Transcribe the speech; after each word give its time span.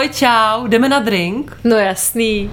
Ahoj, 0.00 0.08
čau, 0.08 0.66
jdeme 0.66 0.88
na 0.88 0.98
drink? 0.98 1.56
No 1.64 1.76
jasný. 1.76 2.50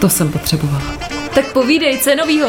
To 0.00 0.08
jsem 0.08 0.32
potřebovala. 0.32 0.82
Tak 1.34 1.52
povídej, 1.52 1.98
co 1.98 2.10
je 2.10 2.16
novýho? 2.16 2.48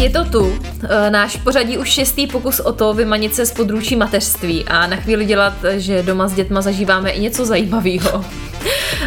Je 0.00 0.10
to 0.10 0.24
tu, 0.24 0.58
e, 0.88 1.10
náš 1.10 1.36
pořadí 1.36 1.78
už 1.78 1.88
šestý 1.88 2.26
pokus 2.26 2.60
o 2.60 2.72
to 2.72 2.94
vymanit 2.94 3.34
se 3.34 3.46
z 3.46 3.52
područí 3.52 3.96
mateřství 3.96 4.64
a 4.64 4.86
na 4.86 4.96
chvíli 4.96 5.24
dělat, 5.24 5.54
že 5.76 6.02
doma 6.02 6.28
s 6.28 6.32
dětma 6.32 6.60
zažíváme 6.60 7.10
i 7.10 7.20
něco 7.20 7.44
zajímavého. 7.46 8.24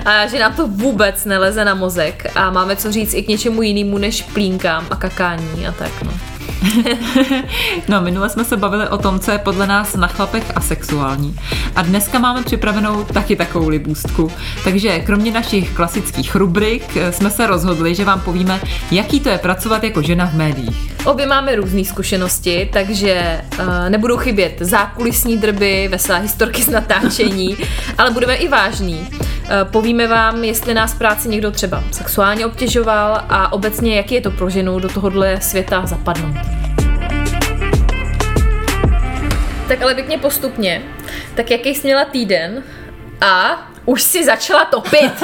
A 0.05 0.28
že 0.28 0.39
nám 0.39 0.54
to 0.54 0.68
vůbec 0.68 1.26
neleze 1.26 1.66
na 1.66 1.73
mozek 1.73 2.32
a 2.36 2.52
máme 2.52 2.76
co 2.76 2.91
říct 2.91 3.13
i 3.13 3.23
k 3.23 3.27
něčemu 3.27 3.62
jinému 3.62 3.98
než 3.98 4.22
plínkám 4.22 4.88
a 4.90 4.95
kakání 4.95 5.68
a 5.68 5.72
tak 5.72 5.91
no. 6.04 6.12
no, 7.88 8.02
minule 8.02 8.30
jsme 8.30 8.44
se 8.46 8.58
bavili 8.58 8.88
o 8.88 8.98
tom, 8.98 9.20
co 9.20 9.32
je 9.32 9.38
podle 9.38 9.68
nás 9.68 9.96
na 9.96 10.08
chlapech 10.08 10.44
asexuální. 10.55 11.35
A 11.76 11.82
dneska 11.82 12.20
máme 12.20 12.44
připravenou 12.44 13.04
taky 13.04 13.35
takovou 13.35 13.70
libůstku. 13.70 14.32
Takže 14.63 14.99
kromě 14.99 15.32
našich 15.32 15.76
klasických 15.76 16.35
rubrik 16.35 16.98
eh, 16.98 17.12
jsme 17.12 17.30
se 17.30 17.48
rozhodli, 17.48 17.96
že 17.96 18.05
vám 18.05 18.21
povíme, 18.21 18.60
jaký 18.91 19.20
to 19.20 19.30
je 19.30 19.38
pracovat 19.38 19.84
jako 19.84 20.02
žena 20.02 20.26
v 20.26 20.34
médiích. 20.34 20.91
Obě 21.05 21.26
máme 21.26 21.55
různé 21.55 21.85
zkušenosti, 21.85 22.70
takže 22.73 23.41
uh, 23.60 23.90
nebudou 23.90 24.18
chybět 24.18 24.55
zákulisní 24.60 25.38
drby, 25.38 25.88
veselé 25.91 26.20
historky 26.20 26.63
z 26.63 26.68
natáčení, 26.68 27.58
ale 27.98 28.12
budeme 28.12 28.35
i 28.35 28.48
vážní. 28.48 29.08
Uh, 29.41 29.72
povíme 29.72 30.08
vám, 30.08 30.44
jestli 30.44 30.73
nás 30.73 30.94
práci 30.95 31.30
někdo 31.30 31.52
třeba 31.52 31.84
sexuálně 31.91 32.45
obtěžoval 32.45 33.26
a 33.30 33.54
obecně, 33.54 33.96
jaký 33.96 34.15
je 34.15 34.21
to 34.21 34.32
pro 34.32 34.49
ženu 34.49 34.79
do 34.79 34.90
tohohle 34.90 35.41
světa 35.41 35.85
zapadnout. 35.85 36.35
Tak 39.68 39.82
ale 39.82 39.96
pěkně 39.96 40.18
postupně. 40.18 40.82
Tak 41.35 41.52
jaký 41.52 41.70
jsi 41.70 41.88
měla 41.88 42.05
týden 42.05 42.63
a 43.21 43.62
už 43.85 44.02
si 44.02 44.26
začala 44.26 44.65
topit. 44.65 45.24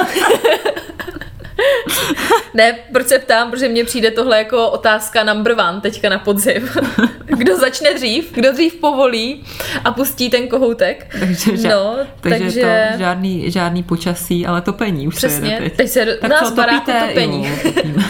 ne, 2.54 2.78
proč 2.92 3.06
se 3.06 3.18
ptám, 3.18 3.50
protože 3.50 3.68
mně 3.68 3.84
přijde 3.84 4.10
tohle 4.10 4.38
jako 4.38 4.70
otázka 4.70 5.24
number 5.24 5.52
one 5.52 5.80
teďka 5.80 6.08
na 6.08 6.18
podzim. 6.18 6.68
Kdo 7.26 7.56
začne 7.56 7.94
dřív, 7.94 8.32
kdo 8.32 8.52
dřív 8.52 8.74
povolí 8.74 9.44
a 9.84 9.92
pustí 9.92 10.30
ten 10.30 10.48
kohoutek. 10.48 11.16
Takže, 11.20 11.52
ža- 11.52 11.70
no, 11.70 11.96
takže, 12.20 12.38
takže... 12.38 12.88
To 12.92 12.98
žádný, 12.98 13.50
žádný 13.50 13.82
počasí, 13.82 14.46
ale 14.46 14.60
topení 14.60 15.08
už 15.08 15.14
Přesně, 15.16 15.50
se 15.50 15.62
teď. 15.62 15.76
teď 15.76 15.88
se 15.88 16.06
tak 16.20 16.30
nás 16.30 16.52
baráku 16.52 16.90
topení. 17.08 17.46
Jo, 17.46 17.54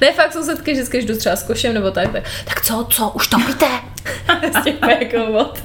ne, 0.00 0.12
fakt 0.12 0.32
sousedky 0.32 0.72
vždycky, 0.72 0.96
když 0.98 1.10
jdu 1.10 1.18
třeba 1.18 1.36
s 1.36 1.42
košem 1.42 1.74
nebo 1.74 1.90
tak, 1.90 2.12
tak, 2.12 2.24
tak 2.44 2.60
co, 2.60 2.86
co, 2.90 3.08
už 3.14 3.26
topíte? 3.26 3.66
jako 5.00 5.32
vod. 5.32 5.62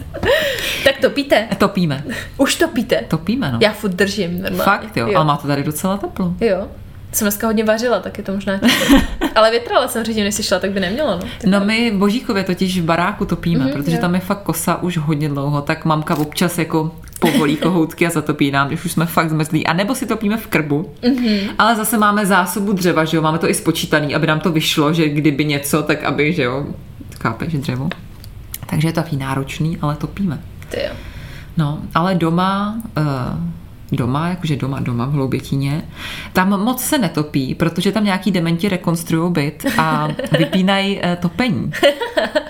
tak 0.83 0.97
topíte? 1.01 1.47
Topíme. 1.57 2.03
Už 2.37 2.55
topíte? 2.55 3.01
Topíme, 3.07 3.51
no. 3.51 3.59
Já 3.61 3.71
furt 3.71 3.91
držím 3.91 4.41
normálně. 4.41 4.63
Fakt, 4.63 4.97
jo, 4.97 5.07
jo. 5.07 5.15
ale 5.15 5.25
má 5.25 5.37
to 5.37 5.47
tady 5.47 5.63
docela 5.63 5.97
teplo. 5.97 6.33
Jo. 6.41 6.67
Jsem 7.11 7.25
dneska 7.25 7.47
hodně 7.47 7.63
vařila, 7.63 7.99
tak 7.99 8.17
je 8.17 8.23
to 8.23 8.33
možná 8.33 8.59
Ale 9.35 9.51
větrala 9.51 9.87
jsem 9.87 10.03
předtím, 10.03 10.23
než 10.23 10.35
jsi 10.35 10.43
šla, 10.43 10.59
tak 10.59 10.71
by 10.71 10.79
nemělo. 10.79 11.19
No, 11.45 11.59
no 11.59 11.65
my 11.65 11.91
v 11.91 11.97
Božíkově 11.97 12.43
totiž 12.43 12.79
v 12.79 12.83
baráku 12.83 13.25
topíme, 13.25 13.65
mm-hmm, 13.65 13.73
protože 13.73 13.95
jo. 13.95 14.01
tam 14.01 14.15
je 14.15 14.21
fakt 14.21 14.43
kosa 14.43 14.81
už 14.83 14.97
hodně 14.97 15.29
dlouho, 15.29 15.61
tak 15.61 15.85
mamka 15.85 16.15
občas 16.15 16.57
jako 16.57 16.95
povolí 17.19 17.55
kohoutky 17.55 18.07
a 18.07 18.09
zatopí 18.09 18.51
nám, 18.51 18.67
když 18.67 18.85
už 18.85 18.91
jsme 18.91 19.05
fakt 19.05 19.29
zmrzlí. 19.29 19.67
A 19.67 19.73
nebo 19.73 19.95
si 19.95 20.05
topíme 20.05 20.37
v 20.37 20.47
krbu, 20.47 20.91
mm-hmm. 21.01 21.49
ale 21.57 21.75
zase 21.75 21.97
máme 21.97 22.25
zásobu 22.25 22.73
dřeva, 22.73 23.05
že 23.05 23.17
jo, 23.17 23.23
máme 23.23 23.37
to 23.37 23.49
i 23.49 23.53
spočítaný, 23.53 24.15
aby 24.15 24.27
nám 24.27 24.39
to 24.39 24.51
vyšlo, 24.51 24.93
že 24.93 25.09
kdyby 25.09 25.45
něco, 25.45 25.83
tak 25.83 26.03
aby, 26.03 26.33
že 26.33 26.43
jo, 26.43 26.65
chápeš, 27.21 27.53
dřevo. 27.53 27.89
Takže 28.69 28.87
je 28.87 28.93
to 28.93 29.01
takový 29.01 29.17
náročný, 29.17 29.77
ale 29.81 29.95
topíme. 29.95 30.39
Ty 30.69 30.79
jo. 30.79 30.91
No, 31.57 31.79
ale 31.95 32.15
doma... 32.15 32.81
Uh, 32.97 33.56
doma, 33.91 34.29
jakože 34.29 34.55
doma, 34.55 34.79
doma 34.79 35.05
v 35.05 35.11
Hloubětíně, 35.11 35.83
tam 36.33 36.49
moc 36.49 36.83
se 36.83 36.97
netopí, 36.97 37.55
protože 37.55 37.91
tam 37.91 38.05
nějaký 38.05 38.31
dementi 38.31 38.69
rekonstruují 38.69 39.33
byt 39.33 39.65
a 39.77 40.07
vypínají 40.37 40.97
uh, 40.97 41.15
topení. 41.15 41.71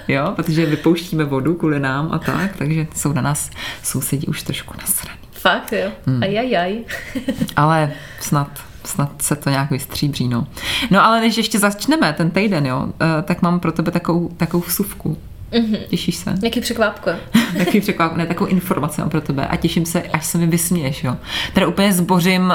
Jo, 0.08 0.34
protože 0.36 0.66
vypouštíme 0.66 1.24
vodu 1.24 1.53
kvůli 1.53 1.80
nám 1.80 2.09
a 2.12 2.20
tak, 2.20 2.56
takže 2.58 2.88
jsou 2.96 3.14
na 3.14 3.22
nás 3.22 3.50
sousedí 3.84 4.28
už 4.28 4.44
trošku 4.44 4.74
nasraný. 4.81 5.20
Fakt 5.31 5.74
jo, 5.74 5.92
hmm. 6.06 6.24
ajajaj. 6.24 6.80
Ale 7.56 7.92
snad 8.19 8.50
snad 8.88 9.22
se 9.22 9.36
to 9.36 9.50
nějak 9.50 9.72
vystříbří, 9.72 10.28
no. 10.28 10.48
No 10.92 11.06
ale 11.06 11.22
než 11.22 11.38
ještě 11.38 11.59
začneme 11.59 12.14
ten 12.14 12.31
týden, 12.31 12.66
jo, 12.66 12.88
eh, 13.02 13.22
tak 13.22 13.42
mám 13.42 13.59
pro 13.59 13.72
tebe 13.72 13.92
takovou, 13.92 14.30
takovou 14.38 14.64
vsuvku. 14.64 15.18
Mm-hmm. 15.52 15.78
Těšíš 15.88 16.16
se? 16.16 16.34
Jaký 16.44 16.62
překvápko? 16.62 17.09
Jaký 17.53 17.81
překvápko, 17.81 18.18
ne, 18.18 18.25
takovou 18.25 18.50
informaci 18.50 19.02
mám 19.02 19.09
pro 19.09 19.22
tebe 19.22 19.47
a 19.47 19.56
těším 19.56 19.85
se, 19.85 20.02
až 20.02 20.25
se 20.25 20.38
mi 20.38 20.47
vysměješ, 20.47 21.03
jo. 21.03 21.18
Tady 21.53 21.66
úplně 21.66 21.94
zbořím 21.94 22.44
uh, 22.44 22.53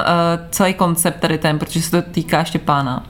celý 0.50 0.75
koncept 0.75 1.20
tady 1.20 1.38
ten, 1.38 1.58
protože 1.58 1.82
se 1.82 2.02
to 2.02 2.10
týká 2.10 2.44
Štěpána. 2.44 3.06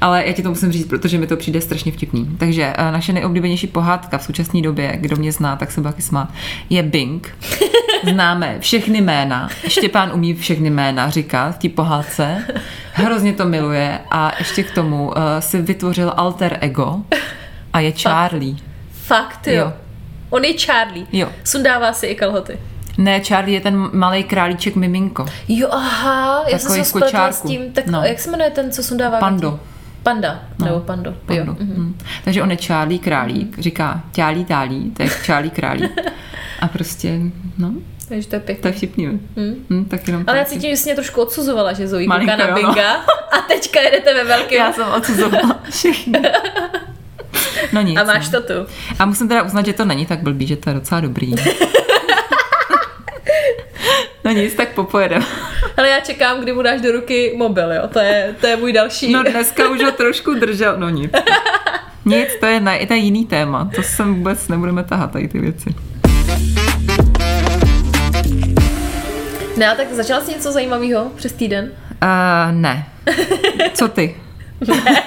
Ale 0.00 0.26
já 0.26 0.32
ti 0.32 0.42
to 0.42 0.48
musím 0.48 0.72
říct, 0.72 0.86
protože 0.86 1.18
mi 1.18 1.26
to 1.26 1.36
přijde 1.36 1.60
strašně 1.60 1.92
vtipný. 1.92 2.36
Takže 2.38 2.72
uh, 2.78 2.92
naše 2.92 3.12
nejoblíbenější 3.12 3.66
pohádka 3.66 4.18
v 4.18 4.22
současné 4.22 4.62
době, 4.62 4.96
kdo 5.00 5.16
mě 5.16 5.32
zná, 5.32 5.56
tak 5.56 5.70
se 5.70 5.82
taky 5.82 6.02
smát, 6.02 6.28
je 6.70 6.82
Bing. 6.82 7.36
Známe 8.12 8.56
všechny 8.60 9.00
jména. 9.00 9.48
Štěpán 9.68 10.10
umí 10.14 10.34
všechny 10.34 10.70
jména 10.70 11.10
říkat 11.10 11.54
v 11.54 11.58
té 11.58 11.68
pohádce. 11.68 12.44
Hrozně 12.92 13.32
to 13.32 13.46
miluje 13.46 13.98
a 14.10 14.32
ještě 14.38 14.62
k 14.62 14.74
tomu 14.74 15.06
uh, 15.06 15.14
si 15.40 15.62
vytvořil 15.62 16.12
alter 16.16 16.58
ego 16.60 16.96
a 17.72 17.80
je 17.80 17.92
Charlie. 17.92 18.69
Fakt, 19.10 19.46
jo. 19.46 19.54
jo. 19.54 19.72
On 20.30 20.44
je 20.44 20.54
Charlie. 20.58 21.06
Jo. 21.12 21.28
Sundává 21.44 21.92
si 21.92 22.06
i 22.06 22.14
kalhoty. 22.14 22.58
Ne, 22.98 23.20
Charlie 23.20 23.56
je 23.56 23.60
ten 23.60 23.88
malý 23.92 24.24
králíček 24.24 24.76
miminko. 24.76 25.26
Jo, 25.48 25.68
aha, 25.70 26.44
já 26.48 26.58
jsem 26.58 26.70
se 26.70 26.84
spletla 26.84 27.32
s 27.32 27.40
tím, 27.40 27.72
tak 27.72 27.86
no. 27.86 28.02
jak 28.02 28.20
se 28.20 28.30
jmenuje 28.30 28.50
ten, 28.50 28.72
co 28.72 28.82
sundává 28.82 29.18
Pando. 29.18 29.60
Panda, 30.02 30.42
no. 30.58 30.66
nebo 30.66 30.80
pando. 30.80 31.14
pando. 31.26 31.52
Jo. 31.52 31.56
Mm. 31.60 31.98
Takže 32.24 32.42
on 32.42 32.50
je 32.50 32.56
Charlie 32.56 32.98
králík, 32.98 33.56
mm. 33.56 33.62
říká 33.62 34.02
ťálí 34.12 34.44
tálí, 34.44 34.90
to 34.90 35.02
je 35.02 35.08
Charlie 35.26 35.50
králík. 35.50 36.00
A 36.60 36.68
prostě, 36.68 37.20
no, 37.58 37.72
takže 38.08 38.28
to 38.28 38.36
je 38.36 38.40
pěkný. 38.40 38.62
To 38.62 38.68
je 38.68 38.72
vtipný. 38.72 39.06
Hmm. 39.06 39.64
Hmm, 39.70 39.84
tak 39.84 40.06
jenom 40.06 40.24
Ale 40.26 40.38
já 40.38 40.44
cítím, 40.44 40.70
že 40.70 40.76
jsi 40.76 40.84
mě 40.84 40.94
trošku 40.94 41.22
odsuzovala, 41.22 41.72
že 41.72 41.88
Zoe 41.88 42.06
kouká 42.06 42.36
na 42.36 42.54
Binga 42.54 42.94
a 43.32 43.40
teďka 43.48 43.80
jedete 43.80 44.14
ve 44.14 44.24
velkém. 44.24 44.58
Já 44.66 44.72
jsem 44.72 44.88
odsuzovala 44.88 45.60
všechny. 45.70 46.20
No 47.72 47.80
nic. 47.80 47.98
A 47.98 48.04
máš 48.04 48.30
no. 48.30 48.40
to 48.40 48.46
tu. 48.46 48.70
A 48.98 49.06
musím 49.06 49.28
teda 49.28 49.42
uznat, 49.42 49.66
že 49.66 49.72
to 49.72 49.84
není 49.84 50.06
tak 50.06 50.22
blbý, 50.22 50.46
že 50.46 50.56
to 50.56 50.70
je 50.70 50.74
docela 50.74 51.00
dobrý. 51.00 51.34
No 54.24 54.30
nic, 54.30 54.54
tak 54.54 54.68
popojedem. 54.68 55.22
Ale 55.76 55.88
já 55.88 56.00
čekám, 56.00 56.40
kdy 56.40 56.52
mu 56.52 56.62
dáš 56.62 56.80
do 56.80 56.92
ruky 56.92 57.34
mobil, 57.36 57.72
jo. 57.72 57.82
To 57.92 57.98
je, 57.98 58.34
to 58.40 58.46
je 58.46 58.56
můj 58.56 58.72
další. 58.72 59.12
No 59.12 59.22
dneska 59.22 59.68
už 59.68 59.82
ho 59.82 59.92
trošku 59.92 60.34
držel, 60.34 60.74
no 60.78 60.88
nic. 60.88 61.12
Nic, 62.04 62.28
to 62.40 62.46
je, 62.46 62.60
na, 62.60 62.86
to 62.86 62.92
je 62.92 62.98
jiný 62.98 63.26
téma. 63.26 63.70
To 63.74 63.82
sem 63.82 64.14
vůbec 64.14 64.48
nebudeme 64.48 64.84
tahat, 64.84 65.10
tady 65.12 65.28
ty 65.28 65.38
věci. 65.38 65.74
Ne, 69.56 69.74
tak 69.76 69.92
začala 69.92 70.24
jsi 70.24 70.30
něco 70.30 70.52
zajímavého 70.52 71.10
přes 71.16 71.32
týden? 71.32 71.70
Uh, 72.02 72.52
ne. 72.52 72.86
Co 73.74 73.88
ty? 73.88 74.16
ne. 74.68 75.04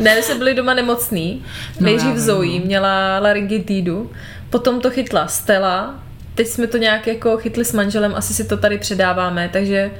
Ne, 0.00 0.22
jsme 0.22 0.34
byli 0.34 0.54
doma 0.54 0.74
nemocný. 0.74 1.44
No, 1.80 1.84
Nejdřív 1.84 2.16
Zoe 2.16 2.60
měla 2.60 3.18
laryngitidu, 3.18 4.10
potom 4.50 4.80
to 4.80 4.90
chytla 4.90 5.26
Stella, 5.26 5.94
teď 6.34 6.46
jsme 6.46 6.66
to 6.66 6.76
nějak 6.76 7.06
jako 7.06 7.36
chytli 7.36 7.64
s 7.64 7.72
manželem, 7.72 8.14
asi 8.14 8.34
si 8.34 8.44
to 8.44 8.56
tady 8.56 8.78
předáváme, 8.78 9.50
takže 9.52 9.90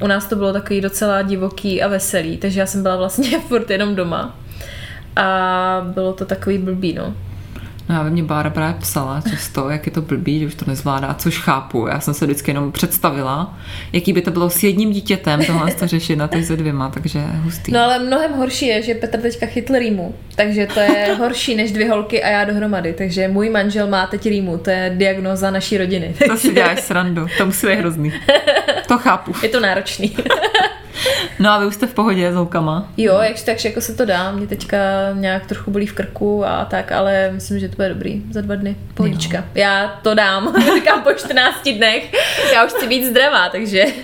u 0.00 0.06
nás 0.06 0.26
to 0.26 0.36
bylo 0.36 0.52
takový 0.52 0.80
docela 0.80 1.22
divoký 1.22 1.82
a 1.82 1.88
veselý, 1.88 2.36
takže 2.36 2.60
já 2.60 2.66
jsem 2.66 2.82
byla 2.82 2.96
vlastně 2.96 3.40
furt 3.48 3.70
jenom 3.70 3.94
doma. 3.94 4.38
A 5.16 5.86
bylo 5.94 6.12
to 6.12 6.24
takový 6.24 6.58
blbý, 6.58 6.92
no. 6.92 7.14
No 7.92 7.98
já 7.98 8.04
mě 8.04 8.22
Bára 8.22 8.50
právě 8.50 8.80
psala 8.80 9.22
často, 9.30 9.70
jak 9.70 9.86
je 9.86 9.92
to 9.92 10.02
blbý, 10.02 10.40
že 10.40 10.46
už 10.46 10.54
to 10.54 10.64
nezvládá, 10.68 11.14
což 11.14 11.38
chápu. 11.38 11.86
Já 11.86 12.00
jsem 12.00 12.14
se 12.14 12.24
vždycky 12.24 12.50
jenom 12.50 12.72
představila, 12.72 13.58
jaký 13.92 14.12
by 14.12 14.22
to 14.22 14.30
bylo 14.30 14.50
s 14.50 14.62
jedním 14.62 14.92
dítětem 14.92 15.44
tohle 15.44 15.74
to 15.74 15.86
řešit 15.86 16.16
na 16.16 16.28
teď 16.28 16.44
se 16.44 16.56
dvěma, 16.56 16.90
takže 16.90 17.20
hustý. 17.20 17.72
No 17.72 17.80
ale 17.80 17.98
mnohem 17.98 18.32
horší 18.32 18.66
je, 18.66 18.82
že 18.82 18.94
Petr 18.94 19.20
teďka 19.20 19.46
chytl 19.46 19.78
rýmu, 19.78 20.14
takže 20.36 20.66
to 20.74 20.80
je 20.80 21.14
horší 21.18 21.54
než 21.54 21.72
dvě 21.72 21.90
holky 21.90 22.22
a 22.22 22.28
já 22.28 22.44
dohromady, 22.44 22.92
takže 22.92 23.28
můj 23.28 23.50
manžel 23.50 23.86
má 23.86 24.06
teď 24.06 24.26
rýmu, 24.26 24.58
to 24.58 24.70
je 24.70 24.94
diagnoza 24.96 25.50
naší 25.50 25.78
rodiny. 25.78 26.14
To 26.26 26.36
si 26.36 26.52
děláš 26.52 26.80
srandu, 26.80 27.26
to 27.38 27.46
musí 27.46 27.66
být 27.66 27.76
hrozný. 27.76 28.12
To 28.88 28.98
chápu. 28.98 29.32
Je 29.42 29.48
to 29.48 29.60
náročný. 29.60 30.16
No 31.38 31.50
a 31.50 31.58
vy 31.58 31.66
už 31.66 31.74
jste 31.74 31.86
v 31.86 31.94
pohodě 31.94 32.32
s 32.32 32.34
holkama? 32.34 32.88
Jo, 32.96 33.18
jakž 33.18 33.42
takže 33.42 33.68
jako 33.68 33.80
se 33.80 33.94
to 33.94 34.04
dá. 34.04 34.32
Mě 34.32 34.46
teďka 34.46 34.76
nějak 35.14 35.46
trochu 35.46 35.70
bolí 35.70 35.86
v 35.86 35.92
krku 35.92 36.46
a 36.46 36.64
tak, 36.64 36.92
ale 36.92 37.30
myslím, 37.32 37.58
že 37.58 37.68
to 37.68 37.76
bude 37.76 37.88
dobrý 37.88 38.22
za 38.30 38.40
dva 38.40 38.54
dny. 38.54 38.76
Pohodička. 38.94 39.36
Jo. 39.38 39.44
Já 39.54 40.00
to 40.02 40.14
dám, 40.14 40.54
říkám 40.74 41.02
po 41.02 41.12
14 41.12 41.68
dnech. 41.68 42.12
Já 42.54 42.64
už 42.64 42.72
chci 42.72 42.86
být 42.86 43.06
zdravá, 43.06 43.48
takže... 43.48 43.84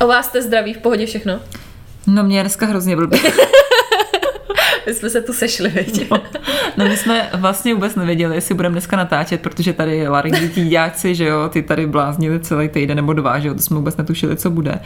O 0.00 0.06
vás 0.06 0.26
jste 0.26 0.42
zdraví, 0.42 0.74
v 0.74 0.78
pohodě 0.78 1.06
všechno? 1.06 1.40
No 2.06 2.22
mě 2.22 2.38
je 2.38 2.42
dneska 2.42 2.66
hrozně 2.66 2.96
blbě. 2.96 3.20
My 4.86 4.94
jsme 4.94 5.10
se 5.10 5.20
tu 5.20 5.32
sešli, 5.32 5.68
viď? 5.68 6.10
No, 6.10 6.22
no 6.76 6.84
my 6.84 6.96
jsme 6.96 7.30
vlastně 7.34 7.74
vůbec 7.74 7.94
nevěděli, 7.94 8.34
jestli 8.34 8.54
budeme 8.54 8.72
dneska 8.72 8.96
natáčet, 8.96 9.40
protože 9.40 9.72
tady 9.72 10.08
laryngitidáci, 10.08 11.14
že 11.14 11.24
jo, 11.24 11.48
ty 11.48 11.62
tady 11.62 11.86
bláznili 11.86 12.40
celý 12.40 12.68
týden 12.68 12.96
nebo 12.96 13.12
dva, 13.12 13.38
že 13.38 13.48
jo, 13.48 13.54
to 13.54 13.60
jsme 13.60 13.76
vůbec 13.76 13.96
netušili, 13.96 14.36
co 14.36 14.50
bude. 14.50 14.78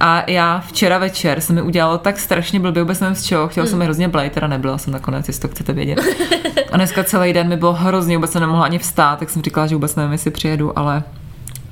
A 0.00 0.30
já 0.30 0.60
včera 0.60 0.98
večer 0.98 1.40
se 1.40 1.52
mi 1.52 1.62
udělalo 1.62 1.98
tak 1.98 2.18
strašně 2.18 2.60
blbě, 2.60 2.82
vůbec 2.82 3.00
nevím 3.00 3.14
z 3.14 3.22
čeho, 3.22 3.48
chtěla 3.48 3.66
jsem 3.66 3.78
mi 3.78 3.84
hrozně 3.84 4.08
blej, 4.08 4.30
teda 4.30 4.46
nebyla 4.46 4.78
jsem 4.78 4.92
nakonec, 4.92 5.28
jestli 5.28 5.42
to 5.42 5.48
chcete 5.48 5.72
vědět. 5.72 5.98
A 6.72 6.76
dneska 6.76 7.04
celý 7.04 7.32
den 7.32 7.48
mi 7.48 7.56
bylo 7.56 7.72
hrozně, 7.72 8.16
vůbec 8.16 8.32
jsem 8.32 8.40
nemohla 8.40 8.64
ani 8.64 8.78
vstát, 8.78 9.18
tak 9.18 9.30
jsem 9.30 9.42
říkala, 9.42 9.66
že 9.66 9.74
vůbec 9.74 9.96
nevím, 9.96 10.12
jestli 10.12 10.30
přijedu, 10.30 10.78
ale 10.78 11.02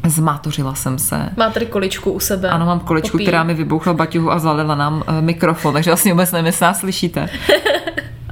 Zmátořila 0.06 0.74
jsem 0.74 0.98
se. 0.98 1.28
Má 1.36 1.50
tady 1.50 1.66
količku 1.66 2.12
u 2.12 2.20
sebe. 2.20 2.50
Ano, 2.50 2.66
mám 2.66 2.80
količku, 2.80 3.12
Popí. 3.12 3.24
která 3.24 3.42
mi 3.42 3.54
vybouchla 3.54 3.92
baťuhu 3.92 4.32
a 4.32 4.38
zalila 4.38 4.74
nám 4.74 5.02
uh, 5.08 5.20
mikrofon, 5.20 5.72
takže 5.72 5.90
vlastně 5.90 6.12
vůbec 6.12 6.32
nevím, 6.32 6.46
jestli 6.46 6.64
nás 6.64 6.78
slyšíte. 6.78 7.28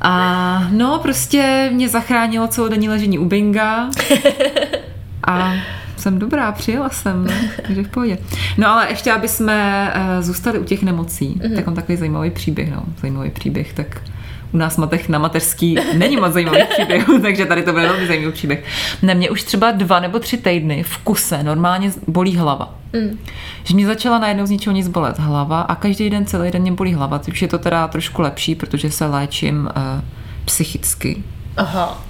A 0.02 0.68
no, 0.70 0.98
prostě 0.98 1.70
mě 1.72 1.88
zachránilo 1.88 2.48
celodenní 2.48 2.88
ležení 2.88 3.18
u 3.18 3.24
Binga. 3.24 3.90
A 5.26 5.52
jsem 5.96 6.18
dobrá, 6.18 6.52
přijela 6.52 6.88
jsem, 6.88 7.26
takže 7.66 7.82
v 7.82 7.88
pohodě. 7.88 8.18
No 8.58 8.68
ale 8.68 8.86
ještě, 8.90 9.12
aby 9.12 9.28
jsme 9.28 9.92
uh, 9.96 10.22
zůstali 10.22 10.58
u 10.58 10.64
těch 10.64 10.82
nemocí, 10.82 11.28
mm-hmm. 11.38 11.54
tak 11.54 11.66
mám 11.66 11.74
takový 11.74 11.98
zajímavý 11.98 12.30
příběh, 12.30 12.70
no, 12.70 12.82
zajímavý 13.00 13.30
příběh, 13.30 13.72
tak 13.72 14.02
u 14.52 14.56
nás 14.56 14.76
matech 14.76 15.08
na 15.08 15.18
mateřský 15.18 15.76
není 15.98 16.16
moc 16.16 16.32
zajímavý 16.32 16.58
příběh, 16.70 17.06
takže 17.22 17.46
tady 17.46 17.62
to 17.62 17.72
bude 17.72 17.88
velmi 17.88 18.06
zajímavý 18.06 18.32
příběh. 18.32 18.64
Na 19.02 19.14
mě 19.14 19.30
už 19.30 19.42
třeba 19.42 19.70
dva 19.70 20.00
nebo 20.00 20.18
tři 20.18 20.36
týdny 20.36 20.82
v 20.82 20.98
kuse 20.98 21.42
normálně 21.42 21.92
bolí 22.06 22.36
hlava. 22.36 22.74
Mm. 22.92 23.18
Že 23.64 23.74
mě 23.74 23.86
začala 23.86 24.18
najednou 24.18 24.46
z 24.46 24.50
ničeho 24.50 24.76
nic 24.76 24.88
bolet 24.88 25.18
hlava 25.18 25.60
a 25.60 25.74
každý 25.74 26.10
den, 26.10 26.26
celý 26.26 26.50
den 26.50 26.62
mě 26.62 26.72
bolí 26.72 26.94
hlava. 26.94 27.20
Už 27.28 27.42
je 27.42 27.48
to 27.48 27.58
teda 27.58 27.88
trošku 27.88 28.22
lepší, 28.22 28.54
protože 28.54 28.90
se 28.90 29.06
léčím 29.06 29.68
uh, 29.76 30.00
psychicky. 30.44 31.22
Aha. 31.60 32.04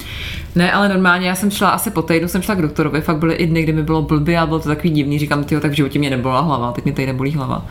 Ne, 0.55 0.73
ale 0.73 0.89
normálně 0.89 1.29
já 1.29 1.35
jsem 1.35 1.51
šla 1.51 1.71
asi 1.71 1.91
po 1.91 2.03
týdnu, 2.03 2.29
jsem 2.29 2.43
šla 2.43 2.55
k 2.55 2.63
doktorovi, 2.63 3.01
fakt 3.01 3.17
byly 3.17 3.35
i 3.35 3.47
dny, 3.47 3.63
kdy 3.63 3.73
mi 3.73 3.83
bylo 3.83 4.03
blbě 4.03 4.39
a 4.39 4.47
bylo 4.47 4.61
to 4.61 4.69
takový 4.69 4.91
divný, 4.91 5.19
říkám, 5.19 5.45
ty 5.45 5.61
tak 5.61 5.71
v 5.71 5.75
životě 5.75 5.99
mě 5.99 6.11
nebyla 6.11 6.41
hlava, 6.41 6.73
teď 6.73 6.85
mě 6.85 6.93
tady 6.93 7.07
nebolí 7.07 7.33
hlava. 7.33 7.67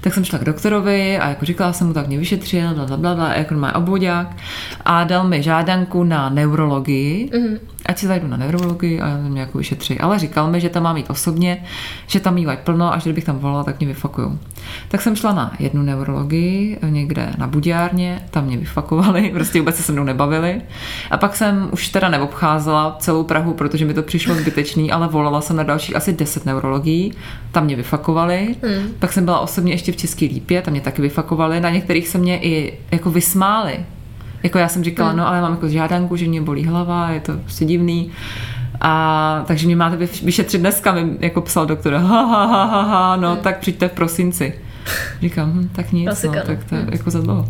Tak 0.00 0.14
jsem 0.14 0.24
šla 0.24 0.38
k 0.38 0.44
doktorovi 0.44 1.18
a 1.18 1.28
jako 1.28 1.44
říkala 1.44 1.72
jsem 1.72 1.86
mu, 1.86 1.92
tak 1.92 2.06
mě 2.06 2.18
vyšetřil, 2.18 2.74
bla, 2.74 2.86
bla, 2.86 2.96
bla, 2.96 3.14
bla 3.14 3.34
jako 3.34 3.54
má 3.54 3.74
obvodák 3.74 4.36
a 4.84 5.04
dal 5.04 5.28
mi 5.28 5.42
žádanku 5.42 6.04
na 6.04 6.28
neurologii, 6.28 7.30
mm-hmm. 7.32 7.58
Ať 7.86 7.98
si 7.98 8.06
zajdu 8.06 8.26
na 8.26 8.36
neurologii 8.36 9.00
a 9.00 9.16
mě 9.16 9.40
jako 9.40 9.58
vyšetří. 9.58 10.00
Ale 10.00 10.18
říkal 10.18 10.50
mi, 10.50 10.60
že 10.60 10.68
tam 10.68 10.82
mám 10.82 10.96
jít 10.96 11.10
osobně, 11.10 11.64
že 12.06 12.20
tam 12.20 12.34
mývají 12.34 12.58
plno 12.64 12.94
a 12.94 12.98
že 12.98 13.02
kdybych 13.02 13.24
tam 13.24 13.38
volala, 13.38 13.64
tak 13.64 13.78
mě 13.78 13.88
vyfakují. 13.88 14.38
Tak 14.88 15.02
jsem 15.02 15.16
šla 15.16 15.32
na 15.32 15.52
jednu 15.58 15.82
neurologii 15.82 16.78
někde 16.88 17.32
na 17.38 17.46
Budiárně, 17.46 18.22
tam 18.30 18.44
mě 18.44 18.56
vyfakovali, 18.56 19.30
prostě 19.34 19.58
vůbec 19.58 19.76
se 19.76 19.82
se 19.82 19.92
mnou 19.92 20.04
nebavili. 20.04 20.62
A 21.10 21.16
pak 21.16 21.36
jsem 21.36 21.68
už 21.72 21.88
teda 21.88 22.08
neobcházela 22.08 22.96
celou 23.00 23.24
Prahu, 23.24 23.54
protože 23.54 23.84
mi 23.84 23.94
to 23.94 24.02
přišlo 24.02 24.34
zbytečný, 24.34 24.92
ale 24.92 25.08
volala 25.08 25.40
jsem 25.40 25.56
na 25.56 25.62
dalších 25.62 25.96
asi 25.96 26.12
10 26.12 26.46
neurologií, 26.46 27.12
tam 27.52 27.64
mě 27.64 27.76
vyfakovali. 27.76 28.56
Hmm. 28.62 28.88
Pak 28.98 29.12
jsem 29.12 29.24
byla 29.24 29.40
osobně 29.40 29.72
ještě 29.72 29.92
v 29.92 29.96
České 29.96 30.24
lípě, 30.24 30.62
tam 30.62 30.72
mě 30.72 30.80
taky 30.80 31.02
vyfakovali. 31.02 31.60
Na 31.60 31.70
některých 31.70 32.08
se 32.08 32.18
mě 32.18 32.38
i 32.42 32.78
jako 32.90 33.10
vysmáli. 33.10 33.84
Jako 34.42 34.58
já 34.58 34.68
jsem 34.68 34.84
říkala, 34.84 35.08
hmm. 35.08 35.18
no 35.18 35.28
ale 35.28 35.40
mám 35.40 35.52
jako 35.52 35.68
žádanku, 35.68 36.16
že 36.16 36.28
mě 36.28 36.40
bolí 36.40 36.64
hlava, 36.64 37.10
je 37.10 37.20
to 37.20 37.32
prostě 37.32 37.64
divný. 37.64 38.10
A 38.80 39.44
takže 39.46 39.66
mě 39.66 39.76
máte 39.76 39.96
vyšetřit 40.22 40.58
dneska, 40.58 40.92
mi 40.92 41.16
jako 41.20 41.40
psal 41.40 41.66
doktor, 41.66 41.92
ha, 41.92 42.22
ha, 42.22 42.44
ha, 42.44 42.64
ha, 42.64 42.82
ha 42.82 43.16
no 43.16 43.32
hmm. 43.32 43.42
tak 43.42 43.58
přijďte 43.58 43.88
v 43.88 43.92
prosinci. 43.92 44.54
Říkám, 45.20 45.52
hm, 45.52 45.68
tak 45.72 45.92
nic, 45.92 46.22
no, 46.22 46.32
tak 46.46 46.64
to 46.64 46.74
je 46.74 46.80
hmm. 46.80 46.92
jako 46.92 47.10
za 47.10 47.20
dlouho. 47.20 47.48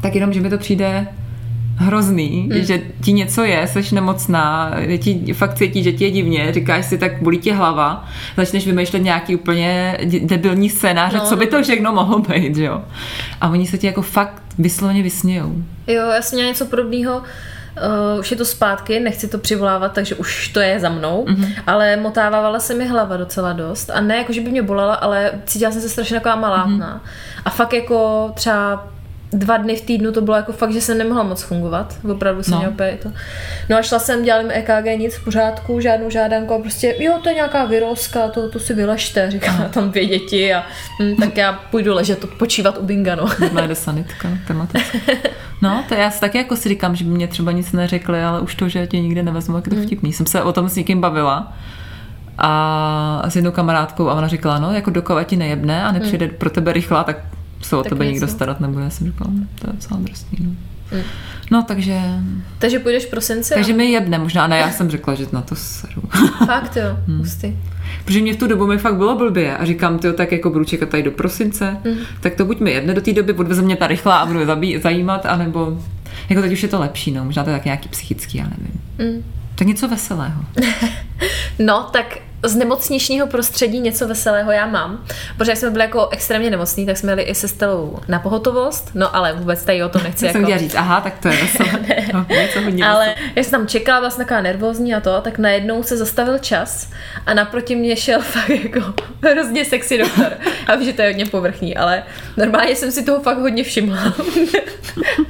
Tak 0.00 0.14
jenom, 0.14 0.32
že 0.32 0.40
mi 0.40 0.50
to 0.50 0.58
přijde 0.58 1.06
hrozný, 1.78 2.48
hmm. 2.52 2.64
že 2.64 2.80
ti 3.04 3.12
něco 3.12 3.44
je, 3.44 3.66
jsi 3.66 3.94
nemocná, 3.94 4.72
je 4.78 4.98
ti, 4.98 5.32
fakt 5.32 5.54
cítí, 5.54 5.82
že 5.82 5.92
ti 5.92 6.04
je 6.04 6.10
divně, 6.10 6.52
říkáš 6.52 6.86
si, 6.86 6.98
tak 6.98 7.22
bolí 7.22 7.38
ti 7.38 7.52
hlava, 7.52 8.04
začneš 8.36 8.66
vymýšlet 8.66 9.02
nějaký 9.02 9.36
úplně 9.36 9.98
debilní 10.22 10.70
scénář, 10.70 11.14
no. 11.14 11.20
co 11.20 11.36
by 11.36 11.46
to 11.46 11.62
všechno 11.62 11.92
mohlo 11.92 12.18
být, 12.18 12.56
jo. 12.56 12.82
A 13.40 13.48
oni 13.48 13.66
se 13.66 13.78
ti 13.78 13.86
jako 13.86 14.02
fakt 14.02 14.42
vysloveně 14.58 15.02
vysmějou. 15.02 15.52
Jo, 15.86 16.06
já 16.06 16.22
jsem 16.22 16.36
měla 16.36 16.50
něco 16.50 16.66
podobného, 16.66 17.22
Uh, 18.12 18.20
už 18.20 18.30
je 18.30 18.36
to 18.36 18.44
zpátky, 18.44 19.00
nechci 19.00 19.28
to 19.28 19.38
přivolávat, 19.38 19.92
takže 19.92 20.14
už 20.14 20.48
to 20.48 20.60
je 20.60 20.80
za 20.80 20.88
mnou, 20.88 21.24
mm-hmm. 21.24 21.54
ale 21.66 21.96
motávala 21.96 22.60
se 22.60 22.74
mi 22.74 22.88
hlava 22.88 23.16
docela 23.16 23.52
dost 23.52 23.90
a 23.90 24.00
ne 24.00 24.16
jako, 24.16 24.32
že 24.32 24.40
by 24.40 24.50
mě 24.50 24.62
bolela, 24.62 24.94
ale 24.94 25.32
cítila 25.44 25.70
jsem 25.70 25.80
se 25.80 25.88
strašně 25.88 26.16
taková 26.16 26.36
malátná. 26.36 27.00
Mm-hmm. 27.04 27.42
A 27.44 27.50
fakt 27.50 27.72
jako 27.72 28.30
třeba 28.34 28.88
dva 29.32 29.56
dny 29.56 29.76
v 29.76 29.80
týdnu 29.80 30.12
to 30.12 30.20
bylo 30.20 30.36
jako 30.36 30.52
fakt, 30.52 30.72
že 30.72 30.80
jsem 30.80 30.98
nemohla 30.98 31.22
moc 31.22 31.42
fungovat. 31.42 31.98
Opravdu 32.10 32.42
jsem 32.42 32.54
no. 32.54 32.58
měla 32.58 32.96
to. 33.02 33.12
No 33.68 33.76
a 33.76 33.82
šla 33.82 33.98
jsem, 33.98 34.22
dělali 34.22 34.44
mi 34.44 34.54
EKG, 34.54 34.98
nic 34.98 35.14
v 35.14 35.24
pořádku, 35.24 35.80
žádnou 35.80 36.10
žádanku 36.10 36.54
a 36.54 36.58
prostě, 36.58 36.94
jo, 36.98 37.18
to 37.22 37.28
je 37.28 37.34
nějaká 37.34 37.64
vyroska, 37.64 38.28
to, 38.28 38.48
to 38.48 38.58
si 38.58 38.74
vyležte, 38.74 39.30
říká 39.30 39.56
no. 39.58 39.68
tam 39.68 39.90
dvě 39.90 40.06
děti 40.06 40.54
a 40.54 40.64
hm, 41.02 41.16
tak 41.16 41.36
já 41.36 41.52
půjdu 41.52 41.94
ležet, 41.94 42.24
počívat 42.38 42.78
u 42.78 42.84
binga, 42.84 43.14
no. 43.14 43.26
jde 43.66 43.74
sanitka, 43.74 44.28
tematicky. 44.46 45.00
No, 45.62 45.84
to 45.88 45.94
já 45.94 46.10
si 46.10 46.20
taky 46.20 46.38
jako 46.38 46.56
si 46.56 46.68
říkám, 46.68 46.96
že 46.96 47.04
by 47.04 47.10
mě 47.10 47.28
třeba 47.28 47.52
nic 47.52 47.72
neřekli, 47.72 48.24
ale 48.24 48.40
už 48.40 48.54
to, 48.54 48.68
že 48.68 48.86
tě 48.86 49.00
nikdy 49.00 49.22
nevezmu, 49.22 49.56
jak 49.56 49.66
je 49.66 49.70
to 49.70 49.76
hmm. 49.76 49.86
vtipný. 49.86 50.12
Jsem 50.12 50.26
se 50.26 50.42
o 50.42 50.52
tom 50.52 50.68
s 50.68 50.76
někým 50.76 51.00
bavila 51.00 51.52
a 52.38 53.24
s 53.28 53.36
jednou 53.36 53.50
kamarádkou 53.50 54.08
a 54.08 54.14
ona 54.14 54.28
říkala, 54.28 54.58
no, 54.58 54.72
jako 54.72 54.90
dokovat 54.90 55.24
ti 55.24 55.36
nejebne 55.36 55.84
a 55.84 55.92
nepřijde 55.92 56.26
hmm. 56.26 56.34
pro 56.36 56.50
tebe 56.50 56.72
rychlá, 56.72 57.04
tak 57.04 57.16
se 57.62 57.76
o 57.76 57.82
tak 57.82 57.88
tebe 57.88 58.06
nikdo 58.06 58.28
starat 58.28 58.60
nebude. 58.60 58.84
Já 58.84 58.90
jsem 58.90 59.06
říkala, 59.06 59.30
to 59.60 59.70
je 59.70 59.72
docela 59.72 60.00
drsný. 60.00 60.38
No. 60.40 60.50
Mm. 60.92 61.02
no, 61.50 61.62
takže... 61.62 62.00
Takže 62.58 62.78
půjdeš 62.78 63.04
v 63.04 63.10
prosinci? 63.10 63.54
Takže 63.54 63.72
mi 63.72 63.90
jebne 63.90 64.18
možná, 64.18 64.46
ne, 64.46 64.58
já 64.58 64.70
jsem 64.70 64.90
řekla, 64.90 65.14
že 65.14 65.26
na 65.32 65.42
to 65.42 65.56
seru. 65.56 66.02
Fakt 66.46 66.76
jo, 66.76 66.98
hmm. 67.06 67.24
Protože 68.04 68.20
mě 68.20 68.34
v 68.34 68.36
tu 68.36 68.46
dobu 68.46 68.66
mi 68.66 68.78
fakt 68.78 68.96
bylo 68.96 69.16
blbě 69.16 69.56
a 69.56 69.64
říkám, 69.64 69.98
ty 69.98 70.12
tak 70.12 70.32
jako 70.32 70.50
budu 70.50 70.64
čekat 70.64 70.88
tady 70.88 71.02
do 71.02 71.10
prosince, 71.10 71.76
mm. 71.84 71.96
tak 72.20 72.34
to 72.34 72.44
buď 72.44 72.60
mi 72.60 72.70
jedne 72.70 72.94
do 72.94 73.00
té 73.00 73.12
doby, 73.12 73.32
odveze 73.32 73.62
mě 73.62 73.76
ta 73.76 73.86
rychlá 73.86 74.16
a 74.16 74.26
budu 74.26 74.46
zabí, 74.46 74.78
zajímat, 74.78 75.26
anebo 75.26 75.78
jako 76.28 76.42
teď 76.42 76.52
už 76.52 76.62
je 76.62 76.68
to 76.68 76.80
lepší, 76.80 77.10
no, 77.10 77.24
možná 77.24 77.44
to 77.44 77.50
je 77.50 77.56
tak 77.56 77.64
nějaký 77.64 77.88
psychický, 77.88 78.38
já 78.38 78.44
nevím. 78.44 78.80
Mm. 78.98 79.24
Tak 79.54 79.68
něco 79.68 79.88
veselého. 79.88 80.44
no, 81.58 81.88
tak 81.92 82.18
z 82.42 82.56
nemocničního 82.56 83.26
prostředí 83.26 83.80
něco 83.80 84.08
veselého 84.08 84.52
já 84.52 84.66
mám. 84.66 85.04
Protože 85.36 85.50
jak 85.50 85.58
jsme 85.58 85.70
byli 85.70 85.84
jako 85.84 86.08
extrémně 86.08 86.50
nemocní, 86.50 86.86
tak 86.86 86.96
jsme 86.96 87.12
jeli 87.12 87.22
i 87.22 87.34
se 87.34 87.48
Stelou 87.48 87.98
na 88.08 88.18
pohotovost, 88.18 88.90
no 88.94 89.16
ale 89.16 89.32
vůbec 89.32 89.64
tady 89.64 89.84
o 89.84 89.88
to 89.88 89.98
nechci. 89.98 90.26
Já 90.26 90.32
jako... 90.32 90.46
jsem 90.46 90.58
říct, 90.58 90.74
aha, 90.74 91.00
tak 91.00 91.18
to 91.18 91.28
je 91.28 91.36
veselé. 91.42 91.80
no, 92.12 92.26
něco 92.28 92.60
hodně 92.60 92.84
ale 92.88 93.14
já 93.36 93.42
jsem 93.42 93.50
tam 93.50 93.66
čekala, 93.66 94.00
vlastně 94.00 94.24
taková 94.24 94.40
nervózní 94.40 94.94
a 94.94 95.00
to, 95.00 95.20
tak 95.20 95.38
najednou 95.38 95.82
se 95.82 95.96
zastavil 95.96 96.38
čas 96.38 96.90
a 97.26 97.34
naproti 97.34 97.76
mě 97.76 97.96
šel 97.96 98.20
fakt 98.22 98.48
jako 98.48 98.94
hrozně 99.22 99.64
sexy 99.64 99.98
doktor. 99.98 100.32
Já 100.68 100.74
vím, 100.74 100.86
že 100.86 100.92
to 100.92 101.02
je 101.02 101.08
hodně 101.08 101.26
povrchní, 101.26 101.76
ale 101.76 102.02
normálně 102.36 102.76
jsem 102.76 102.90
si 102.90 103.02
toho 103.02 103.20
fakt 103.20 103.38
hodně 103.38 103.64
všimla. 103.64 103.98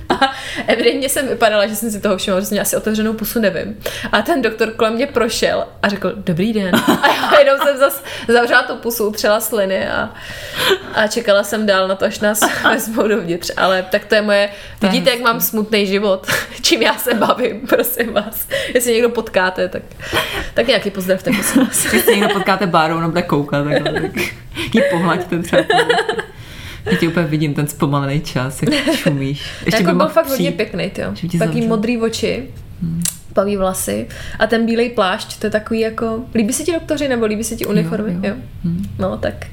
a 0.09 0.33
evidentně 0.67 1.09
jsem 1.09 1.29
vypadala, 1.29 1.67
že 1.67 1.77
jsem 1.77 1.91
si 1.91 2.01
toho 2.01 2.17
všimla, 2.17 2.41
že 2.41 2.47
jsem 2.47 2.55
měla 2.55 2.63
asi 2.63 2.77
otevřenou 2.77 3.13
pusu, 3.13 3.41
nevím. 3.41 3.77
A 4.13 4.23
ten 4.23 4.43
doktor 4.43 4.71
kolem 4.71 4.95
mě 4.95 5.07
prošel 5.07 5.67
a 5.83 5.89
řekl, 5.89 6.13
dobrý 6.17 6.53
den. 6.53 6.71
A 7.03 7.09
já 7.33 7.39
jenom 7.39 7.59
jsem 7.59 7.77
zase 7.77 8.03
zavřela 8.29 8.63
tu 8.63 8.77
pusu, 8.77 9.11
třela 9.11 9.41
sliny 9.41 9.89
a, 9.89 10.11
a 10.95 11.07
čekala 11.07 11.43
jsem 11.45 11.67
dál 11.67 11.89
na 11.89 11.95
to, 11.95 12.05
až 12.05 12.21
nás 12.21 12.41
vezmou 12.65 13.09
dovnitř. 13.09 13.51
Ale 13.57 13.83
tak 13.91 14.05
to 14.05 14.15
je 14.15 14.23
moje, 14.23 14.49
vidíte, 14.83 15.11
jak 15.11 15.21
mám 15.21 15.41
smutný 15.41 15.87
život, 15.87 16.27
čím 16.63 16.83
já 16.83 16.95
se 16.95 17.15
bavím, 17.15 17.61
prosím 17.69 18.13
vás. 18.13 18.49
Jestli 18.75 18.93
někdo 18.93 19.09
potkáte, 19.09 19.69
tak, 19.69 19.83
tak 20.55 20.67
nějaký 20.67 20.91
pozdravte, 20.91 21.31
prosím 21.31 21.67
vás. 21.67 21.93
Jestli 21.93 22.17
někdo 22.17 22.35
potkáte 22.35 22.67
Báru, 22.67 22.97
ono 22.97 23.09
bude 23.09 23.23
koukat, 23.23 23.65
tak, 23.65 23.83
tak 23.83 24.17
ji 24.75 24.83
pohlaďte 24.91 25.39
třeba. 25.39 25.63
Já 26.85 26.97
tě 26.97 27.09
úplně 27.09 27.27
vidím, 27.27 27.55
ten 27.55 27.67
zpomalený 27.67 28.21
čas, 28.21 28.63
jak 28.63 28.97
čumíš. 28.97 29.51
Ještě 29.67 29.83
jako 29.83 29.95
byl 29.95 30.09
fakt 30.09 30.29
hodně 30.29 30.53
pěkný, 30.53 30.93
jo. 30.99 31.15
Taký 31.39 31.67
modrý 31.67 31.99
oči. 31.99 32.49
Hmm 32.83 33.03
tmavý 33.33 33.57
vlasy 33.57 34.07
a 34.39 34.47
ten 34.47 34.67
bílej 34.67 34.91
plášť, 34.91 35.41
to 35.41 35.47
je 35.47 35.51
takový 35.51 35.81
jako, 35.81 36.25
líbí 36.35 36.53
se 36.53 36.63
ti 36.63 36.73
doktoři 36.73 37.09
nebo 37.09 37.27
líbí 37.27 37.45
se 37.45 37.57
ti 37.57 37.67
uniformy? 37.67 38.13
Jo, 38.13 38.19
jo. 38.23 38.29
jo. 38.29 38.35
Hmm. 38.65 38.85
No 38.99 39.17
tak 39.17 39.47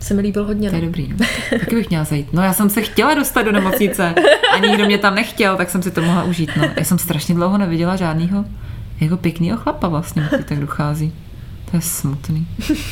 se 0.00 0.14
mi 0.14 0.22
líbil 0.22 0.44
hodně. 0.44 0.70
To 0.70 0.76
je 0.76 0.82
no. 0.82 0.86
dobrý, 0.86 1.08
no. 1.08 1.26
Taky 1.60 1.74
bych 1.74 1.88
měla 1.88 2.04
zajít. 2.04 2.32
No 2.32 2.42
já 2.42 2.52
jsem 2.52 2.70
se 2.70 2.82
chtěla 2.82 3.14
dostat 3.14 3.42
do 3.42 3.52
nemocnice 3.52 4.14
a 4.54 4.58
nikdo 4.58 4.86
mě 4.86 4.98
tam 4.98 5.14
nechtěl, 5.14 5.56
tak 5.56 5.70
jsem 5.70 5.82
si 5.82 5.90
to 5.90 6.02
mohla 6.02 6.24
užít. 6.24 6.50
No. 6.56 6.68
Já 6.76 6.84
jsem 6.84 6.98
strašně 6.98 7.34
dlouho 7.34 7.58
neviděla 7.58 7.96
žádného 7.96 8.44
jako 9.00 9.16
pěknýho 9.16 9.56
chlapa 9.56 9.88
vlastně, 9.88 10.22
který 10.22 10.44
tak 10.44 10.58
dochází. 10.58 11.12
To 11.70 11.76
je 11.76 11.80
smutný. 11.80 12.46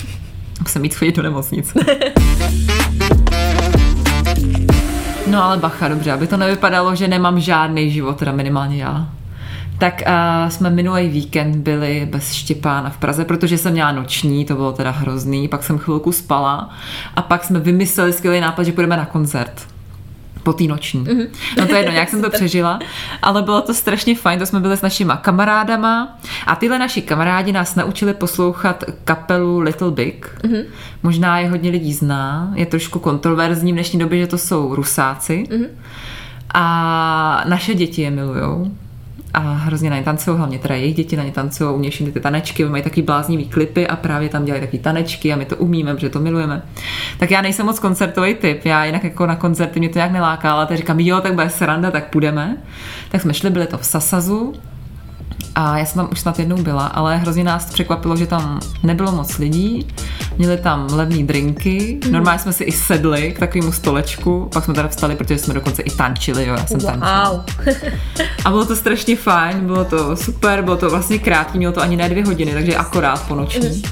Musím 0.60 0.84
jít 0.84 0.94
chodit 0.94 1.16
do 1.16 1.22
nemocnice. 1.22 1.78
No 5.26 5.44
ale 5.44 5.56
bacha, 5.56 5.88
dobře, 5.88 6.12
aby 6.12 6.26
to 6.26 6.36
nevypadalo, 6.36 6.94
že 6.94 7.08
nemám 7.08 7.40
žádný 7.40 7.90
život, 7.90 8.18
teda 8.18 8.32
minimálně 8.32 8.82
já 8.82 9.08
tak 9.78 10.02
uh, 10.06 10.50
jsme 10.50 10.70
minulý 10.70 11.08
víkend 11.08 11.56
byli 11.56 12.08
bez 12.10 12.32
Štěpána 12.32 12.90
v 12.90 12.98
Praze, 12.98 13.24
protože 13.24 13.58
jsem 13.58 13.72
měla 13.72 13.92
noční, 13.92 14.44
to 14.44 14.54
bylo 14.54 14.72
teda 14.72 14.90
hrozný, 14.90 15.48
pak 15.48 15.62
jsem 15.62 15.78
chvilku 15.78 16.12
spala 16.12 16.70
a 17.16 17.22
pak 17.22 17.44
jsme 17.44 17.60
vymysleli 17.60 18.12
skvělý 18.12 18.40
nápad, 18.40 18.62
že 18.62 18.72
půjdeme 18.72 18.96
na 18.96 19.06
koncert 19.06 19.66
po 20.42 20.52
té 20.52 20.64
noční. 20.64 21.04
Mm-hmm. 21.04 21.28
No 21.58 21.66
to 21.66 21.72
je 21.72 21.78
jedno, 21.78 21.92
nějak 21.92 22.08
jsem 22.10 22.22
to 22.22 22.30
přežila, 22.30 22.78
ale 23.22 23.42
bylo 23.42 23.60
to 23.62 23.74
strašně 23.74 24.16
fajn, 24.16 24.38
to 24.38 24.46
jsme 24.46 24.60
byli 24.60 24.76
s 24.76 24.82
našima 24.82 25.16
kamarádama 25.16 26.18
a 26.46 26.56
tyhle 26.56 26.78
naši 26.78 27.02
kamarádi 27.02 27.52
nás 27.52 27.74
naučili 27.74 28.14
poslouchat 28.14 28.84
kapelu 29.04 29.58
Little 29.58 29.90
Big. 29.90 30.38
Mm-hmm. 30.42 30.64
Možná 31.02 31.38
je 31.38 31.48
hodně 31.48 31.70
lidí 31.70 31.92
zná, 31.92 32.52
je 32.54 32.66
trošku 32.66 32.98
kontroverzní 32.98 33.72
v 33.72 33.74
dnešní 33.74 33.98
době, 33.98 34.18
že 34.18 34.26
to 34.26 34.38
jsou 34.38 34.74
rusáci. 34.74 35.44
Mm-hmm. 35.50 35.68
A 36.54 37.44
naše 37.48 37.74
děti 37.74 38.02
je 38.02 38.10
milujou 38.10 38.70
a 39.36 39.40
hrozně 39.40 39.90
na 39.90 39.96
ně 39.96 40.02
tancují, 40.02 40.36
hlavně 40.36 40.58
teda 40.58 40.74
jejich 40.74 40.94
děti 40.94 41.16
na 41.16 41.24
ně 41.24 41.32
tancují, 41.32 41.74
umějí 41.74 41.92
ty 41.92 42.20
tanečky, 42.20 42.64
mají 42.64 42.82
takový 42.82 43.02
bláznivý 43.02 43.44
klipy 43.48 43.86
a 43.86 43.96
právě 43.96 44.28
tam 44.28 44.44
dělají 44.44 44.60
takový 44.60 44.78
tanečky 44.78 45.32
a 45.32 45.36
my 45.36 45.44
to 45.44 45.56
umíme, 45.56 45.94
protože 45.94 46.08
to 46.08 46.20
milujeme. 46.20 46.62
Tak 47.18 47.30
já 47.30 47.40
nejsem 47.40 47.66
moc 47.66 47.78
koncertový 47.78 48.34
typ, 48.34 48.64
já 48.64 48.84
jinak 48.84 49.04
jako 49.04 49.26
na 49.26 49.36
koncerty 49.36 49.80
mě 49.80 49.88
to 49.88 49.98
nějak 49.98 50.12
neláká, 50.12 50.52
ale 50.52 50.66
teď 50.66 50.76
říkám, 50.76 51.00
jo, 51.00 51.20
tak 51.20 51.34
bude 51.34 51.50
sranda, 51.50 51.90
tak 51.90 52.10
půjdeme. 52.10 52.56
Tak 53.10 53.20
jsme 53.22 53.34
šli, 53.34 53.50
byli 53.50 53.66
to 53.66 53.78
v 53.78 53.86
Sasazu, 53.86 54.54
a 55.54 55.78
já 55.78 55.84
jsem 55.84 56.00
tam 56.00 56.08
už 56.12 56.20
snad 56.20 56.38
jednou 56.38 56.56
byla, 56.56 56.86
ale 56.86 57.16
hrozně 57.16 57.44
nás 57.44 57.64
překvapilo, 57.64 58.16
že 58.16 58.26
tam 58.26 58.60
nebylo 58.82 59.12
moc 59.12 59.38
lidí. 59.38 59.86
Měli 60.38 60.56
tam 60.56 60.86
levné 60.92 61.22
drinky, 61.22 62.00
mm. 62.04 62.12
normálně 62.12 62.38
jsme 62.38 62.52
si 62.52 62.64
i 62.64 62.72
sedli 62.72 63.32
k 63.32 63.38
takovému 63.38 63.72
stolečku, 63.72 64.48
pak 64.52 64.64
jsme 64.64 64.74
teda 64.74 64.88
vstali, 64.88 65.16
protože 65.16 65.38
jsme 65.38 65.54
dokonce 65.54 65.82
i 65.82 65.90
tančili, 65.90 66.46
jo, 66.46 66.54
já 66.54 66.66
jsem 66.66 66.80
wow. 66.80 66.90
tančila. 66.90 67.44
A 68.44 68.50
bylo 68.50 68.64
to 68.64 68.76
strašně 68.76 69.16
fajn, 69.16 69.66
bylo 69.66 69.84
to 69.84 70.16
super, 70.16 70.62
bylo 70.62 70.76
to 70.76 70.90
vlastně 70.90 71.18
krátký, 71.18 71.58
mělo 71.58 71.72
to 71.72 71.80
ani 71.80 71.96
ne 71.96 72.08
dvě 72.08 72.24
hodiny, 72.24 72.52
takže 72.52 72.76
akorát 72.76 73.22
po 73.28 73.34
noční. 73.34 73.68
Mm. 73.68 73.82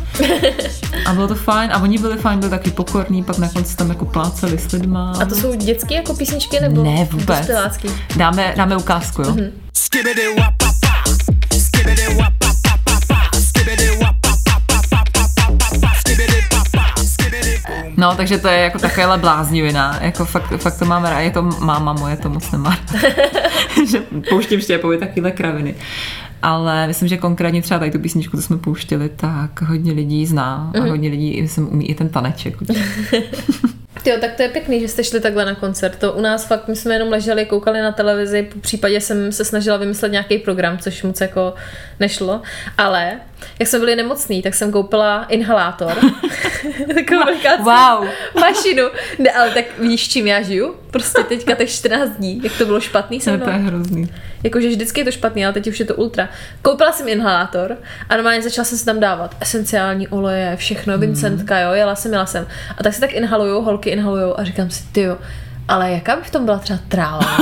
A 1.07 1.15
bylo 1.15 1.29
to 1.29 1.35
fajn 1.35 1.73
a 1.73 1.83
oni 1.83 1.99
byli 1.99 2.17
fajn, 2.17 2.39
byli 2.39 2.51
taky 2.51 2.71
pokorní, 2.71 3.25
pak 3.25 3.39
na 3.39 3.49
konci 3.49 3.77
tam 3.77 3.89
jako 3.89 4.05
pláceli 4.05 4.59
s 4.59 4.73
lidma. 4.73 5.13
A 5.23 5.25
to 5.25 5.35
jsou 5.35 5.55
dětské 5.55 5.95
jako 5.95 6.15
písničky 6.15 6.61
nebo? 6.61 6.85
Ne, 6.85 7.09
vůbec. 7.11 7.51
Dáme, 8.17 8.55
dáme 8.57 8.77
ukázku, 8.77 9.23
jo. 9.23 9.31
Mm-hmm. 9.31 9.51
No, 17.97 18.15
takže 18.17 18.39
to 18.39 18.49
je 18.49 18.59
jako 18.59 18.79
takovéhle 18.79 19.19
bláznivina. 19.19 19.99
Jako 20.01 20.25
fakt, 20.25 20.53
fakt 20.57 20.79
to 20.79 20.85
máme 20.85 21.11
rád. 21.11 21.21
Je 21.21 21.31
to 21.31 21.43
máma 21.43 21.93
moje, 21.93 22.17
to 22.17 22.29
moc 22.29 22.51
nemá. 22.51 22.79
že 23.91 24.03
pouštím 24.29 24.61
štěpovi 24.61 24.99
takovéhle 24.99 25.31
kraviny. 25.31 25.75
Ale 26.43 26.87
myslím, 26.87 27.09
že 27.09 27.17
konkrétně 27.17 27.63
třeba 27.63 27.79
tady 27.79 27.91
tu 27.91 27.99
písničku, 27.99 28.37
co 28.37 28.43
jsme 28.43 28.59
pouštěli, 28.59 29.09
tak 29.09 29.63
hodně 29.63 29.93
lidí 29.93 30.27
zná 30.27 30.71
a 30.75 30.79
mhm. 30.79 30.89
hodně 30.89 31.09
lidí 31.09 31.43
myslím, 31.43 31.73
umí 31.73 31.91
i 31.91 31.95
ten 31.95 32.09
taneček. 32.09 32.57
Jo, 34.05 34.17
tak 34.21 34.35
to 34.35 34.43
je 34.43 34.49
pěkný, 34.49 34.81
že 34.81 34.89
jste 34.89 35.05
šli 35.05 35.21
takhle 35.21 35.45
na 35.45 35.55
koncert. 35.55 35.99
To 35.99 36.13
u 36.13 36.21
nás 36.21 36.47
fakt, 36.47 36.69
my 36.69 36.77
jsme 36.77 36.95
jenom 36.95 37.09
leželi, 37.09 37.47
koukali 37.47 37.81
na 37.81 37.93
televizi, 37.93 38.43
po 38.43 38.59
případě 38.59 39.01
jsem 39.01 39.33
se 39.33 39.45
snažila 39.45 39.77
vymyslet 39.77 40.13
nějaký 40.13 40.39
program, 40.39 40.79
což 40.79 41.03
moc 41.03 41.21
jako 41.21 41.55
nešlo. 42.01 42.43
Ale 42.79 43.21
jak 43.59 43.69
jsme 43.69 43.79
byli 43.79 43.97
nemocný, 43.97 44.43
tak 44.43 44.55
jsem 44.55 44.73
koupila 44.73 45.25
inhalátor. 45.25 45.93
Takovou 46.95 47.23
wow. 47.59 48.09
mašinu. 48.41 48.83
Ne, 49.19 49.31
ale 49.31 49.51
tak 49.51 49.65
víš, 49.79 50.09
čím 50.09 50.27
já 50.27 50.43
žiju? 50.43 50.75
Prostě 50.91 51.23
teďka 51.23 51.55
těch 51.55 51.71
14 51.71 52.11
dní, 52.11 52.41
jak 52.45 52.59
to 52.59 52.65
bylo 52.65 52.81
špatný 52.81 53.21
se 53.21 53.37
mnou. 53.37 53.45
To 53.45 53.51
je 53.51 53.57
hrozný. 53.57 54.09
Jakože 54.45 54.69
vždycky 54.69 55.01
je 55.01 55.05
to 55.05 55.11
špatný, 55.11 55.45
ale 55.45 55.55
teď 55.55 55.67
už 55.67 55.81
je 55.81 55.87
to 55.87 55.95
ultra. 55.95 56.29
Koupila 56.63 56.93
jsem 56.93 57.09
inhalátor 57.09 57.77
a 58.09 58.15
normálně 58.15 58.43
začala 58.43 58.65
jsem 58.65 58.79
si 58.79 58.85
tam 58.85 59.01
dávat 59.01 59.37
esenciální 59.41 60.09
oleje, 60.09 60.57
všechno, 60.57 60.99
Vincentka, 60.99 61.61
jo, 61.61 61.73
jela 61.73 61.95
jsem, 61.95 62.13
jela 62.13 62.27
jsem. 62.27 62.47
A 62.79 62.83
tak 62.83 62.95
se 62.95 63.01
tak 63.01 63.13
inhaluju, 63.13 63.61
holky 63.61 63.91
inhalujou 63.91 64.41
a 64.41 64.45
říkám 64.45 64.71
si, 64.71 64.85
ty 64.93 65.01
jo, 65.01 65.19
ale 65.69 65.93
jaká 65.93 66.17
by 66.17 66.23
v 66.23 66.31
tom 66.31 66.45
byla 66.45 66.59
třeba 66.59 66.79
tráva? 66.89 67.37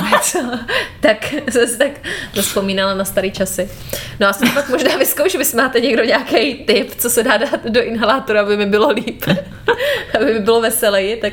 tak 1.00 1.34
jsem 1.50 1.68
si 1.68 1.78
tak 1.78 1.90
zaspomínala 2.34 2.94
na 2.94 3.04
staré 3.04 3.30
časy. 3.30 3.68
No 4.20 4.28
a 4.28 4.32
jsem 4.32 4.50
pak 4.50 4.68
možná 4.68 4.96
vyzkoušel, 4.96 5.40
jestli 5.40 5.56
máte 5.56 5.80
někdo 5.80 6.04
nějaký 6.04 6.54
tip, 6.54 6.94
co 6.94 7.10
se 7.10 7.22
dá 7.22 7.36
dát 7.36 7.66
do 7.66 7.82
inhalátora, 7.82 8.40
aby 8.40 8.56
mi 8.56 8.66
bylo 8.66 8.90
líp, 8.90 9.24
aby 10.14 10.34
mi 10.34 10.40
bylo 10.40 10.60
veseleji, 10.60 11.16
tak, 11.16 11.32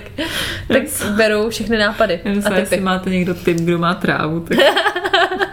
tak 0.68 0.84
beru 1.16 1.50
všechny 1.50 1.78
nápady. 1.78 2.20
Já 2.24 2.32
myslím, 2.32 2.58
jestli 2.58 2.80
máte 2.80 3.10
někdo 3.10 3.34
tip, 3.34 3.58
kdo 3.58 3.78
má 3.78 3.94
trávu, 3.94 4.40
tak... 4.40 4.58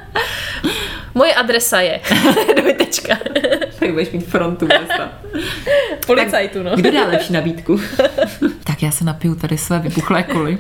Moje 1.17 1.35
adresa 1.35 1.81
je 1.81 2.01
dvojtečka. 2.61 3.17
tak 3.79 3.91
budeš 3.91 4.11
mít 4.11 4.27
frontu 4.27 4.67
města. 4.67 5.09
Policajtu, 6.07 6.63
no. 6.63 6.77
Kdo 6.77 6.93
dá 6.93 7.07
lepší 7.07 7.33
nabídku? 7.33 7.81
tak 8.65 8.83
já 8.83 8.91
se 8.91 9.05
napiju 9.05 9.35
tady 9.35 9.59
své 9.59 9.79
vypuchlé 9.79 10.23
koly 10.23 10.59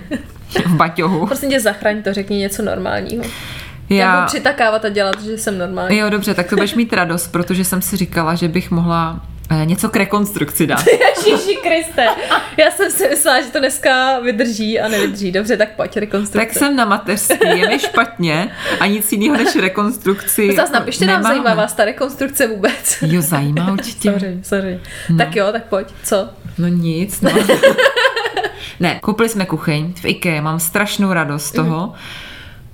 v 0.67 0.75
baťohu. 0.75 1.27
Prosím 1.27 1.51
tě, 1.51 1.61
zachraň 1.61 2.03
to, 2.03 2.13
řekni 2.13 2.39
něco 2.39 2.63
normálního. 2.63 3.25
Já... 3.91 3.97
já 3.97 4.17
budu 4.17 4.27
přitakávat 4.27 4.85
a 4.85 4.89
dělat, 4.89 5.23
že 5.23 5.39
jsem 5.39 5.59
normální. 5.59 5.99
Jo, 5.99 6.11
dobře, 6.11 6.35
tak 6.35 6.49
to 6.49 6.57
budeš 6.57 6.75
mít 6.75 6.93
radost, 6.93 7.29
protože 7.29 7.65
jsem 7.65 7.83
si 7.83 7.97
říkala, 7.97 8.35
že 8.35 8.49
bych 8.49 8.71
mohla 8.71 9.21
něco 9.65 9.89
k 9.89 9.97
rekonstrukci 9.97 10.67
dát. 10.67 10.85
Ježíši 11.27 11.57
Kriste, 11.57 12.07
já 12.57 12.71
jsem 12.71 12.91
si 12.91 13.09
myslela, 13.09 13.41
že 13.41 13.49
to 13.51 13.59
dneska 13.59 14.19
vydrží 14.19 14.81
a 14.81 14.89
nevydrží. 14.89 15.33
Dobře, 15.33 15.57
tak 15.57 15.69
pojď, 15.77 15.97
rekonstrukce. 15.97 16.47
Tak 16.47 16.59
jsem 16.59 16.77
na 16.77 16.85
mateřský, 16.85 17.49
je 17.49 17.69
mi 17.69 17.79
špatně 17.79 18.51
a 18.81 18.87
nic 18.87 19.13
jiného 19.13 19.37
než 19.37 19.57
rekonstrukci 19.57 20.57
Zase 20.57 20.73
napište 20.73 21.07
nám, 21.07 21.23
zajímá 21.23 21.55
vás 21.55 21.73
ta 21.73 21.85
rekonstrukce 21.85 22.47
vůbec. 22.47 22.99
Jo, 23.03 23.23
zajímá 23.23 23.73
určitě. 23.73 24.13
sorry, 24.13 24.39
sorry. 24.43 24.81
No. 25.11 25.19
Tak 25.19 25.37
jo, 25.37 25.53
tak 25.53 25.65
pojď, 25.65 25.89
co? 26.03 26.29
No 26.59 26.69
nic, 26.69 27.21
no. 27.21 27.31
ne, 28.81 28.99
koupili 29.03 29.29
jsme 29.29 29.47
kuchyň 29.47 29.93
v 29.93 30.05
IKEA, 30.05 30.43
mám 30.43 30.61
strašnou 30.61 31.13
radost 31.13 31.47
z 31.47 31.53
toho. 31.53 31.87
Mm 31.87 32.26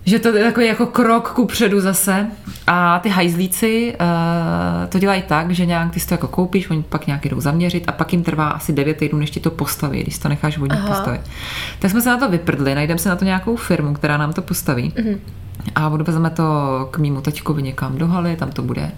že 0.04 0.18
to 0.18 0.36
je 0.36 0.44
takový 0.44 0.66
jako 0.66 0.86
krok 0.86 1.32
ku 1.32 1.46
předu 1.46 1.80
zase. 1.80 2.26
A 2.66 2.98
ty 2.98 3.08
hajzlíci 3.08 3.94
uh, 4.00 4.88
to 4.88 4.98
dělají 4.98 5.22
tak, 5.22 5.50
že 5.50 5.66
nějak 5.66 5.90
ty 5.90 6.00
si 6.00 6.08
to 6.08 6.14
jako 6.14 6.28
koupíš, 6.28 6.70
oni 6.70 6.82
pak 6.82 7.06
nějak 7.06 7.24
jdou 7.24 7.40
zaměřit 7.40 7.84
a 7.86 7.92
pak 7.92 8.12
jim 8.12 8.22
trvá 8.22 8.48
asi 8.48 8.72
9 8.72 8.96
týdnů, 8.96 9.18
než 9.18 9.30
ti 9.30 9.40
to 9.40 9.50
postaví, 9.50 10.02
když 10.02 10.18
to 10.18 10.28
necháš 10.28 10.58
vodní 10.58 10.78
postavit. 10.86 11.20
Tak 11.78 11.90
jsme 11.90 12.00
se 12.00 12.08
na 12.08 12.16
to 12.16 12.28
vyprdli, 12.28 12.74
najdeme 12.74 12.98
se 12.98 13.08
na 13.08 13.16
to 13.16 13.24
nějakou 13.24 13.56
firmu, 13.56 13.94
která 13.94 14.16
nám 14.16 14.32
to 14.32 14.42
postaví. 14.42 14.90
Mm-hmm. 14.96 15.18
A 15.74 15.88
odvezeme 15.88 16.30
to 16.30 16.44
k 16.90 16.98
mýmu 16.98 17.20
taťkovi 17.20 17.62
někam 17.62 17.98
do 17.98 18.06
haly, 18.06 18.36
tam 18.36 18.50
to 18.50 18.62
bude 18.62 18.92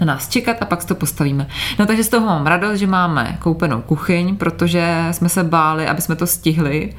na 0.00 0.06
nás 0.06 0.28
čekat 0.28 0.56
a 0.60 0.64
pak 0.64 0.84
to 0.84 0.94
postavíme. 0.94 1.46
No 1.78 1.86
takže 1.86 2.04
z 2.04 2.08
toho 2.08 2.26
mám 2.26 2.46
radost, 2.46 2.78
že 2.78 2.86
máme 2.86 3.36
koupenou 3.38 3.80
kuchyň, 3.80 4.36
protože 4.36 5.08
jsme 5.10 5.28
se 5.28 5.44
báli, 5.44 5.86
aby 5.86 6.02
jsme 6.02 6.16
to 6.16 6.26
stihli 6.26 6.92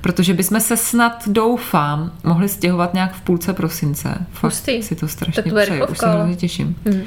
protože 0.00 0.34
bychom 0.34 0.60
se 0.60 0.76
snad, 0.76 1.28
doufám, 1.28 2.12
mohli 2.24 2.48
stěhovat 2.48 2.94
nějak 2.94 3.14
v 3.14 3.20
půlce 3.20 3.52
prosince. 3.52 4.14
Fakt 4.32 4.54
si 4.80 4.96
to 5.00 5.08
strašně 5.08 5.42
přeju, 5.42 5.86
už 5.86 5.98
se 5.98 6.08
hrozně 6.08 6.36
těším. 6.36 6.76
Mm. 6.84 7.02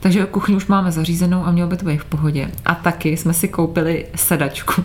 Takže 0.00 0.26
kuchyni 0.26 0.56
už 0.56 0.66
máme 0.66 0.92
zařízenou 0.92 1.44
a 1.44 1.50
mělo 1.50 1.68
by 1.68 1.76
to 1.76 1.84
být 1.84 1.98
v 1.98 2.04
pohodě. 2.04 2.50
A 2.64 2.74
taky 2.74 3.16
jsme 3.16 3.34
si 3.34 3.48
koupili 3.48 4.06
sedačku. 4.14 4.84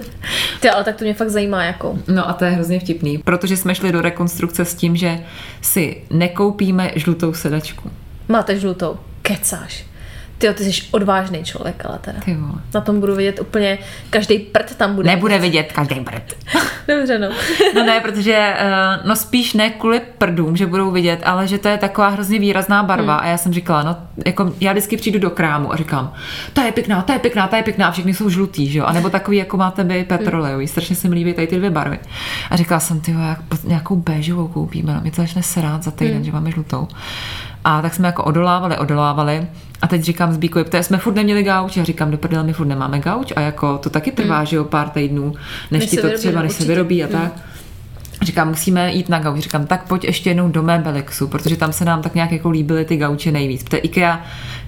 Ty, 0.60 0.70
ale 0.70 0.84
tak 0.84 0.96
to 0.96 1.04
mě 1.04 1.14
fakt 1.14 1.30
zajímá, 1.30 1.64
jako. 1.64 1.98
No 2.08 2.28
a 2.28 2.32
to 2.32 2.44
je 2.44 2.50
hrozně 2.50 2.80
vtipný, 2.80 3.18
protože 3.18 3.56
jsme 3.56 3.74
šli 3.74 3.92
do 3.92 4.00
rekonstrukce 4.00 4.64
s 4.64 4.74
tím, 4.74 4.96
že 4.96 5.20
si 5.60 6.02
nekoupíme 6.10 6.92
žlutou 6.96 7.34
sedačku. 7.34 7.90
Máte 8.28 8.58
žlutou? 8.58 8.96
Kecáš. 9.22 9.89
Ty, 10.40 10.54
ty 10.54 10.64
jsi 10.64 10.82
odvážný 10.90 11.44
člověk, 11.44 11.84
ale 11.84 11.98
teda. 12.00 12.20
Ty 12.20 12.36
Na 12.74 12.80
tom 12.80 13.00
budu 13.00 13.16
vidět 13.16 13.40
úplně, 13.40 13.78
každý 14.10 14.38
prd 14.38 14.74
tam 14.74 14.94
bude. 14.94 15.10
Nebude 15.10 15.38
vidět 15.38 15.72
každý 15.72 16.00
prd. 16.00 16.36
Dobře, 16.88 17.18
no. 17.18 17.28
no 17.74 17.84
ne, 17.84 18.00
protože, 18.00 18.54
eh, 18.56 18.72
no 19.04 19.16
spíš 19.16 19.54
ne 19.54 19.70
kvůli 19.70 20.00
prdům, 20.18 20.56
že 20.56 20.66
budou 20.66 20.90
vidět, 20.90 21.20
ale 21.24 21.46
že 21.46 21.58
to 21.58 21.68
je 21.68 21.78
taková 21.78 22.08
hrozně 22.08 22.38
výrazná 22.38 22.82
barva 22.82 23.16
hmm. 23.16 23.24
a 23.24 23.26
já 23.26 23.36
jsem 23.36 23.52
říkala, 23.52 23.82
no, 23.82 23.96
jako 24.26 24.52
já 24.60 24.72
vždycky 24.72 24.96
přijdu 24.96 25.18
do 25.18 25.30
krámu 25.30 25.72
a 25.72 25.76
říkám, 25.76 26.12
ta 26.52 26.62
je 26.62 26.72
pěkná, 26.72 27.02
ta 27.02 27.12
je 27.12 27.18
pěkná, 27.18 27.48
ta 27.48 27.56
je 27.56 27.62
pěkná 27.62 27.86
a 27.86 27.90
všechny 27.90 28.14
jsou 28.14 28.30
žlutý, 28.30 28.70
že 28.70 28.78
jo, 28.78 28.84
a 28.84 28.92
nebo 28.92 29.10
takový, 29.10 29.36
jako 29.36 29.56
máte 29.56 29.84
by 29.84 30.04
petrolejový, 30.04 30.68
strašně 30.68 30.96
se 30.96 31.08
mi 31.08 31.14
líbí 31.14 31.32
tady 31.32 31.46
ty 31.46 31.56
dvě 31.56 31.70
barvy. 31.70 31.98
A 32.50 32.56
říkala 32.56 32.80
jsem, 32.80 33.00
ty 33.00 33.10
jak 33.28 33.38
nějakou 33.64 33.96
béžovou 33.96 34.48
koupíme, 34.48 34.94
no, 34.94 35.00
mi 35.00 35.10
to 35.10 35.22
začne 35.22 35.42
srát 35.42 35.82
za 35.82 35.90
týden, 35.90 36.14
hmm. 36.14 36.24
že 36.24 36.32
máme 36.32 36.50
žlutou. 36.50 36.88
A 37.64 37.82
tak 37.82 37.94
jsme 37.94 38.08
jako 38.08 38.24
odolávali, 38.24 38.78
odolávali. 38.78 39.46
A 39.82 39.86
teď 39.86 40.02
říkám 40.02 40.32
Zbíkovi, 40.32 40.64
protože 40.64 40.82
jsme 40.82 40.98
furt 40.98 41.14
neměli 41.14 41.42
gauč. 41.42 41.76
A 41.76 41.84
říkám, 41.84 42.10
do 42.10 42.18
prdele, 42.18 42.44
my 42.44 42.52
furt 42.52 42.66
nemáme 42.66 42.98
gauč. 42.98 43.32
A 43.36 43.40
jako 43.40 43.78
to 43.78 43.90
taky 43.90 44.12
trvá, 44.12 44.36
hmm. 44.36 44.46
že 44.46 44.56
jo, 44.56 44.64
pár 44.64 44.88
týdnů, 44.88 45.34
než, 45.70 45.80
než 45.80 45.90
ti 45.90 45.96
to 45.96 46.02
vyrobí, 46.02 46.18
třeba, 46.18 46.42
než 46.42 46.52
se 46.52 46.64
vyrobí 46.64 47.04
a 47.04 47.06
hmm. 47.06 47.16
tak. 47.20 47.32
Říkám, 48.22 48.48
musíme 48.48 48.92
jít 48.92 49.08
na 49.08 49.18
gauč. 49.18 49.40
Říkám, 49.40 49.66
tak 49.66 49.88
pojď 49.88 50.04
ještě 50.04 50.30
jednou 50.30 50.48
do 50.48 50.62
Mebelexu, 50.62 51.28
protože 51.28 51.56
tam 51.56 51.72
se 51.72 51.84
nám 51.84 52.02
tak 52.02 52.14
nějak 52.14 52.32
jako 52.32 52.50
líbily 52.50 52.84
ty 52.84 52.96
gauče 52.96 53.32
nejvíc. 53.32 53.62
Protože 53.62 53.76
IKEA, 53.76 54.20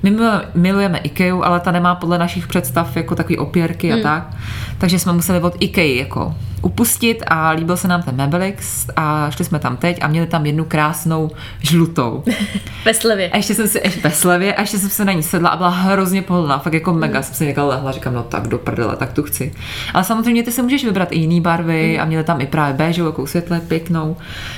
my 0.02 0.16
milujeme 0.54 0.98
IKEA, 0.98 1.36
ale 1.42 1.60
ta 1.60 1.72
nemá 1.72 1.94
podle 1.94 2.18
našich 2.18 2.46
představ 2.46 2.96
jako 2.96 3.14
takový 3.14 3.38
opěrky 3.38 3.90
hmm. 3.90 4.00
a 4.00 4.02
tak. 4.02 4.36
Takže 4.78 4.98
jsme 4.98 5.12
museli 5.12 5.40
od 5.40 5.56
IKEA 5.60 5.98
jako 5.98 6.34
upustit 6.62 7.22
a 7.26 7.50
líbil 7.50 7.76
se 7.76 7.88
nám 7.88 8.02
ten 8.02 8.16
Mebelix 8.16 8.86
a 8.96 9.30
šli 9.30 9.44
jsme 9.44 9.58
tam 9.58 9.76
teď 9.76 9.98
a 10.02 10.08
měli 10.08 10.26
tam 10.26 10.46
jednu 10.46 10.64
krásnou 10.64 11.30
žlutou. 11.60 12.24
Ve 12.84 12.94
slevě. 12.94 13.30
A 13.30 13.36
ještě 13.36 13.54
jsem 13.54 13.68
si, 13.68 13.80
ještě 13.84 14.00
ve 14.00 14.10
slevě, 14.10 14.54
a 14.54 14.60
ještě 14.60 14.78
jsem 14.78 14.90
se 14.90 15.04
na 15.04 15.12
ní 15.12 15.22
sedla 15.22 15.50
a 15.50 15.56
byla 15.56 15.68
hrozně 15.68 16.22
pohodlná, 16.22 16.58
fakt 16.58 16.72
jako 16.72 16.92
mega, 16.92 17.18
mm. 17.18 17.22
jsem 17.22 17.34
si 17.34 17.46
někde 17.46 17.62
lehla, 17.62 17.92
říkám, 17.92 18.14
no 18.14 18.22
tak 18.22 18.48
do 18.48 18.58
prdele, 18.58 18.96
tak 18.96 19.12
tu 19.12 19.22
chci. 19.22 19.52
Ale 19.94 20.04
samozřejmě 20.04 20.42
ty 20.42 20.52
si 20.52 20.62
můžeš 20.62 20.84
vybrat 20.84 21.12
i 21.12 21.18
jiný 21.18 21.40
barvy 21.40 21.94
mm. 21.94 22.02
a 22.02 22.04
měli 22.04 22.24
tam 22.24 22.40
i 22.40 22.46
právě 22.46 22.74
béžovou, 22.74 23.08
jako 23.08 23.26
světle, 23.26 23.60
pěknou. 23.60 24.16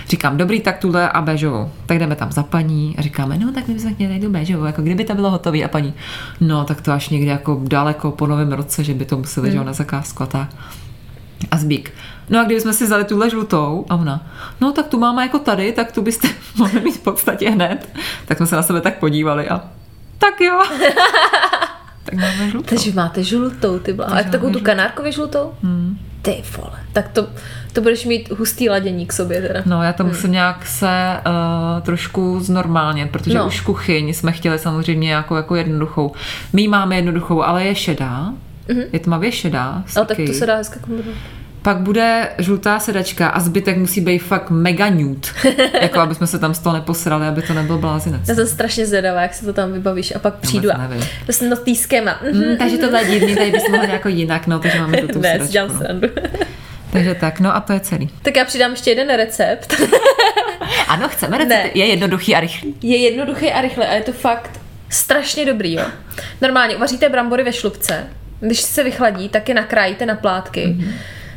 Říkám, 0.08 0.36
dobrý, 0.36 0.60
tak 0.60 0.78
tuhle 0.78 1.08
a 1.08 1.22
béžovou. 1.22 1.70
Tak 1.86 1.98
jdeme 1.98 2.16
tam 2.16 2.32
za 2.32 2.42
paní 2.42 2.94
a 2.98 3.02
říkáme, 3.02 3.38
no 3.38 3.52
tak 3.52 3.68
my 3.68 3.74
bychom 3.74 3.94
chtěli 3.94 4.20
tu 4.20 4.30
béžovou, 4.30 4.64
jako 4.64 4.82
kdyby 4.82 5.04
to 5.04 5.14
bylo 5.14 5.30
hotové 5.30 5.62
a 5.62 5.68
paní, 5.68 5.94
no 6.40 6.64
tak 6.64 6.80
to 6.80 6.92
až 6.92 7.08
někdy 7.08 7.30
jako 7.30 7.60
daleko 7.64 8.10
po 8.10 8.26
novém 8.26 8.52
roce, 8.52 8.84
že 8.84 8.94
by 8.94 9.04
to 9.04 9.16
museli, 9.16 9.48
mm. 9.48 9.52
že 9.52 9.64
na 9.64 9.72
zakázku 9.72 10.22
a 10.22 10.26
tak. 10.26 10.48
A 11.50 11.56
zbík. 11.56 11.92
No 12.30 12.40
a 12.40 12.44
kdybychom 12.44 12.72
si 12.72 12.84
vzali 12.84 13.04
tuhle 13.04 13.30
žlutou 13.30 13.86
a 13.88 13.94
ona, 13.94 14.26
no 14.60 14.72
tak 14.72 14.86
tu 14.86 14.98
máme 14.98 15.22
jako 15.22 15.38
tady, 15.38 15.72
tak 15.72 15.92
tu 15.92 16.02
byste 16.02 16.28
mohli 16.56 16.80
mít 16.80 16.96
v 16.96 17.00
podstatě 17.00 17.50
hned. 17.50 17.88
Tak 18.26 18.38
jsme 18.38 18.46
se 18.46 18.56
na 18.56 18.62
sebe 18.62 18.80
tak 18.80 18.98
podívali 18.98 19.48
a 19.48 19.60
tak 20.18 20.40
jo. 20.40 20.60
tak 22.04 22.14
máme 22.14 22.50
žlutou. 22.50 22.68
Takže 22.68 22.92
máte 22.92 23.22
žlutou, 23.22 23.78
ty 23.78 23.92
byla. 23.92 24.06
A 24.06 24.22
takovou 24.22 24.52
tu 24.52 24.60
kanárkově 24.60 25.12
žlutou? 25.12 25.52
Hmm. 25.62 25.98
Ty 26.22 26.42
vole. 26.56 26.78
Tak 26.92 27.08
to, 27.08 27.26
to 27.72 27.80
budeš 27.80 28.04
mít 28.04 28.30
hustý 28.30 28.70
ladění 28.70 29.06
k 29.06 29.12
sobě 29.12 29.42
teda. 29.42 29.62
No, 29.66 29.82
já 29.82 29.92
to 29.92 30.02
hmm. 30.02 30.12
musím 30.12 30.32
nějak 30.32 30.66
se 30.66 31.20
uh, 31.26 31.82
trošku 31.82 32.40
znormálně, 32.40 33.06
protože 33.06 33.34
no. 33.34 33.46
už 33.46 33.60
kuchyň 33.60 34.12
jsme 34.12 34.32
chtěli 34.32 34.58
samozřejmě 34.58 35.12
jako, 35.12 35.36
jako 35.36 35.54
jednoduchou. 35.54 36.12
My 36.52 36.68
máme 36.68 36.96
jednoduchou, 36.96 37.42
ale 37.42 37.64
je 37.64 37.74
šedá. 37.74 38.32
Mm-hmm. 38.68 38.86
Je 38.92 38.98
tmavě 38.98 39.32
šedá. 39.32 39.84
Ale 39.96 40.06
tak 40.06 40.16
to 40.26 40.32
se 40.32 40.46
dá 40.46 40.56
hezky 40.56 40.78
kombinovat. 40.78 41.18
Pak 41.62 41.76
bude 41.76 42.28
žlutá 42.38 42.78
sedačka 42.78 43.28
a 43.28 43.40
zbytek 43.40 43.76
musí 43.76 44.00
být 44.00 44.18
fakt 44.18 44.50
mega 44.50 44.90
nude. 44.90 45.28
jako 45.82 46.00
aby 46.00 46.14
jsme 46.14 46.26
se 46.26 46.38
tam 46.38 46.54
z 46.54 46.58
toho 46.58 46.74
neposrali, 46.74 47.26
aby 47.26 47.42
to 47.42 47.54
nebyl 47.54 47.78
blázinec. 47.78 48.28
Já 48.28 48.34
jsem 48.34 48.46
strašně 48.46 48.86
zvědavá, 48.86 49.22
jak 49.22 49.34
se 49.34 49.44
to 49.44 49.52
tam 49.52 49.72
vybavíš 49.72 50.14
a 50.16 50.18
pak 50.18 50.34
přijdu 50.34 50.70
a 50.72 50.90
to 51.26 51.32
jsem 51.32 51.50
no 51.50 51.56
tý 51.56 51.76
schéma. 51.76 52.20
Mm, 52.32 52.56
takže 52.58 52.78
to 52.78 52.96
je 52.96 53.04
divný, 53.04 53.36
tady 53.36 53.50
bys 53.50 53.62
mohla 53.70 53.86
jako 53.86 54.08
jinak, 54.08 54.46
no, 54.46 54.58
takže 54.58 54.80
máme 54.80 54.96
tu, 54.96 55.20
ne, 55.20 55.46
sedačku. 55.46 55.78
No. 55.82 56.08
Takže 56.92 57.14
tak, 57.14 57.40
no 57.40 57.56
a 57.56 57.60
to 57.60 57.72
je 57.72 57.80
celý. 57.80 58.10
Tak 58.22 58.36
já 58.36 58.44
přidám 58.44 58.70
ještě 58.70 58.90
jeden 58.90 59.16
recept. 59.16 59.74
ano, 60.88 61.08
chceme 61.08 61.38
recept. 61.38 61.64
Ne. 61.64 61.70
Je 61.74 61.86
jednoduchý 61.86 62.34
a 62.34 62.40
rychlý. 62.40 62.74
Je 62.82 62.96
jednoduchý 62.96 63.52
a 63.52 63.60
rychlý 63.60 63.84
a 63.84 63.94
je 63.94 64.02
to 64.02 64.12
fakt 64.12 64.60
strašně 64.88 65.46
dobrý, 65.46 65.72
jo. 65.72 65.84
Normálně 66.40 66.76
uvaříte 66.76 67.08
brambory 67.08 67.42
ve 67.42 67.52
šlubce, 67.52 68.06
když 68.40 68.60
se 68.60 68.84
vychladí, 68.84 69.28
tak 69.28 69.48
je 69.48 69.54
nakrájíte 69.54 70.06
na 70.06 70.14
plátky. 70.14 70.66
Mm-hmm 70.66 70.92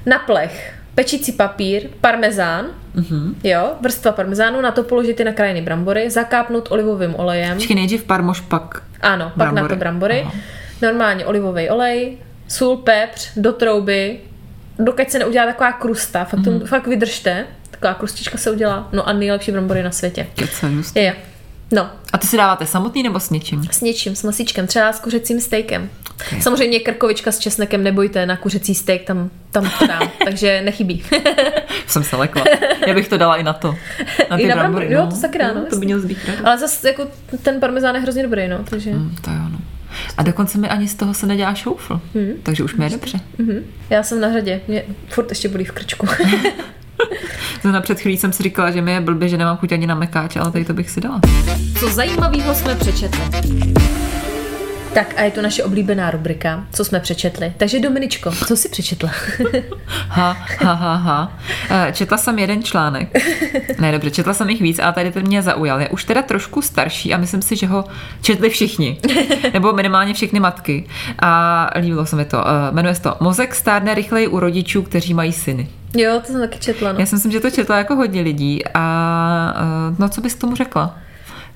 na 0.07 0.19
plech 0.19 0.73
pečící 0.95 1.31
papír, 1.31 1.87
parmezán, 2.01 2.65
mm-hmm. 2.95 3.33
jo, 3.43 3.75
vrstva 3.81 4.11
parmezánu, 4.11 4.61
na 4.61 4.71
to 4.71 4.83
položit 4.83 5.19
na 5.19 5.31
krajiny 5.31 5.61
brambory, 5.61 6.09
zakápnout 6.09 6.71
olivovým 6.71 7.15
olejem. 7.15 7.57
Počkej, 7.57 7.75
nejdřív 7.75 8.03
parmož, 8.03 8.41
pak 8.41 8.83
Ano, 9.01 9.31
pak 9.37 9.51
na 9.51 9.67
to 9.67 9.75
brambory. 9.75 10.21
Aha. 10.21 10.33
Normálně 10.81 11.25
olivový 11.25 11.69
olej, 11.69 12.17
sůl, 12.47 12.77
pepř, 12.77 13.29
do 13.35 13.53
trouby, 13.53 14.19
dokud 14.79 15.09
se 15.09 15.19
neudělá 15.19 15.45
taková 15.45 15.71
krusta, 15.71 16.25
fakt, 16.25 16.39
mm-hmm. 16.39 16.65
fakt 16.65 16.87
vydržte, 16.87 17.45
taková 17.71 17.93
krustička 17.93 18.37
se 18.37 18.51
udělá, 18.51 18.89
no 18.93 19.07
a 19.07 19.13
nejlepší 19.13 19.51
brambory 19.51 19.83
na 19.83 19.91
světě. 19.91 20.27
Keca, 20.35 20.67
just. 20.67 20.95
Je, 20.95 21.15
No. 21.71 21.89
A 22.13 22.17
ty 22.17 22.27
si 22.27 22.38
dáváte 22.38 22.65
samotný 22.65 23.03
nebo 23.03 23.19
s 23.19 23.29
něčím? 23.29 23.63
S 23.71 23.81
něčím, 23.81 24.15
s 24.15 24.24
masíčkem, 24.24 24.67
třeba 24.67 24.93
s 24.93 25.00
kuřecím 25.00 25.41
stejkem. 25.41 25.89
Okay. 26.15 26.41
Samozřejmě 26.41 26.79
krkovička 26.79 27.31
s 27.31 27.39
česnekem, 27.39 27.83
nebojte, 27.83 28.25
na 28.25 28.38
kuřecí 28.38 28.75
steak 28.75 29.01
tam, 29.01 29.29
tam 29.51 29.71
to 29.79 29.88
dám, 29.88 30.12
takže 30.25 30.62
nechybí. 30.62 31.03
Jsem 31.88 32.03
se 32.03 32.15
lekla. 32.15 32.43
Já 32.88 32.93
bych 32.93 33.07
to 33.07 33.17
dala 33.17 33.36
i 33.36 33.43
na 33.43 33.53
to. 33.53 33.75
Na 34.29 34.38
ty 34.38 34.43
I 34.43 34.47
na 34.47 34.55
brambory, 34.55 34.89
no. 34.89 34.95
Jo, 34.95 35.07
to 35.09 35.15
se 35.15 35.27
dá, 35.27 35.53
no. 35.53 35.65
To 35.65 35.75
by 35.75 35.86
měl 35.86 36.00
zbýt. 36.00 36.17
Ale 36.43 36.57
zase 36.57 36.88
jako 36.88 37.07
ten 37.43 37.59
parmezán 37.59 37.95
je 37.95 38.01
hrozně 38.01 38.24
dobrý, 38.24 38.47
no, 38.47 38.63
takže... 38.69 38.91
Mm, 38.93 39.15
to 39.21 39.31
jo, 39.31 39.50
no. 39.51 39.59
A 40.17 40.24
dokonce 40.24 40.57
mi 40.57 40.69
ani 40.69 40.88
z 40.88 40.95
toho 40.95 41.13
se 41.13 41.27
nedělá 41.27 41.53
šoufl. 41.53 42.01
Hmm. 42.13 42.31
Takže 42.43 42.63
už 42.63 42.75
mi 42.75 42.86
je 42.86 42.89
dobře. 42.89 43.19
Hmm. 43.39 43.59
Já 43.89 44.03
jsem 44.03 44.21
na 44.21 44.33
řadě. 44.33 44.62
Mě 44.67 44.83
furt 45.09 45.29
ještě 45.29 45.50
bolí 45.50 45.65
v 45.65 45.71
krčku. 45.71 46.07
Zrovna 47.61 47.81
před 47.81 47.99
chvílí 47.99 48.17
jsem 48.17 48.33
si 48.33 48.43
říkala, 48.43 48.71
že 48.71 48.81
mi 48.81 48.91
je 48.91 49.01
blbě, 49.01 49.29
že 49.29 49.38
nemám 49.38 49.57
chuť 49.57 49.71
ani 49.71 49.88
na 49.88 49.95
mekáč, 49.95 50.36
ale 50.36 50.51
tady 50.51 50.65
to 50.65 50.73
bych 50.73 50.89
si 50.89 51.01
dala. 51.01 51.21
Co 51.79 51.89
zajímavého 51.89 52.55
jsme 52.55 52.75
přečetli? 52.75 53.21
Tak 54.97 55.13
a 55.17 55.21
je 55.21 55.31
to 55.31 55.41
naše 55.41 55.63
oblíbená 55.63 56.12
rubrika, 56.12 56.63
co 56.73 56.86
jsme 56.86 56.99
přečetli. 56.99 57.53
Takže 57.57 57.79
Dominičko, 57.79 58.31
co 58.31 58.57
jsi 58.57 58.69
přečetla? 58.69 59.12
ha, 60.07 60.38
ha, 60.60 60.73
ha, 60.73 60.95
ha. 60.95 61.38
Eh, 61.69 61.91
četla 61.93 62.17
jsem 62.17 62.39
jeden 62.39 62.63
článek. 62.63 63.10
Ne, 63.79 63.91
dobře, 63.91 64.12
četla 64.12 64.33
jsem 64.33 64.49
jich 64.49 64.62
víc, 64.62 64.79
ale 64.79 64.93
tady 64.93 65.12
ten 65.12 65.23
mě 65.27 65.41
zaujal. 65.41 65.81
Je 65.81 65.89
už 65.89 66.03
teda 66.03 66.21
trošku 66.21 66.62
starší 66.62 67.13
a 67.13 67.17
myslím 67.17 67.41
si, 67.41 67.55
že 67.55 67.67
ho 67.67 67.86
četli 68.21 68.49
všichni. 68.49 68.97
Nebo 69.53 69.73
minimálně 69.73 70.13
všechny 70.13 70.39
matky. 70.39 70.88
A 71.19 71.69
líbilo 71.79 72.05
se 72.05 72.15
mi 72.15 72.25
to. 72.25 72.47
Eh, 72.47 72.71
jmenuje 72.71 72.95
se 72.95 73.01
to 73.01 73.15
Mozek 73.19 73.55
stárne 73.55 73.95
rychleji 73.95 74.27
u 74.27 74.39
rodičů, 74.39 74.81
kteří 74.81 75.13
mají 75.13 75.33
syny. 75.33 75.67
Jo, 75.97 76.19
to 76.19 76.31
jsem 76.31 76.41
taky 76.41 76.60
četla. 76.60 76.91
No. 76.91 76.99
Já 76.99 77.05
si 77.05 77.15
myslím, 77.15 77.31
že 77.31 77.39
to 77.39 77.49
četla 77.49 77.77
jako 77.77 77.95
hodně 77.95 78.21
lidí. 78.21 78.62
A 78.73 79.53
eh, 79.91 79.95
no, 79.99 80.10
co 80.10 80.21
bys 80.21 80.33
k 80.33 80.41
tomu 80.41 80.55
řekla? 80.55 80.97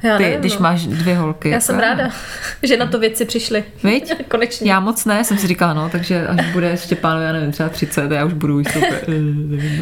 Já 0.03 0.17
Ty, 0.17 0.23
nevím, 0.23 0.39
když 0.39 0.53
no. 0.53 0.59
máš 0.59 0.87
dvě 0.87 1.15
holky. 1.15 1.49
Já 1.49 1.59
jsem 1.59 1.79
ráda, 1.79 2.09
že 2.63 2.77
na 2.77 2.85
to 2.85 2.99
věci 2.99 3.25
přišly. 3.25 3.63
Viď? 3.83 4.13
Konečně. 4.27 4.71
Já 4.71 4.79
moc 4.79 5.05
ne, 5.05 5.23
jsem 5.23 5.37
si 5.37 5.47
říkala, 5.47 5.73
no, 5.73 5.89
takže 5.89 6.27
až 6.27 6.51
bude 6.51 6.77
Štěpánu, 6.77 7.21
já 7.21 7.31
nevím, 7.31 7.51
třeba 7.51 7.69
30, 7.69 8.11
já 8.11 8.25
už 8.25 8.33
budu 8.33 8.59
už 8.59 8.67
super. 8.73 9.05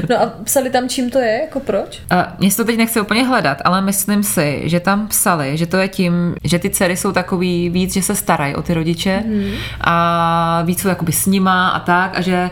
no 0.10 0.22
a 0.22 0.26
psali 0.44 0.70
tam, 0.70 0.90
čím 0.90 1.10
to 1.10 1.20
je, 1.20 1.42
jako 1.42 1.60
proč? 1.60 2.02
A 2.10 2.36
mě 2.40 2.52
se 2.52 2.58
to 2.58 2.66
teď 2.66 2.78
nechci 2.78 3.02
úplně 3.02 3.28
hledat, 3.28 3.62
ale 3.66 3.82
myslím 3.82 4.24
si, 4.24 4.62
že 4.64 4.80
tam 4.80 5.08
psali, 5.08 5.58
že 5.58 5.66
to 5.66 5.78
je 5.78 5.88
tím, 5.88 6.36
že 6.44 6.60
ty 6.60 6.70
dcery 6.70 6.98
jsou 6.98 7.12
takový 7.12 7.70
víc, 7.70 7.94
že 7.94 8.02
se 8.02 8.16
starají 8.16 8.56
o 8.56 8.62
ty 8.62 8.74
rodiče 8.74 9.24
mm. 9.26 9.52
a 9.82 10.62
víc 10.66 10.82
jsou 10.82 10.88
jakoby 10.88 11.12
s 11.12 11.26
nima 11.26 11.70
a 11.70 11.80
tak 11.80 12.18
a 12.18 12.22
že 12.22 12.50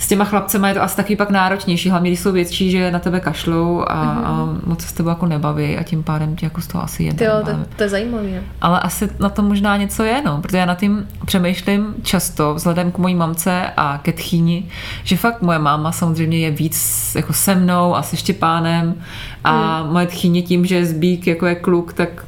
s 0.00 0.08
těma 0.08 0.24
chlapcema 0.24 0.68
je 0.68 0.74
to 0.74 0.82
asi 0.82 0.96
taky 0.96 1.16
pak 1.16 1.30
náročnější, 1.30 1.90
hlavně 1.90 2.10
když 2.10 2.20
jsou 2.20 2.32
větší, 2.32 2.70
že 2.70 2.90
na 2.90 2.98
tebe 2.98 3.20
kašlou 3.20 3.80
a, 3.80 3.84
mm-hmm. 3.84 4.24
a 4.24 4.60
moc 4.66 4.82
se 4.82 4.88
s 4.88 4.92
tebou 4.92 5.08
jako 5.08 5.26
nebaví 5.26 5.76
a 5.76 5.82
tím 5.82 6.02
pádem 6.02 6.36
ti 6.36 6.46
jako 6.46 6.60
z 6.60 6.66
toho 6.66 6.84
asi 6.84 7.04
jedná. 7.04 7.26
Jo, 7.26 7.32
to, 7.44 7.52
to 7.76 7.82
je 7.82 7.88
zajímavé. 7.88 8.42
Ale 8.60 8.80
asi 8.80 9.08
na 9.18 9.28
to 9.28 9.42
možná 9.42 9.76
něco 9.76 10.04
je, 10.04 10.22
no, 10.22 10.42
protože 10.42 10.58
já 10.58 10.64
na 10.64 10.74
tím 10.74 11.08
přemýšlím 11.26 11.94
často 12.02 12.54
vzhledem 12.54 12.92
k 12.92 12.98
mojí 12.98 13.14
mamce 13.14 13.70
a 13.76 13.98
ke 14.02 14.12
tchýni, 14.12 14.68
že 15.04 15.16
fakt 15.16 15.42
moje 15.42 15.58
máma 15.58 15.92
samozřejmě 15.92 16.38
je 16.38 16.50
víc 16.50 17.12
jako 17.14 17.32
se 17.32 17.54
mnou 17.54 17.96
a 17.96 18.02
se 18.02 18.16
Štěpánem 18.16 18.94
a 19.44 19.82
mm. 19.82 19.92
moje 19.92 20.06
tchýně 20.06 20.42
tím, 20.42 20.66
že 20.66 20.86
Zbík 20.86 21.26
jako 21.26 21.46
je 21.46 21.54
kluk, 21.54 21.92
tak 21.92 22.24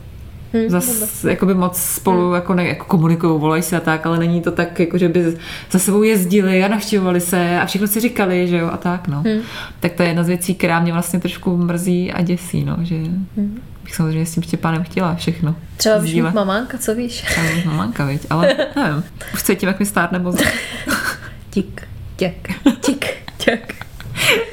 Hmm, 0.52 0.70
Zas 0.70 1.24
jakoby 1.24 1.54
moc 1.54 1.78
spolu 1.78 2.24
hmm. 2.24 2.34
jako, 2.34 2.54
ne, 2.54 2.66
jako 2.66 2.84
komunikují, 2.84 3.40
volají 3.40 3.62
se 3.62 3.76
a 3.76 3.80
tak, 3.80 4.06
ale 4.06 4.18
není 4.18 4.42
to 4.42 4.50
tak, 4.50 4.80
jako 4.80 4.98
že 4.98 5.08
by 5.08 5.36
za 5.70 5.78
sebou 5.78 6.02
jezdili 6.02 6.64
a 6.64 6.68
navštěvovali 6.68 7.20
se 7.20 7.60
a 7.60 7.66
všechno 7.66 7.86
si 7.86 8.00
říkali, 8.00 8.48
že 8.48 8.56
jo, 8.56 8.70
a 8.72 8.76
tak, 8.76 9.08
no. 9.08 9.22
Hmm. 9.26 9.40
Tak 9.80 9.92
to 9.92 10.02
je 10.02 10.08
jedna 10.08 10.24
z 10.24 10.28
věcí, 10.28 10.54
která 10.54 10.80
mě 10.80 10.92
vlastně 10.92 11.20
trošku 11.20 11.56
mrzí 11.56 12.12
a 12.12 12.22
děsí, 12.22 12.64
no, 12.64 12.76
že 12.82 12.94
hmm. 12.94 13.60
bych 13.84 13.94
samozřejmě 13.94 14.26
s 14.26 14.34
tím 14.34 14.42
Štěpánem 14.42 14.84
chtěla 14.84 15.14
všechno. 15.14 15.56
Třeba 15.76 15.96
už 15.96 16.14
mít 16.14 16.34
mamánka, 16.34 16.78
co 16.78 16.94
víš? 16.94 17.24
Už 17.58 17.64
mamánka, 17.64 18.04
viď, 18.04 18.26
ale 18.30 18.56
nevím, 18.76 19.04
už 19.34 19.42
cítím, 19.42 19.68
jak 19.68 19.78
mi 19.78 19.86
stárne 19.86 20.18
mozek. 20.18 20.54
Tik, 21.50 21.82
těk, 22.16 22.48
tik, 22.80 23.06
těk. 23.36 23.82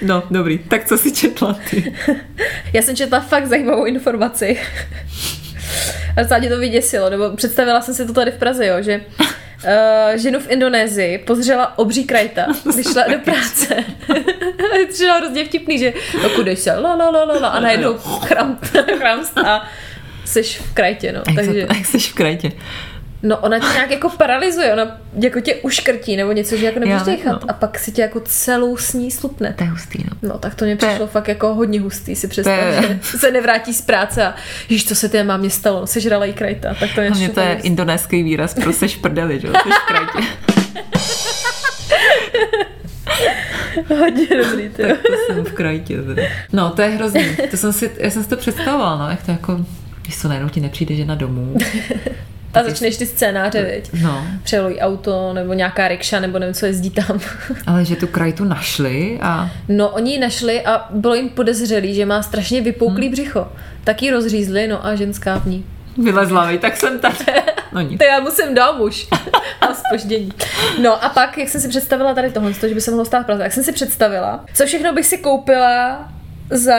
No, 0.02 0.24
dobrý. 0.32 0.58
Tak 0.58 0.86
co 0.86 0.98
si 0.98 1.12
četla 1.12 1.56
ty? 1.70 1.94
Já 2.74 2.82
jsem 2.82 2.96
četla 2.96 3.20
fakt 3.20 3.48
zajímavou 3.48 3.86
informaci. 3.86 4.58
A 6.18 6.22
docela 6.22 6.40
to 6.50 6.60
vyděsilo, 6.60 7.10
nebo 7.10 7.36
představila 7.36 7.82
jsem 7.82 7.94
si 7.94 8.06
to 8.06 8.14
tady 8.14 8.32
v 8.32 8.38
Praze, 8.38 8.66
jo, 8.66 8.76
že 8.82 9.02
uh, 9.20 10.16
ženu 10.16 10.40
v 10.40 10.52
Indonésii 10.52 11.18
pozřela 11.18 11.78
obří 11.78 12.04
krajta, 12.04 12.46
když 12.74 12.92
šla 12.92 13.04
do 13.08 13.20
práce. 13.20 13.76
to 14.98 15.04
je 15.04 15.12
hrozně 15.12 15.46
vtipný, 15.46 15.80
že 15.80 15.94
dokud 16.24 16.46
jdeš 16.46 16.60
se 16.60 16.72
la, 16.72 16.96
la, 16.96 17.10
la, 17.10 17.24
la, 17.24 17.40
la, 17.40 17.48
a 17.48 17.60
najednou 17.60 17.98
chram, 17.98 18.60
chram 18.98 19.20
a 19.46 19.68
jsi 20.26 20.44
v 20.44 20.74
krajtě, 20.74 21.12
no. 21.12 21.22
Jak 21.28 21.36
takže... 21.36 21.60
Jak 21.60 21.86
jsi 21.86 22.00
v 22.00 22.14
krajtě? 22.14 22.52
No 23.24 23.38
ona 23.38 23.60
tě 23.60 23.66
nějak 23.74 23.92
jako 23.92 24.10
paralyzuje, 24.10 24.74
ona 24.74 24.98
jako 25.14 25.42
tě 25.42 25.56
uškrtí 25.56 26.18
nebo 26.18 26.32
něco, 26.32 26.58
že 26.58 26.66
jako 26.66 26.80
nemůžeš 26.80 27.04
dýchat 27.08 27.42
no. 27.42 27.50
a 27.50 27.54
pak 27.54 27.80
si 27.80 27.92
tě 27.92 28.02
jako 28.02 28.20
celou 28.20 28.78
sní 28.78 29.12
slupne. 29.12 29.54
To 29.58 29.64
je 29.64 29.70
hustý, 29.70 30.00
no. 30.04 30.30
No 30.30 30.38
tak 30.38 30.56
to 30.56 30.66
mě 30.66 30.78
to 30.78 30.86
přišlo 30.88 31.06
je... 31.06 31.10
fakt 31.10 31.28
jako 31.28 31.56
hodně 31.56 31.82
hustý 31.82 32.16
si 32.16 32.28
představ, 32.28 32.74
že 32.82 33.00
se 33.04 33.32
nevrátí 33.32 33.74
z 33.74 33.82
práce 33.82 34.26
a 34.26 34.36
již 34.70 34.84
to 34.84 34.96
se 34.96 35.10
té 35.10 35.24
mámě 35.24 35.50
stalo, 35.50 35.88
sežrala 35.88 36.26
jí 36.26 36.34
krajta, 36.34 36.74
tak 36.80 36.90
to 36.96 37.02
je 37.02 37.10
Hlavně 37.10 37.30
to 37.30 37.40
je 37.40 37.54
hustý. 37.54 37.68
indonéský 37.68 38.24
výraz 38.24 38.54
pro 38.54 38.74
seš 38.74 38.96
prdeli, 38.96 39.40
že 39.40 39.48
jo, 39.48 39.54
seš 39.64 39.74
krajtě. 39.88 40.30
Hodně 44.00 44.28
dobrý, 44.44 44.70
ty. 44.70 44.82
tak 44.84 44.98
to 45.02 45.34
jsem 45.34 45.46
v 45.46 45.52
krajtě. 45.54 45.98
No, 46.54 46.70
to 46.70 46.82
je 46.82 46.88
hrozný. 46.88 47.26
To 47.52 47.58
jsem 47.58 47.74
si, 47.74 47.92
já 47.98 48.10
jsem 48.10 48.24
si 48.24 48.30
to 48.30 48.38
představovala, 48.38 48.98
no, 48.98 49.10
jak 49.10 49.24
to 49.24 49.32
jako, 49.32 49.66
když 50.02 50.22
to 50.22 50.28
najednou 50.28 50.50
ti 50.50 50.62
nepřijde 50.62 50.96
žena 50.96 51.16
domů 51.16 51.56
A 52.54 52.64
začneš 52.64 52.98
ty 52.98 53.06
scénáře, 53.06 53.62
veď? 53.62 53.90
No. 54.02 54.28
Přelojí 54.44 54.80
auto, 54.80 55.34
nebo 55.34 55.54
nějaká 55.54 55.88
rikša, 55.88 56.20
nebo 56.20 56.40
nevím, 56.40 56.56
co 56.56 56.66
jezdí 56.66 56.90
tam. 56.90 57.20
Ale 57.68 57.86
že 57.86 57.96
tu 57.96 58.08
krajtu 58.08 58.44
našli 58.44 59.20
a... 59.22 59.52
No, 59.68 59.90
oni 59.90 60.12
ji 60.12 60.20
našli 60.20 60.66
a 60.66 60.88
bylo 60.90 61.16
jim 61.16 61.30
podezřelý, 61.30 61.96
že 61.96 62.06
má 62.06 62.24
strašně 62.24 62.62
vypouklý 62.62 63.06
hmm. 63.06 63.12
břicho. 63.12 63.48
Tak 63.84 64.02
ji 64.02 64.12
rozřízli, 64.12 64.68
no 64.68 64.86
a 64.86 64.96
ženská 64.96 65.38
v 65.40 65.46
ní. 65.46 65.66
Vylezla 65.98 66.52
mi, 66.52 66.58
tak 66.58 66.78
jsem 66.78 67.00
tady. 67.00 67.16
No 67.74 67.82
nic. 67.82 67.98
To 68.00 68.04
já 68.04 68.20
musím 68.20 68.56
dám 68.56 68.82
už. 68.82 69.08
a 69.62 69.74
spoždění. 69.74 70.32
No 70.82 71.04
a 71.04 71.10
pak, 71.10 71.38
jak 71.38 71.50
jsem 71.50 71.62
si 71.62 71.68
představila 71.68 72.14
tady 72.14 72.32
tohle, 72.32 72.54
že 72.54 72.76
by 72.76 72.82
se 72.82 72.92
mohlo 72.92 73.06
stát 73.06 73.26
Praze, 73.26 73.44
jak 73.44 73.54
jsem 73.54 73.64
si 73.64 73.72
představila, 73.72 74.46
co 74.54 74.66
všechno 74.66 74.94
bych 74.94 75.06
si 75.06 75.18
koupila 75.18 76.10
za 76.50 76.76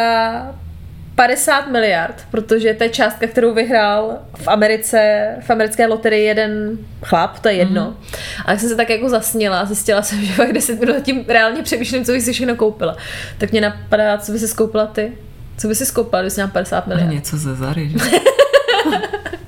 50 1.21 1.69
miliard, 1.71 2.15
protože 2.31 2.75
to 2.75 2.85
je 2.85 2.91
částka, 2.91 3.27
kterou 3.27 3.55
vyhrál 3.55 4.19
v 4.35 4.49
Americe, 4.49 5.29
v 5.41 5.51
americké 5.51 5.87
loterii 5.87 6.25
jeden 6.25 6.79
chlap, 7.03 7.39
to 7.39 7.49
je 7.49 7.55
jedno. 7.55 7.85
Mm. 7.85 7.97
A 8.45 8.51
jak 8.51 8.61
jsem 8.61 8.69
se 8.69 8.77
tak 8.77 8.91
jako 8.91 9.09
zasněla, 9.09 9.65
zjistila 9.65 10.03
jsem, 10.03 10.21
že 10.25 10.33
fakt 10.33 10.53
10 10.53 10.81
minut 10.81 11.03
tím 11.03 11.25
reálně 11.29 11.63
přemýšlím, 11.63 12.05
co 12.05 12.13
bych 12.13 12.23
si 12.23 12.33
všechno 12.33 12.57
koupila. 12.57 12.97
Tak 13.39 13.53
mě 13.53 13.61
napadá, 13.61 14.19
co 14.19 14.33
by 14.33 14.39
si 14.39 14.49
skoupila 14.49 14.87
ty? 14.87 15.13
Co 15.59 15.69
by 15.69 15.75
si 15.75 15.87
skoupila, 15.87 16.23
když 16.23 16.33
jsi 16.33 16.41
měla 16.41 16.51
50 16.51 16.87
miliard? 16.87 17.13
Něco 17.13 17.37
ze 17.37 17.55
Zary, 17.55 17.89
že? 17.89 17.99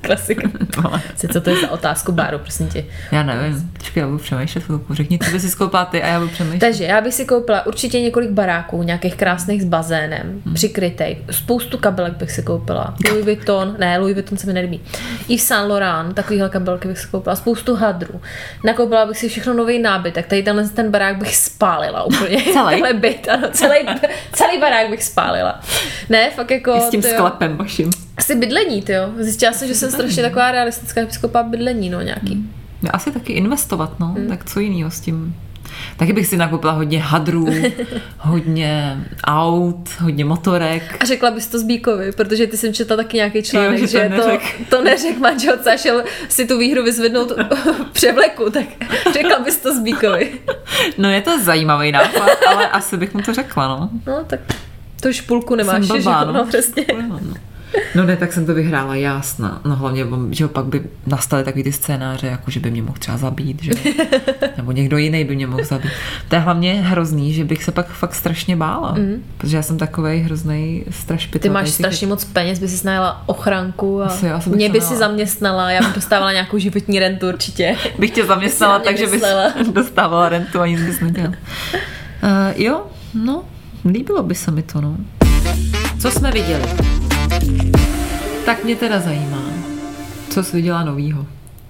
Klasika. 0.03 0.49
Co, 1.15 1.27
co 1.27 1.41
to 1.41 1.49
je 1.49 1.55
za 1.61 1.71
otázku, 1.71 2.11
Báro, 2.11 2.39
prosím 2.39 2.67
tě? 2.67 2.85
Já 3.11 3.23
nevím. 3.23 3.71
Počkej, 3.77 4.01
já 4.01 4.07
budu 4.07 4.19
přemýšlet 4.19 4.63
chvilku. 4.63 4.93
Řekni, 4.93 5.19
co 5.19 5.31
by 5.31 5.39
si 5.39 5.49
skoupila 5.49 5.85
ty 5.85 6.03
a 6.03 6.07
já 6.07 6.19
budu 6.19 6.31
přemýšlet. 6.31 6.59
Takže 6.59 6.83
já 6.83 7.01
bych 7.01 7.13
si 7.13 7.25
koupila 7.25 7.65
určitě 7.65 8.01
několik 8.01 8.29
baráků, 8.29 8.83
nějakých 8.83 9.15
krásných 9.15 9.61
s 9.61 9.65
bazénem, 9.65 10.41
hmm. 10.45 10.53
přikrytej. 10.53 11.17
Spoustu 11.31 11.77
kabelek 11.77 12.13
bych 12.13 12.31
si 12.31 12.43
koupila. 12.43 12.95
Louis 13.09 13.25
Vuitton, 13.25 13.75
ne, 13.79 13.97
Louis 13.97 14.13
Vuitton 14.13 14.37
se 14.37 14.47
mi 14.47 14.53
nelíbí. 14.53 14.81
I 15.27 15.37
v 15.37 15.41
Saint 15.41 15.69
Laurent, 15.69 16.15
takovýhle 16.15 16.49
kabelky 16.49 16.87
bych 16.87 16.99
si 16.99 17.07
koupila. 17.07 17.35
Spoustu 17.35 17.75
hadrů. 17.75 18.21
Nakoupila 18.63 19.05
bych 19.05 19.17
si 19.17 19.29
všechno 19.29 19.53
nový 19.53 19.79
nábytek. 19.79 20.27
Tady 20.27 20.43
tenhle 20.43 20.69
ten 20.69 20.91
barák 20.91 21.17
bych 21.17 21.35
spálila 21.35 22.03
úplně. 22.03 22.43
Celý? 22.53 22.93
byt, 22.93 23.27
ano, 23.27 23.47
celý, 23.51 23.85
celý 24.31 24.59
barák 24.59 24.89
bych 24.89 25.03
spálila. 25.03 25.59
Ne, 26.09 26.31
fakt 26.31 26.51
jako... 26.51 26.75
I 26.75 26.81
s 26.81 26.89
tím 26.89 27.01
sklepem 27.01 27.57
vaším. 27.57 27.89
Asi 28.17 28.35
bydlení, 28.35 28.83
jo. 28.89 29.11
Zjistila 29.19 29.53
jsem, 29.53 29.67
že 29.67 29.75
jsem 29.75 29.91
strašně 29.91 30.23
taková 30.23 30.51
realistická 30.51 31.01
episkopa 31.01 31.43
bydlení, 31.43 31.89
no 31.89 32.01
nějaký. 32.01 32.33
Hmm. 32.33 32.51
Asi 32.89 33.11
taky 33.11 33.33
investovat, 33.33 33.99
no. 33.99 34.07
Hmm. 34.07 34.27
Tak 34.27 34.45
co 34.45 34.59
jiného 34.59 34.91
s 34.91 34.99
tím? 34.99 35.35
Taky 35.97 36.13
bych 36.13 36.27
si 36.27 36.37
nakoupila 36.37 36.73
hodně 36.73 36.99
hadrů, 36.99 37.47
hodně 38.17 38.97
aut, 39.23 39.89
hodně 39.99 40.25
motorek. 40.25 40.97
A 40.99 41.05
řekla 41.05 41.31
bys 41.31 41.47
to 41.47 41.59
Zbíkovi, 41.59 42.11
protože 42.11 42.47
ty 42.47 42.57
jsem 42.57 42.73
četla 42.73 42.95
taky 42.95 43.17
nějaký 43.17 43.43
článek, 43.43 43.79
jo, 43.79 43.87
že, 43.87 43.87
že 43.87 44.09
to, 44.09 44.27
neřek. 44.27 44.41
to, 44.69 44.77
to 44.77 44.83
neřek 44.83 45.17
manželce 45.17 45.73
a 45.73 45.77
šel 45.77 46.03
si 46.29 46.45
tu 46.47 46.57
výhru 46.57 46.83
vyzvednout 46.83 47.31
převleku, 47.91 48.49
tak 48.49 48.65
řekla 49.13 49.39
bys 49.39 49.57
to 49.57 49.75
Zbíkovi. 49.75 50.31
No 50.97 51.09
je 51.09 51.21
to 51.21 51.43
zajímavý 51.43 51.91
nápad, 51.91 52.29
ale 52.47 52.69
asi 52.69 52.97
bych 52.97 53.13
mu 53.13 53.21
to 53.21 53.33
řekla, 53.33 53.67
no. 53.67 53.89
No 54.07 54.23
tak 54.27 54.39
to 55.01 55.09
už 55.09 55.21
půlku 55.21 55.55
nemáš, 55.55 55.85
že? 55.85 55.93
No, 56.03 56.33
no 56.33 56.45
přesně. 56.45 56.85
No, 56.93 57.19
no. 57.21 57.33
No 57.95 58.03
ne, 58.05 58.17
tak 58.17 58.33
jsem 58.33 58.45
to 58.45 58.53
vyhrála, 58.53 58.95
jasná. 58.95 59.61
No 59.65 59.75
hlavně, 59.75 60.05
že 60.31 60.47
pak 60.47 60.65
by 60.65 60.83
nastaly 61.07 61.43
takový 61.43 61.63
ty 61.63 61.71
scénáře, 61.71 62.27
jako 62.27 62.51
že 62.51 62.59
by 62.59 62.71
mě 62.71 62.81
mohl 62.81 62.97
třeba 62.99 63.17
zabít, 63.17 63.63
že? 63.63 63.71
nebo 64.57 64.71
někdo 64.71 64.97
jiný 64.97 65.23
by 65.23 65.35
mě 65.35 65.47
mohl 65.47 65.63
zabít. 65.63 65.91
To 66.29 66.35
je 66.35 66.41
hlavně 66.41 66.73
hrozný, 66.73 67.33
že 67.33 67.43
bych 67.43 67.63
se 67.63 67.71
pak 67.71 67.87
fakt 67.87 68.15
strašně 68.15 68.55
bála, 68.55 68.93
mm. 68.93 69.23
protože 69.37 69.57
já 69.57 69.63
jsem 69.63 69.77
takový 69.77 70.19
hrozný 70.19 70.85
strašpit. 70.89 71.41
Ty 71.41 71.49
máš 71.49 71.69
strašně 71.69 72.07
moc 72.07 72.25
peněz, 72.25 72.59
by 72.59 72.67
si 72.67 72.85
najela 72.85 73.23
ochranku 73.25 74.01
a 74.01 74.05
Asi, 74.05 74.25
já 74.25 74.41
mě 74.47 74.69
by 74.69 74.81
si 74.81 74.95
zaměstnala, 74.95 75.71
já 75.71 75.81
bych 75.81 75.95
dostávala 75.95 76.31
nějakou 76.31 76.57
životní 76.57 76.99
rentu 76.99 77.27
určitě. 77.27 77.75
Bych 77.99 78.11
tě 78.11 78.25
zaměstnala, 78.25 78.79
takže 78.79 79.07
bys 79.07 79.23
dostávala 79.73 80.29
rentu 80.29 80.61
a 80.61 80.67
nic 80.67 80.81
bys 80.81 80.99
nedělala. 80.99 81.35
Uh, 82.23 82.61
jo, 82.61 82.85
no, 83.13 83.43
líbilo 83.85 84.23
by 84.23 84.35
se 84.35 84.51
mi 84.51 84.63
to, 84.63 84.81
no. 84.81 84.97
Co 85.99 86.11
jsme 86.11 86.31
viděli? 86.31 86.92
Tak 88.45 88.63
mě 88.63 88.75
teda 88.75 88.99
zajímá, 88.99 89.43
co 90.29 90.43
jsi 90.43 90.55
viděla 90.55 90.83
novýho. 90.83 91.25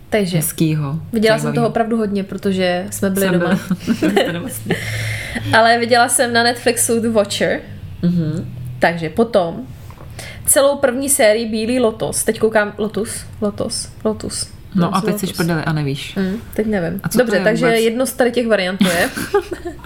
Takže. 0.10 0.38
Hezkýho. 0.38 1.00
Viděla 1.14 1.40
jsem 1.40 1.54
toho 1.54 1.68
opravdu 1.68 1.98
hodně, 1.98 2.24
protože 2.24 2.88
jsme 2.90 3.10
byli 3.10 3.26
jsem 3.26 3.40
doma. 3.40 3.60
Byl, 4.02 4.52
Ale 5.58 5.80
viděla 5.80 6.10
jsem 6.10 6.34
na 6.34 6.44
Netflixu 6.44 7.00
The 7.00 7.10
Watcher. 7.10 7.62
Mm-hmm. 8.04 8.46
Takže 8.80 9.10
potom 9.10 9.68
celou 10.46 10.78
první 10.78 11.10
sérii 11.10 11.50
Bílý 11.50 11.80
lotos. 11.80 12.24
Teď 12.24 12.40
koukám 12.40 12.74
Lotus. 12.78 13.26
Lotos. 13.42 13.90
Lotus. 14.04 14.53
No 14.76 14.96
a 14.96 15.02
teď 15.02 15.20
jsi 15.20 15.28
prdeli 15.28 15.62
a 15.64 15.74
nevíš. 15.74 16.16
Mm, 16.16 16.42
teď 16.54 16.68
nevím. 16.68 17.02
A 17.04 17.10
co 17.10 17.18
Dobře, 17.18 17.42
takže 17.44 17.66
vůbec? 17.66 17.80
jedno 17.80 18.06
z 18.06 18.14
tady 18.14 18.32
těch 18.32 18.48
variantů 18.48 18.86
je. 18.86 19.10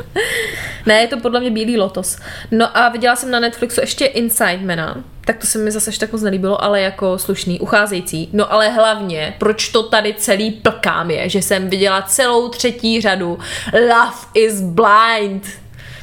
ne, 0.86 0.94
je 0.94 1.08
to 1.08 1.18
podle 1.18 1.40
mě 1.40 1.52
Bílý 1.52 1.78
lotos. 1.78 2.18
No 2.52 2.78
a 2.78 2.90
viděla 2.90 3.16
jsem 3.16 3.32
na 3.32 3.40
Netflixu 3.40 3.82
ještě 3.82 4.06
Inside 4.06 4.60
Mana. 4.66 5.04
Tak 5.26 5.38
to 5.38 5.48
se 5.48 5.58
mi 5.58 5.72
zase 5.72 6.00
tak 6.00 6.12
moc 6.12 6.22
nelíbilo, 6.22 6.64
ale 6.64 6.82
jako 6.82 7.18
slušný, 7.18 7.60
ucházející. 7.60 8.30
No 8.34 8.54
ale 8.54 8.70
hlavně, 8.70 9.36
proč 9.38 9.70
to 9.70 9.84
tady 9.84 10.16
celý 10.18 10.52
plkám 10.52 11.12
je, 11.12 11.30
že 11.30 11.42
jsem 11.42 11.70
viděla 11.70 12.02
celou 12.02 12.50
třetí 12.50 13.02
řadu 13.02 13.40
Love 13.74 14.18
is 14.34 14.62
Blind. 14.62 15.48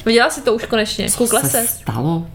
Viděla 0.06 0.30
jsi 0.30 0.42
to 0.42 0.54
už 0.54 0.64
konečně? 0.64 1.06
Koukla 1.18 1.40
se? 1.40 1.66
stalo? 1.66 2.26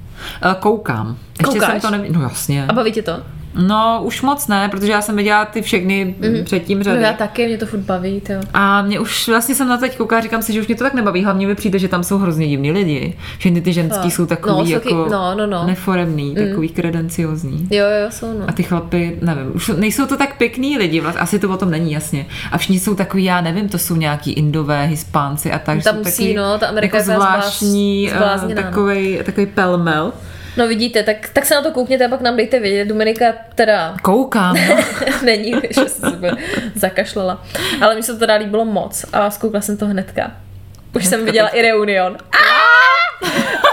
Eh, 0.42 0.56
koukám. 0.60 1.18
Ještě 1.40 1.44
Koukáš? 1.44 1.72
jsem 1.72 1.82
to 1.82 1.90
neviděla. 1.98 2.24
No 2.24 2.30
jasně. 2.30 2.66
A 2.68 2.74
baví 2.74 2.92
tě 2.92 3.02
to? 3.02 3.24
No, 3.56 4.02
už 4.04 4.22
moc 4.22 4.48
ne, 4.48 4.70
protože 4.70 4.92
já 4.92 5.02
jsem 5.02 5.16
viděla 5.16 5.46
ty 5.46 5.62
všechny 5.62 6.16
mm-hmm. 6.20 6.44
předtím 6.44 6.84
řady. 6.84 7.00
No 7.00 7.06
já 7.06 7.14
taky, 7.14 7.48
mě 7.48 7.58
to 7.58 7.66
furt 7.66 7.80
baví, 7.80 8.22
jo. 8.30 8.42
A 8.54 8.82
mě 8.82 9.00
už 9.00 9.28
vlastně 9.28 9.56
jsem 9.56 9.68
na 9.68 9.78
to 9.78 9.82
teď 9.82 9.98
kouká, 9.98 10.22
říkám 10.22 10.42
si, 10.42 10.54
že 10.54 10.62
už 10.62 10.68
mě 10.68 10.76
to 10.76 10.84
tak 10.84 10.94
nebaví. 10.94 11.24
Hlavně 11.24 11.48
mi 11.48 11.56
přijde, 11.56 11.80
že 11.80 11.88
tam 11.88 12.04
jsou 12.04 12.18
hrozně 12.18 12.48
divní 12.48 12.72
lidi. 12.72 13.18
Všechny 13.38 13.62
ty 13.62 13.74
ženský 13.74 14.04
no. 14.04 14.12
jsou 14.12 14.26
takový 14.26 14.72
no, 14.72 14.76
jako 14.76 15.08
no, 15.12 15.36
no, 15.36 15.48
no. 15.48 15.64
neforemný, 15.68 16.30
mm. 16.30 16.48
takový 16.48 16.70
kredenciozní. 16.70 17.68
Jo, 17.72 17.86
jo, 18.04 18.12
jsou 18.12 18.40
no. 18.40 18.46
A 18.48 18.52
ty 18.52 18.64
chlapy, 18.64 19.18
nevím, 19.22 19.52
už 19.54 19.72
nejsou 19.78 20.06
to 20.06 20.18
tak 20.18 20.38
pěkný 20.38 20.78
lidi, 20.78 21.00
vlastně, 21.00 21.22
asi 21.22 21.40
to 21.40 21.50
o 21.50 21.58
tom 21.58 21.72
není 21.72 21.92
jasně. 21.92 22.26
A 22.52 22.58
všichni 22.58 22.80
jsou 22.80 22.96
takový, 22.96 23.24
já 23.24 23.42
nevím, 23.42 23.70
to 23.70 23.78
jsou 23.78 23.96
nějaký 23.96 24.32
indové, 24.32 24.86
hispánci 24.86 25.52
a 25.52 25.60
tak. 25.60 25.84
Tam 25.84 25.98
musí, 25.98 26.24
taky, 26.24 26.34
no, 26.34 26.58
ta 26.58 26.68
Amerika 26.68 26.98
jako 26.98 27.12
zvláštní, 27.12 28.12
uh, 28.48 28.54
takový, 28.54 29.20
takový 29.26 29.46
pelmel. 29.46 30.14
No 30.60 30.68
vidíte, 30.68 31.04
tak, 31.04 31.30
tak 31.34 31.46
se 31.46 31.56
na 31.56 31.62
to 31.62 31.72
koukněte 31.72 32.06
a 32.06 32.10
pak 32.10 32.22
nám 32.22 32.38
dejte 32.38 32.60
vědět. 32.60 32.86
Dominika 32.86 33.26
teda... 33.56 33.96
Koukám. 34.02 34.56
No. 34.70 34.78
Není, 35.24 35.54
že 35.70 35.90
jsem 35.90 36.12
se 36.22 36.32
zakašlala. 36.76 37.44
Ale 37.82 37.96
mi 37.96 38.04
se 38.04 38.14
to 38.14 38.20
teda 38.20 38.36
líbilo 38.36 38.66
moc 38.66 39.06
a 39.14 39.30
zkoukla 39.30 39.62
jsem 39.62 39.78
to 39.78 39.86
hnedka. 39.86 40.24
Už 40.24 41.02
hnedka 41.02 41.10
jsem 41.10 41.26
viděla 41.26 41.50
to... 41.50 41.58
i 41.58 41.62
Reunion. 41.62 42.18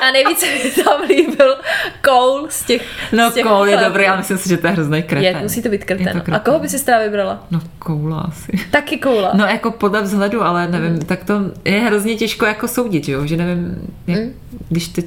A 0.03 0.11
nejvíc 0.12 0.42
mi 0.42 0.85
tam 0.85 1.03
líbil 1.09 1.57
Cole 2.05 2.46
z 2.51 2.64
těch 2.64 2.83
No 3.12 3.31
z 3.31 3.35
těch 3.35 3.46
Cole 3.46 3.70
je 3.70 3.77
dobrý, 3.77 4.07
ale 4.07 4.18
myslím 4.18 4.38
si, 4.38 4.49
že 4.49 4.57
to 4.57 4.66
je 4.66 4.72
hrozný 4.72 5.03
kreten. 5.03 5.37
Je, 5.37 5.42
musí 5.42 5.62
to 5.62 5.68
být 5.68 5.85
kreten. 5.85 6.22
To 6.27 6.35
a 6.35 6.38
koho 6.38 6.59
by 6.59 6.68
si 6.68 6.85
teda 6.85 6.99
vybrala? 7.03 7.46
No 7.51 7.61
Koula 7.79 8.20
asi. 8.20 8.53
Taky 8.70 8.99
Koula. 8.99 9.31
No 9.35 9.46
jako 9.46 9.70
podle 9.70 10.03
vzhledu, 10.03 10.42
ale 10.42 10.68
nevím, 10.68 10.92
mm. 10.92 11.01
tak 11.01 11.25
to 11.25 11.40
je 11.64 11.81
hrozně 11.81 12.16
těžko 12.16 12.46
jako 12.46 12.68
soudit, 12.68 13.09
jo? 13.09 13.27
že 13.27 13.37
nevím, 13.37 13.94
jak, 14.07 14.18
mm. 14.18 14.35
když 14.68 14.88
ty 14.88 15.05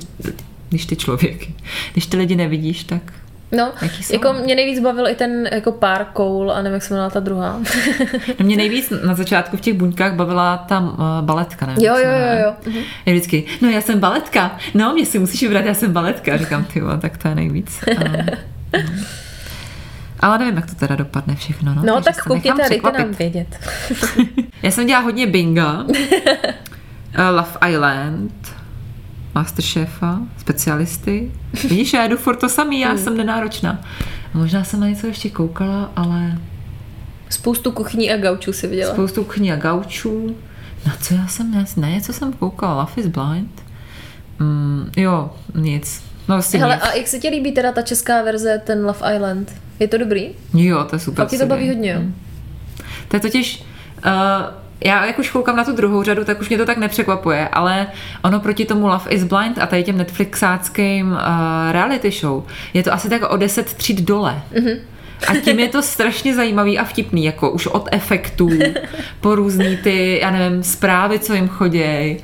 když 0.70 0.86
ty 0.86 0.96
člověk, 0.96 1.48
když 1.92 2.06
ty 2.06 2.18
lidi 2.18 2.36
nevidíš, 2.36 2.84
tak 2.84 3.02
No, 3.52 3.72
jako 4.12 4.34
mě 4.34 4.56
nejvíc 4.56 4.80
bavil 4.80 5.08
i 5.08 5.16
ten 5.16 5.50
jako 5.52 5.72
pár 5.72 6.06
koul 6.14 6.52
a 6.52 6.62
nevím, 6.62 6.74
jak 6.74 6.84
se 6.84 6.94
jmenovala 6.94 7.10
ta 7.10 7.20
druhá. 7.20 7.60
no 8.40 8.46
mě 8.46 8.58
nejvíc 8.58 8.94
na 9.06 9.16
začátku 9.16 9.58
v 9.58 9.62
těch 9.62 9.74
buňkách 9.74 10.14
bavila 10.14 10.58
ta 10.58 10.80
uh, 10.80 10.96
baletka, 11.22 11.66
ne? 11.66 11.74
Jo, 11.78 11.96
jo, 11.96 12.10
jo, 12.10 12.44
jo. 12.44 12.54
Mhm. 12.66 12.84
Je 13.06 13.14
vždycky, 13.14 13.44
no 13.62 13.70
já 13.70 13.82
jsem 13.82 14.00
baletka, 14.00 14.58
no 14.74 14.94
mě 14.94 15.06
si 15.06 15.20
musíš 15.20 15.44
vybrat, 15.44 15.66
já 15.66 15.74
jsem 15.74 15.94
baletka. 15.94 16.38
Říkám, 16.38 16.66
ty 16.66 16.82
tak 17.02 17.18
to 17.18 17.28
je 17.28 17.36
nejvíc. 17.36 17.80
A, 17.98 18.04
no. 18.04 18.84
Ale 20.20 20.38
nevím, 20.38 20.56
jak 20.56 20.66
to 20.66 20.76
teda 20.76 20.96
dopadne 20.96 21.36
všechno. 21.36 21.76
No, 21.76 21.84
no 21.84 22.02
tak 22.02 22.24
koukněte 22.24 22.64
a 22.64 22.70
dejte 22.70 22.92
nám 22.92 23.12
vědět. 23.12 23.60
já 24.64 24.72
jsem 24.72 24.88
dělala 24.88 25.06
hodně 25.06 25.28
binga. 25.28 25.84
Uh, 25.84 25.96
Love 27.32 27.70
Island, 27.70 28.32
Masterchefa, 29.40 30.20
specialisty. 30.38 31.32
Vidíš, 31.64 31.94
já 31.94 32.08
jdu 32.08 32.18
furt 32.18 32.36
to 32.36 32.50
samý, 32.50 32.80
já 32.80 32.90
hmm. 32.90 32.98
jsem 32.98 33.18
nenáročná. 33.18 33.82
Možná 34.34 34.64
jsem 34.64 34.80
na 34.80 34.88
něco 34.88 35.08
ještě 35.08 35.30
koukala, 35.30 35.92
ale... 35.96 36.38
Spoustu 37.30 37.72
kuchyní 37.72 38.12
a 38.12 38.18
gaučů 38.18 38.54
si 38.54 38.68
viděla. 38.68 38.94
Spoustu 38.94 39.24
kuchyní 39.24 39.52
a 39.52 39.56
gaučů. 39.56 40.36
Na 40.88 40.96
co 41.02 41.14
já 41.14 41.28
jsem, 41.28 41.52
ne, 41.52 41.66
na 41.78 41.90
něco 41.90 42.14
jsem 42.14 42.34
koukala, 42.34 42.74
Love 42.74 42.92
is 42.96 43.08
Blind. 43.08 43.64
Mm, 44.40 44.92
jo, 44.98 45.34
nic. 45.56 46.04
No, 46.28 46.36
vlastně 46.36 46.60
Hele, 46.60 46.76
nic. 46.76 46.84
a 46.84 46.96
jak 46.96 47.08
se 47.08 47.20
ti 47.20 47.30
líbí 47.30 47.52
teda 47.52 47.72
ta 47.72 47.82
česká 47.82 48.24
verze, 48.24 48.62
ten 48.66 48.86
Love 48.86 49.16
Island? 49.16 49.56
Je 49.80 49.88
to 49.88 49.98
dobrý? 49.98 50.30
Jo, 50.54 50.84
to 50.90 50.96
je 50.96 51.00
super. 51.00 51.26
Fakt 51.26 51.30
ti 51.30 51.38
to 51.38 51.46
baví 51.46 51.68
hodně, 51.68 51.92
jo? 51.92 52.00
Hmm. 52.00 52.16
To 53.08 53.16
je 53.16 53.20
totiž... 53.20 53.64
Uh, 54.06 54.69
já 54.86 55.06
jak 55.06 55.20
už 55.20 55.30
koukám 55.30 55.56
na 55.56 55.64
tu 55.64 55.72
druhou 55.72 56.04
řadu, 56.04 56.26
tak 56.26 56.42
už 56.42 56.50
mě 56.50 56.58
to 56.58 56.66
tak 56.66 56.78
nepřekvapuje, 56.78 57.48
ale 57.48 57.88
ono 58.24 58.40
proti 58.40 58.66
tomu 58.66 58.88
Love 58.88 59.12
is 59.12 59.24
Blind 59.24 59.58
a 59.58 59.66
tady 59.66 59.84
těm 59.84 59.98
Netflixáckým 59.98 61.12
uh, 61.12 61.18
reality 61.72 62.12
show 62.12 62.44
je 62.74 62.84
to 62.84 62.94
asi 62.94 63.10
tak 63.10 63.32
o 63.32 63.38
10 63.38 63.74
tříd 63.74 64.02
dole. 64.02 64.42
Mm-hmm. 64.54 64.80
A 65.28 65.36
tím 65.36 65.60
je 65.60 65.68
to 65.68 65.82
strašně 65.82 66.36
zajímavý 66.36 66.80
a 66.80 66.84
vtipný, 66.84 67.26
jako 67.26 67.52
už 67.52 67.68
od 67.68 67.90
efektů 67.92 68.50
po 69.22 69.36
různý 69.36 69.78
ty, 69.78 70.20
já 70.22 70.32
nevím, 70.32 70.64
zprávy, 70.64 71.20
co 71.20 71.34
jim 71.34 71.48
chodějí 71.48 72.18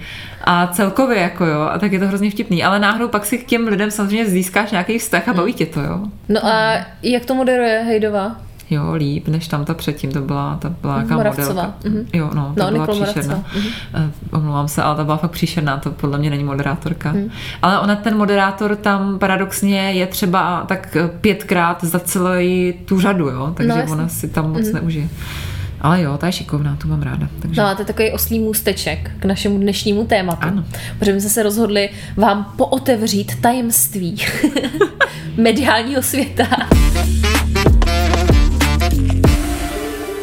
a 0.43 0.67
celkově 0.67 1.17
jako 1.17 1.45
jo, 1.45 1.61
a 1.61 1.79
tak 1.79 1.91
je 1.91 1.99
to 1.99 2.07
hrozně 2.07 2.31
vtipný, 2.31 2.63
ale 2.63 2.79
náhodou 2.79 3.07
pak 3.07 3.25
si 3.25 3.37
k 3.37 3.45
těm 3.45 3.67
lidem 3.67 3.91
samozřejmě 3.91 4.25
získáš 4.25 4.71
nějaký 4.71 4.97
vztah 4.97 5.27
a 5.27 5.33
baví 5.33 5.53
tě 5.53 5.65
to, 5.65 5.81
jo. 5.81 5.99
No 6.29 6.45
a 6.45 6.85
jak 7.03 7.25
to 7.25 7.35
moderuje 7.35 7.83
Hejdová? 7.87 8.44
Jo, 8.69 8.93
líp, 8.93 9.27
než 9.27 9.47
tam 9.47 9.65
ta 9.65 9.73
předtím, 9.73 10.11
to 10.11 10.21
byla, 10.21 10.57
ta 10.61 10.69
byla 10.69 10.95
nějaká 10.95 11.15
modelka. 11.15 11.75
Mm-hmm. 11.83 12.05
Jo, 12.13 12.29
no, 12.33 12.53
to 12.57 12.71
no, 12.71 12.71
byla 12.71 12.87
příšerná. 12.87 13.35
Mm-hmm. 13.35 14.11
Omlouvám 14.31 14.67
se, 14.67 14.83
ale 14.83 14.95
ta 14.95 15.03
byla 15.03 15.17
fakt 15.17 15.31
příšerná, 15.31 15.77
to 15.77 15.91
podle 15.91 16.17
mě 16.17 16.29
není 16.29 16.43
moderátorka. 16.43 17.11
Mm. 17.11 17.29
Ale 17.61 17.79
ona, 17.79 17.95
ten 17.95 18.17
moderátor 18.17 18.75
tam 18.75 19.19
paradoxně 19.19 19.91
je 19.91 20.07
třeba 20.07 20.65
tak 20.67 20.97
pětkrát 21.21 21.83
za 21.83 21.99
celou 21.99 22.25
tu 22.85 22.99
řadu, 22.99 23.29
jo, 23.29 23.53
takže 23.57 23.85
no, 23.85 23.91
ona 23.91 24.07
si 24.07 24.27
tam 24.27 24.51
moc 24.51 24.61
mm-hmm. 24.61 24.73
neužije. 24.73 25.09
Ale 25.81 26.01
jo, 26.01 26.17
ta 26.17 26.27
je 26.27 26.31
šikovná, 26.31 26.75
tu 26.75 26.87
mám 26.87 27.01
ráda. 27.01 27.29
Takže... 27.41 27.61
No 27.61 27.67
a 27.67 27.75
to 27.75 27.81
je 27.81 27.85
takový 27.85 28.11
oslý 28.11 28.39
můsteček 28.39 29.11
k 29.19 29.25
našemu 29.25 29.57
dnešnímu 29.57 30.05
tématu. 30.05 30.47
Ano. 30.47 30.65
Protože 30.99 31.21
jsme 31.21 31.29
se 31.29 31.43
rozhodli 31.43 31.89
vám 32.17 32.53
pootevřít 32.57 33.41
tajemství 33.41 34.17
mediálního 35.37 36.01
světa. 36.01 36.47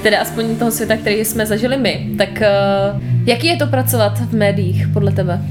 Teda 0.03 0.21
aspoň 0.21 0.57
toho 0.57 0.71
světa, 0.71 0.97
který 0.97 1.25
jsme 1.25 1.47
zažili 1.47 1.77
my, 1.77 2.11
tak 2.19 2.29
uh, 2.31 3.03
jaký 3.27 3.47
je 3.47 3.57
to 3.57 3.67
pracovat 3.67 4.19
v 4.19 4.33
médiích 4.33 4.89
podle 4.93 5.13
tebe? 5.13 5.43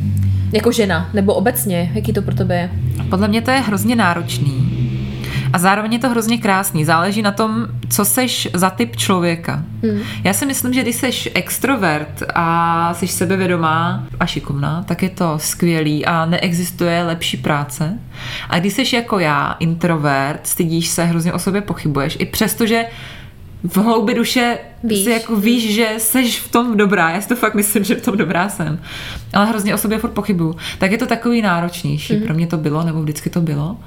Jako 0.54 0.72
žena, 0.72 1.10
nebo 1.14 1.34
obecně, 1.34 1.92
jaký 1.94 2.14
to 2.14 2.22
pro 2.22 2.36
tebe 2.36 2.56
je? 2.56 2.70
Podle 3.10 3.28
mě 3.28 3.42
to 3.42 3.52
je 3.52 3.60
hrozně 3.60 3.96
náročný. 3.96 4.78
A 5.54 5.58
zároveň 5.58 5.94
je 5.94 6.00
to 6.00 6.10
hrozně 6.10 6.38
krásný. 6.38 6.86
Záleží 6.86 7.22
na 7.22 7.32
tom, 7.32 7.68
co 7.90 8.06
seš 8.06 8.50
za 8.54 8.70
typ 8.70 8.96
člověka. 8.96 9.64
Hmm. 9.84 10.02
Já 10.24 10.34
si 10.34 10.46
myslím, 10.46 10.74
že 10.74 10.82
když 10.82 10.96
seš 10.96 11.30
extrovert 11.34 12.24
a 12.36 12.94
jsi 12.94 13.08
sebevědomá 13.08 14.08
a 14.20 14.26
šikovná, 14.26 14.84
tak 14.88 15.04
je 15.04 15.10
to 15.10 15.40
skvělý 15.40 16.06
a 16.06 16.26
neexistuje 16.26 17.04
lepší 17.04 17.38
práce. 17.38 18.00
A 18.50 18.60
když 18.60 18.74
jsi 18.74 18.96
jako 18.96 19.20
já, 19.20 19.56
introvert, 19.60 20.48
stydíš 20.48 20.88
se, 20.88 21.06
hrozně 21.06 21.34
o 21.34 21.40
sobě 21.40 21.62
pochybuješ, 21.62 22.18
i 22.20 22.26
přesto, 22.26 22.66
že 22.66 22.86
v 23.64 23.78
hloubi 23.78 24.14
duše 24.14 24.58
víš. 24.84 25.04
si 25.04 25.10
jako 25.10 25.36
víš, 25.36 25.74
že 25.74 25.94
seš 25.98 26.40
v 26.40 26.52
tom 26.52 26.78
dobrá. 26.78 27.10
Já 27.10 27.22
si 27.22 27.28
to 27.28 27.36
fakt 27.36 27.54
myslím, 27.54 27.84
že 27.84 27.96
v 27.96 28.02
tom 28.02 28.18
dobrá 28.18 28.50
jsem. 28.50 28.82
Ale 29.34 29.46
hrozně 29.46 29.74
o 29.74 29.78
sobě 29.78 29.98
furt 29.98 30.12
pochybuju. 30.12 30.56
Tak 30.78 30.92
je 30.92 30.98
to 30.98 31.06
takový 31.06 31.42
náročnější. 31.42 32.14
Mm-hmm. 32.14 32.26
Pro 32.26 32.34
mě 32.34 32.48
to 32.48 32.58
bylo, 32.58 32.84
nebo 32.84 33.02
vždycky 33.02 33.30
to 33.30 33.42
bylo. 33.42 33.78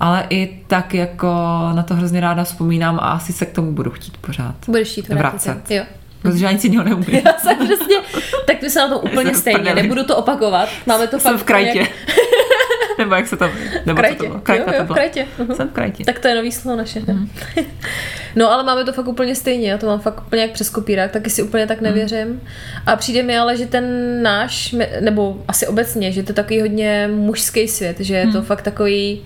Ale 0.00 0.26
i 0.30 0.58
tak 0.66 0.94
jako 0.94 1.26
na 1.74 1.82
to 1.82 1.94
hrozně 1.94 2.20
ráda 2.20 2.44
vzpomínám 2.44 2.98
a 3.02 3.08
asi 3.08 3.32
se 3.32 3.46
k 3.46 3.52
tomu 3.52 3.72
budu 3.72 3.90
chtít 3.90 4.16
pořád 4.16 4.54
Budeš 4.66 4.88
chtít 4.88 5.08
vracet. 5.08 5.70
Jo. 5.70 5.82
Protože 6.22 6.46
ani 6.46 6.58
si 6.58 6.66
jiného 6.66 6.84
neumím. 6.84 7.06
Já 7.10 7.38
jsem 7.38 7.56
přesně, 7.56 7.96
tak 8.46 8.62
my 8.62 8.70
se 8.70 8.78
na 8.78 8.88
to 8.88 8.98
úplně 9.10 9.34
stejně, 9.34 9.74
nebudu 9.74 10.04
to 10.04 10.16
opakovat. 10.16 10.68
Máme 10.86 11.06
to 11.06 11.20
jsem 11.20 11.32
fakt 11.32 11.40
v 11.40 11.44
krajtě. 11.44 11.78
Jak... 11.78 11.90
nebo 13.10 13.16
jak 13.16 13.28
se 13.28 13.36
to... 13.36 13.50
Nebo 13.86 14.00
krajtě. 14.00 14.16
Co 14.16 14.22
to 14.22 14.28
bylo? 14.28 14.40
Krajta 14.40 14.72
jo, 14.72 14.78
jo, 14.78 14.86
to 14.86 14.94
krajtě. 14.94 15.26
Uh-huh. 15.38 15.56
Jsem 15.56 15.68
v 15.68 15.72
krajtě. 15.72 16.04
Tak 16.04 16.18
to 16.18 16.28
je 16.28 16.34
nový 16.34 16.52
slovo 16.52 16.76
naše. 16.76 17.00
Uh-huh. 17.00 17.28
no 18.36 18.52
ale 18.52 18.64
máme 18.64 18.84
to 18.84 18.92
fakt 18.92 19.08
úplně 19.08 19.34
stejně. 19.34 19.70
Já 19.70 19.78
to 19.78 19.86
mám 19.86 20.00
fakt 20.00 20.22
úplně 20.26 20.42
jak 20.42 20.50
přes 20.50 20.70
kopírák, 20.70 21.10
taky 21.10 21.30
si 21.30 21.42
úplně 21.42 21.66
tak 21.66 21.80
nevěřím. 21.80 22.28
Uh-huh. 22.28 22.82
A 22.86 22.96
přijde 22.96 23.22
mi 23.22 23.38
ale, 23.38 23.56
že 23.56 23.66
ten 23.66 23.84
náš, 24.22 24.74
nebo 25.00 25.42
asi 25.48 25.66
obecně, 25.66 26.12
že 26.12 26.22
to 26.22 26.30
je 26.30 26.34
takový 26.34 26.60
hodně 26.60 27.10
mužský 27.12 27.68
svět, 27.68 28.00
že 28.00 28.16
je 28.16 28.26
to 28.26 28.38
uh-huh. 28.38 28.44
fakt 28.44 28.62
takový 28.62 29.22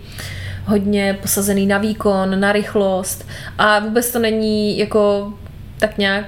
hodně 0.66 1.18
posazený 1.22 1.66
na 1.66 1.78
výkon, 1.78 2.40
na 2.40 2.52
rychlost 2.52 3.28
a 3.58 3.78
vůbec 3.78 4.12
to 4.12 4.18
není 4.18 4.78
jako 4.78 5.32
tak 5.78 5.98
nějak 5.98 6.24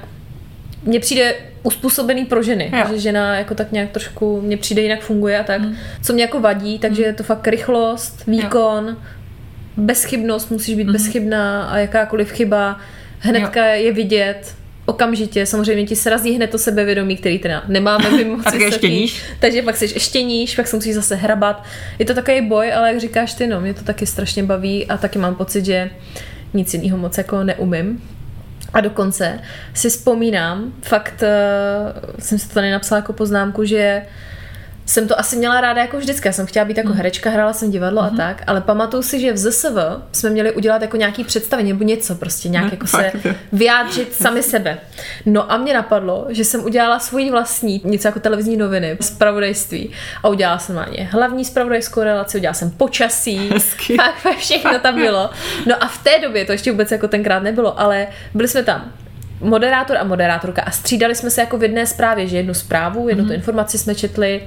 mně 0.82 1.00
přijde 1.00 1.34
uspůsobený 1.66 2.24
pro 2.24 2.42
ženy, 2.42 2.72
jo. 2.79 2.85
že 2.90 2.98
žena 2.98 3.38
jako 3.38 3.55
tak 3.55 3.72
nějak 3.72 3.90
trošku 3.90 4.40
mně 4.40 4.57
přijde 4.57 4.83
jinak 4.83 5.00
funguje 5.00 5.38
a 5.38 5.42
tak. 5.42 5.61
Mm. 5.61 5.76
Co 6.02 6.12
mě 6.12 6.22
jako 6.22 6.40
vadí, 6.40 6.79
takže 6.79 7.02
mm. 7.02 7.07
je 7.07 7.12
to 7.12 7.22
fakt 7.22 7.48
rychlost, 7.48 8.26
výkon, 8.26 8.88
jo. 8.88 8.96
bezchybnost, 9.76 10.50
musíš 10.50 10.74
být 10.74 10.87
mm. 10.87 10.92
bezchybná 10.92 11.64
a 11.64 11.79
jakákoliv 11.79 12.33
chyba 12.33 12.81
hnedka 13.18 13.66
jo. 13.74 13.85
je 13.85 13.92
vidět 13.92 14.55
okamžitě, 14.87 15.46
samozřejmě 15.46 15.87
ti 15.87 15.96
srazí 15.96 16.33
hned 16.33 16.50
to 16.50 16.59
sebevědomí, 16.59 17.16
který 17.16 17.38
teda 17.38 17.62
nemáme 17.68 18.11
mimo 18.11 18.38
A 18.46 18.55
ještě 18.55 18.88
níž. 18.88 19.22
Takže 19.40 19.62
pak 19.62 19.76
jsi 19.76 19.85
ještě 19.85 20.22
níž, 20.22 20.57
pak 20.57 20.66
se 20.68 20.76
musíš 20.76 20.94
zase 20.94 21.14
hrabat. 21.14 21.64
Je 21.98 22.05
to 22.05 22.14
takový 22.14 22.40
boj, 22.40 22.72
ale 22.72 22.88
jak 22.88 23.00
říkáš 23.00 23.35
ty, 23.35 23.46
no, 23.46 23.61
mě 23.61 23.74
to 23.74 23.85
taky 23.85 24.07
strašně 24.07 24.42
baví 24.42 24.87
a 24.87 24.96
taky 24.96 25.18
mám 25.18 25.35
pocit, 25.35 25.64
že 25.64 25.90
nic 26.55 26.74
jiného 26.74 26.98
moc 26.98 27.18
jako 27.18 27.44
neumím. 27.44 28.02
A 28.72 28.81
dokonce 28.81 29.40
si 29.74 29.90
vzpomínám, 29.90 30.72
fakt 30.83 31.22
uh, 31.22 32.14
jsem 32.18 32.38
si 32.38 32.48
to 32.48 32.55
tady 32.55 32.70
napsala 32.70 32.98
jako 32.98 33.12
poznámku, 33.12 33.64
že 33.64 34.02
jsem 34.87 35.09
to 35.09 35.18
asi 35.18 35.37
měla 35.37 35.61
ráda 35.61 35.81
jako 35.81 35.99
vždycky. 35.99 36.29
Já 36.29 36.33
jsem 36.33 36.46
chtěla 36.46 36.64
být 36.64 36.77
jako 36.77 36.88
hmm. 36.88 36.96
herečka, 36.96 37.31
hrála 37.31 37.53
jsem 37.53 37.70
divadlo 37.70 38.03
mm-hmm. 38.03 38.14
a 38.14 38.16
tak, 38.16 38.42
ale 38.46 38.61
pamatuju 38.61 39.03
si, 39.03 39.20
že 39.20 39.33
v 39.33 39.37
ZSV 39.37 39.77
jsme 40.12 40.31
měli 40.31 40.53
udělat 40.53 40.83
jako 40.83 40.96
nějaký 40.96 41.25
představení 41.25 41.72
nebo 41.72 41.85
něco 41.85 42.14
prostě, 42.14 42.49
nějak 42.49 42.64
no, 42.64 42.70
jako 42.72 42.87
se 42.87 43.12
vyjádřit 43.53 44.14
sami 44.14 44.42
sebe. 44.53 44.79
No 45.27 45.53
a 45.53 45.57
mě 45.57 45.75
napadlo, 45.75 46.27
že 46.29 46.44
jsem 46.44 46.64
udělala 46.64 46.99
svůj 46.99 47.31
vlastní, 47.31 47.81
něco 47.85 48.09
jako 48.09 48.20
televizní 48.20 48.57
noviny, 48.57 48.96
zpravodajství 49.01 49.90
a 50.22 50.29
udělala 50.29 50.59
jsem 50.59 50.77
na 50.77 50.87
ně 50.88 51.09
hlavní 51.12 51.44
zpravodajskou 51.44 52.03
relaci, 52.03 52.38
udělala 52.38 52.55
jsem 52.55 52.70
počasí, 52.70 53.51
fakt 54.22 54.37
všechno 54.38 54.79
tam 54.79 54.94
bylo. 54.94 55.31
No 55.66 55.85
a 55.85 55.88
v 55.88 56.05
té 56.05 56.18
době, 56.22 56.44
to 56.44 56.53
ještě 56.53 56.70
vůbec 56.70 56.90
jako 56.90 57.09
tenkrát 57.09 57.42
nebylo, 57.42 57.81
ale 57.81 58.07
byli 58.35 58.49
jsme 58.49 58.62
tam 58.62 58.92
moderátor 59.40 59.96
a 59.96 60.05
moderátorka 60.05 60.62
a 60.62 60.70
střídali 60.70 61.14
jsme 61.14 61.31
se 61.31 61.40
jako 61.40 61.59
v 61.59 61.62
jedné 61.62 61.87
zprávě, 61.87 62.27
že 62.27 62.37
jednu 62.37 62.55
zprávu, 62.55 63.09
jednu 63.09 63.25
mm-hmm. 63.25 63.29
tu 63.29 63.35
informaci 63.35 63.79
jsme 63.79 63.94
četli 63.94 64.42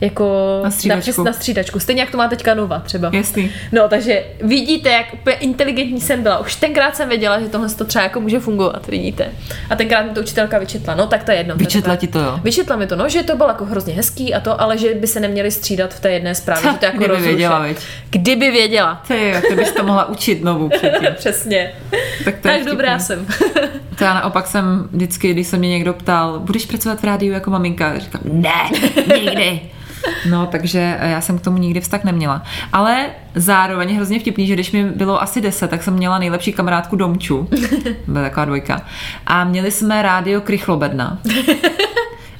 jako 0.00 0.60
na 0.64 0.70
střídačku. 0.70 1.24
Na, 1.24 1.24
na 1.24 1.32
střídačku. 1.32 1.80
Stejně 1.80 2.02
jak 2.02 2.10
to 2.10 2.16
má 2.16 2.28
teďka 2.28 2.54
Nova 2.54 2.78
třeba. 2.78 3.10
Jasný. 3.12 3.50
No, 3.72 3.88
takže 3.88 4.24
vidíte, 4.42 4.88
jak 4.88 5.14
úplně 5.14 5.36
inteligentní 5.36 6.00
jsem 6.00 6.22
byla. 6.22 6.38
Už 6.38 6.54
tenkrát 6.54 6.96
jsem 6.96 7.08
věděla, 7.08 7.40
že 7.40 7.48
tohle 7.48 7.68
to 7.68 7.84
třeba 7.84 8.02
jako 8.02 8.20
může 8.20 8.40
fungovat, 8.40 8.86
vidíte. 8.86 9.28
A 9.70 9.76
tenkrát 9.76 10.02
mi 10.02 10.10
to 10.10 10.20
učitelka 10.20 10.58
vyčetla. 10.58 10.94
No, 10.94 11.06
tak 11.06 11.24
to 11.24 11.30
je 11.30 11.36
jedno. 11.36 11.54
Vyčetla 11.56 11.96
ti 11.96 12.06
to, 12.06 12.18
jo? 12.18 12.40
Vyčetla 12.42 12.76
mi 12.76 12.86
to, 12.86 12.96
no, 12.96 13.08
že 13.08 13.22
to 13.22 13.36
bylo 13.36 13.48
jako 13.48 13.64
hrozně 13.64 13.94
hezký 13.94 14.34
a 14.34 14.40
to, 14.40 14.60
ale 14.60 14.78
že 14.78 14.94
by 14.94 15.06
se 15.06 15.20
neměli 15.20 15.50
střídat 15.50 15.94
v 15.94 16.00
té 16.00 16.10
jedné 16.10 16.34
zprávě, 16.34 16.72
že 16.72 16.78
to 16.78 16.84
jako 16.84 16.96
Kdyby 16.96 17.08
rozruše. 17.12 17.28
věděla, 17.30 17.58
veď. 17.58 17.76
Kdyby 18.10 18.50
věděla. 18.50 19.02
Ty, 19.08 19.34
ty 19.48 19.54
bys 19.54 19.72
to 19.72 19.82
mohla 19.84 20.08
učit 20.08 20.44
novou 20.44 20.68
předtím. 20.68 21.08
Přesně. 21.16 21.72
Tak, 22.24 22.34
to 22.36 22.48
tak 22.48 22.64
dobrá 22.64 22.98
jsem. 22.98 23.26
to 23.98 24.04
já 24.04 24.14
naopak 24.14 24.46
jsem 24.46 24.88
vždycky, 24.92 25.32
když 25.32 25.46
se 25.46 25.56
mě 25.56 25.68
někdo 25.68 25.92
ptal, 25.92 26.38
budeš 26.40 26.66
pracovat 26.66 27.00
v 27.00 27.04
rádiu 27.04 27.32
jako 27.32 27.50
maminka? 27.50 27.98
Říkám, 27.98 28.20
ne, 28.24 28.70
nikdy. 29.18 29.60
No, 30.30 30.46
takže 30.46 30.98
já 31.02 31.20
jsem 31.20 31.38
k 31.38 31.42
tomu 31.42 31.58
nikdy 31.58 31.80
vztah 31.80 32.04
neměla. 32.04 32.42
Ale 32.72 33.06
zároveň 33.34 33.96
hrozně 33.96 34.20
vtipný, 34.20 34.46
že 34.46 34.54
když 34.54 34.72
mi 34.72 34.84
bylo 34.84 35.22
asi 35.22 35.40
10, 35.40 35.70
tak 35.70 35.82
jsem 35.82 35.94
měla 35.94 36.18
nejlepší 36.18 36.52
kamarádku 36.52 36.96
Domču. 36.96 37.48
Byla 38.06 38.24
taková 38.24 38.44
dvojka. 38.44 38.82
A 39.26 39.44
měli 39.44 39.70
jsme 39.70 40.02
rádio 40.02 40.40
Krychlobedna. 40.40 41.18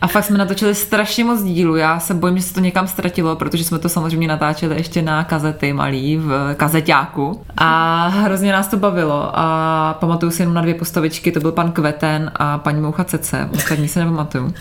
A 0.00 0.06
fakt 0.06 0.24
jsme 0.24 0.38
natočili 0.38 0.74
strašně 0.74 1.24
moc 1.24 1.42
dílů. 1.42 1.76
Já 1.76 2.00
se 2.00 2.14
bojím, 2.14 2.36
že 2.36 2.42
se 2.42 2.54
to 2.54 2.60
někam 2.60 2.86
ztratilo, 2.86 3.36
protože 3.36 3.64
jsme 3.64 3.78
to 3.78 3.88
samozřejmě 3.88 4.28
natáčeli 4.28 4.76
ještě 4.76 5.02
na 5.02 5.24
kazety 5.24 5.72
malý 5.72 6.16
v 6.16 6.54
kazeťáku. 6.56 7.44
A 7.56 8.08
hrozně 8.08 8.52
nás 8.52 8.68
to 8.68 8.76
bavilo. 8.76 9.30
A 9.34 9.96
pamatuju 10.00 10.32
si 10.32 10.42
jenom 10.42 10.54
na 10.54 10.62
dvě 10.62 10.74
postavičky, 10.74 11.32
to 11.32 11.40
byl 11.40 11.52
pan 11.52 11.72
Kveten 11.72 12.30
a 12.34 12.58
paní 12.58 12.80
Moucha 12.80 13.04
Cece. 13.04 13.48
Ostatní 13.52 13.88
se 13.88 14.00
nepamatuju. 14.00 14.54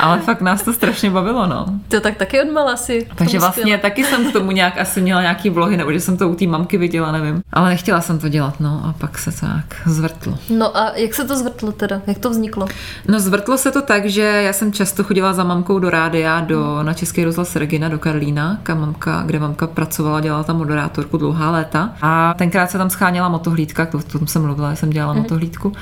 Ale 0.00 0.18
fakt 0.18 0.40
nás 0.40 0.62
to 0.62 0.72
strašně 0.72 1.10
bavilo, 1.10 1.46
no. 1.46 1.66
To 1.88 2.00
tak 2.00 2.16
taky 2.16 2.40
odmala 2.40 2.76
si. 2.76 3.06
Takže 3.14 3.38
vlastně 3.38 3.62
skvěle. 3.62 3.78
taky 3.78 4.04
jsem 4.04 4.30
k 4.30 4.32
tomu 4.32 4.50
nějak 4.50 4.78
asi 4.78 5.00
měla 5.00 5.20
nějaký 5.20 5.50
vlohy, 5.50 5.76
nebo 5.76 5.92
že 5.92 6.00
jsem 6.00 6.16
to 6.16 6.28
u 6.28 6.34
té 6.34 6.46
mamky 6.46 6.78
viděla, 6.78 7.12
nevím. 7.12 7.42
Ale 7.52 7.68
nechtěla 7.68 8.00
jsem 8.00 8.18
to 8.18 8.28
dělat, 8.28 8.60
no 8.60 8.82
a 8.84 8.94
pak 8.98 9.18
se 9.18 9.32
to 9.32 9.46
nějak 9.46 9.82
zvrtlo. 9.86 10.38
No 10.50 10.76
a 10.76 10.92
jak 10.94 11.14
se 11.14 11.24
to 11.24 11.36
zvrtlo 11.36 11.72
teda? 11.72 12.00
Jak 12.06 12.18
to 12.18 12.30
vzniklo? 12.30 12.66
No 13.08 13.20
zvrtlo 13.20 13.58
se 13.58 13.70
to 13.70 13.82
tak, 13.82 14.06
že 14.06 14.22
já 14.22 14.52
jsem 14.52 14.72
často 14.72 15.04
chodila 15.04 15.32
za 15.32 15.44
mamkou 15.44 15.78
do 15.78 15.90
rádia, 15.90 16.40
do, 16.40 16.82
na 16.82 16.94
Český 16.94 17.24
rozhlas 17.24 17.56
Regina, 17.56 17.88
do 17.88 17.98
Karlína, 17.98 18.58
kam 18.62 18.80
mamka, 18.80 19.22
kde 19.26 19.38
mamka 19.38 19.66
pracovala, 19.66 20.20
dělala 20.20 20.44
tam 20.44 20.56
moderátorku 20.56 21.16
dlouhá 21.16 21.50
léta. 21.50 21.94
A 22.02 22.34
tenkrát 22.38 22.70
se 22.70 22.78
tam 22.78 22.90
scháněla 22.90 23.28
motohlídka, 23.28 23.86
to, 23.86 23.98
tom 24.02 24.26
jsem 24.26 24.42
mluvila, 24.42 24.74
jsem 24.74 24.90
dělala 24.90 25.12
mm. 25.12 25.18
motohlídku. 25.18 25.72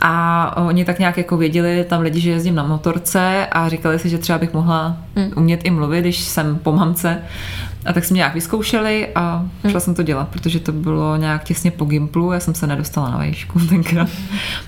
A 0.00 0.56
oni 0.56 0.84
tak 0.84 0.98
nějak 0.98 1.16
jako 1.16 1.36
věděli 1.36 1.84
tam 1.88 2.00
lidi, 2.00 2.20
že 2.20 2.30
jezdím 2.30 2.54
na 2.54 2.62
motorce 2.62 3.46
a 3.52 3.63
říkali 3.68 3.98
si, 3.98 4.08
že 4.08 4.18
třeba 4.18 4.38
bych 4.38 4.52
mohla 4.52 4.96
mm. 5.16 5.30
umět 5.36 5.60
i 5.64 5.70
mluvit, 5.70 6.00
když 6.00 6.20
jsem 6.20 6.58
po 6.58 6.72
mamce. 6.72 7.18
A 7.86 7.92
tak 7.92 8.04
jsme 8.04 8.14
nějak 8.16 8.34
vyzkoušeli 8.34 9.08
a 9.14 9.44
mm. 9.64 9.70
šla 9.70 9.80
jsem 9.80 9.94
to 9.94 10.02
dělat, 10.02 10.28
protože 10.28 10.60
to 10.60 10.72
bylo 10.72 11.16
nějak 11.16 11.44
těsně 11.44 11.70
po 11.70 11.84
Gimplu, 11.84 12.32
já 12.32 12.40
jsem 12.40 12.54
se 12.54 12.66
nedostala 12.66 13.10
na 13.10 13.18
vejšku 13.18 13.60
tenkrát. 13.68 14.08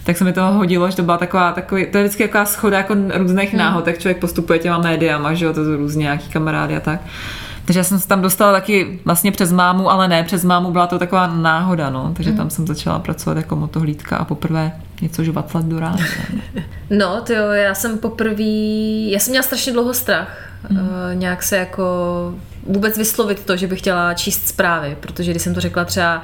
tak 0.04 0.16
se 0.16 0.24
mi 0.24 0.32
to 0.32 0.46
hodilo, 0.46 0.90
že 0.90 0.96
to 0.96 1.02
byla 1.02 1.18
taková, 1.18 1.52
takový, 1.52 1.86
to 1.86 1.98
je 1.98 2.04
vždycky 2.04 2.22
taková 2.22 2.44
schoda 2.44 2.78
jako 2.78 2.94
různých 3.14 3.52
mm. 3.52 3.58
náhod, 3.58 3.84
tak 3.84 3.98
člověk 3.98 4.18
postupuje 4.18 4.58
těma 4.58 4.78
médiama, 4.78 5.34
že 5.34 5.44
jo, 5.44 5.52
to 5.52 5.64
jsou 5.64 5.76
různě 5.76 6.02
nějaký 6.02 6.28
kamarády 6.28 6.76
a 6.76 6.80
tak. 6.80 7.00
Takže 7.64 7.80
já 7.80 7.84
jsem 7.84 7.98
se 7.98 8.08
tam 8.08 8.22
dostala 8.22 8.52
taky 8.52 8.98
vlastně 9.04 9.32
přes 9.32 9.52
mámu, 9.52 9.90
ale 9.90 10.08
ne 10.08 10.22
přes 10.22 10.44
mámu, 10.44 10.70
byla 10.70 10.86
to 10.86 10.98
taková 10.98 11.26
náhoda, 11.26 11.90
no. 11.90 12.12
Takže 12.16 12.32
tam 12.32 12.50
jsem 12.50 12.66
začala 12.66 12.98
pracovat 12.98 13.36
jako 13.36 13.56
motohlídka 13.56 14.16
a 14.16 14.24
poprvé 14.24 14.72
něco 15.02 15.24
žvatlat 15.24 15.64
do 15.64 15.80
rána. 15.80 15.98
No, 16.90 17.20
to 17.20 17.32
jo, 17.32 17.50
já 17.50 17.74
jsem 17.74 17.98
poprvé, 17.98 18.42
já 19.10 19.18
jsem 19.18 19.30
měla 19.30 19.42
strašně 19.42 19.72
dlouho 19.72 19.94
strach. 19.94 20.50
Mm. 20.68 20.78
Uh, 20.78 20.84
nějak 21.14 21.42
se 21.42 21.56
jako 21.56 21.84
vůbec 22.66 22.98
vyslovit 22.98 23.44
to, 23.44 23.56
že 23.56 23.66
bych 23.66 23.78
chtěla 23.78 24.14
číst 24.14 24.48
zprávy, 24.48 24.96
protože 25.00 25.30
když 25.30 25.42
jsem 25.42 25.54
to 25.54 25.60
řekla 25.60 25.84
třeba 25.84 26.22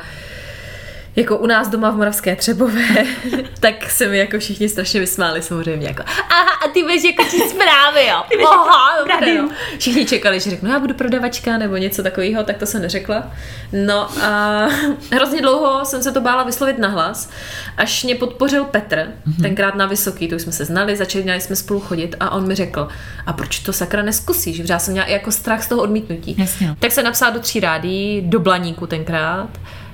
jako 1.17 1.39
u 1.39 1.47
nás 1.47 1.69
doma 1.69 1.91
v 1.91 1.97
Moravské 1.97 2.37
Třebové, 2.37 3.05
tak 3.61 3.91
se 3.91 4.09
mi 4.09 4.19
jako 4.19 4.39
všichni 4.39 4.69
strašně 4.69 5.01
vysmáli 5.01 5.43
samozřejmě 5.43 5.89
jako 5.89 6.03
aha, 6.07 6.51
a 6.65 6.69
ty 6.69 6.83
budeš 6.83 7.05
jako 7.05 7.25
číst 7.25 7.51
zprávy, 7.51 8.07
jo. 8.07 8.23
Aha, 8.53 8.99
dobré, 8.99 9.43
no. 9.43 9.49
Všichni 9.79 10.07
čekali, 10.07 10.41
že 10.41 10.51
řeknu, 10.51 10.71
já 10.71 10.79
budu 10.79 10.95
prodavačka 10.95 11.59
nebo 11.59 11.77
něco 11.77 12.03
takového, 12.03 12.45
tak 12.45 12.59
to 12.59 12.67
jsem 12.67 12.83
neřekla. 12.83 13.31
No 13.73 14.09
a 14.23 14.67
hrozně 15.13 15.43
dlouho 15.43 15.85
jsem 15.85 16.03
se 16.03 16.13
to 16.13 16.21
bála 16.21 16.43
vyslovit 16.43 16.79
nahlas, 16.79 17.31
až 17.77 18.05
mě 18.05 18.15
podpořil 18.15 18.65
Petr, 18.65 18.97
mm-hmm. 18.97 19.43
tenkrát 19.43 19.75
na 19.75 19.87
Vysoký, 19.87 20.29
to 20.29 20.37
už 20.37 20.43
jsme 20.43 20.53
se 20.53 20.65
znali, 20.65 20.97
začali 20.97 21.41
jsme 21.41 21.57
spolu 21.57 21.81
chodit 21.81 22.17
a 22.21 22.31
on 22.31 22.47
mi 22.47 22.55
řekl, 22.55 22.89
a 23.27 23.33
proč 23.33 23.59
to 23.59 23.73
sakra 23.73 24.03
neskusíš? 24.03 24.61
Protože 24.61 24.73
já 24.73 24.79
jsem 24.79 24.93
měla 24.93 25.07
jako 25.07 25.33
strach 25.33 25.63
z 25.63 25.69
toho 25.69 25.83
odmítnutí. 25.83 26.35
Jasně. 26.39 26.77
Tak 26.79 26.93
se 26.93 27.03
napsala 27.03 27.31
do 27.31 27.41
tří 27.41 27.61
rádí, 27.61 28.23
do 28.25 28.41
Blaníku 28.41 28.87
tenkrát 28.87 29.49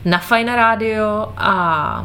na 0.04 0.18
Fajna 0.18 0.56
rádio 0.56 1.32
a 1.37 2.04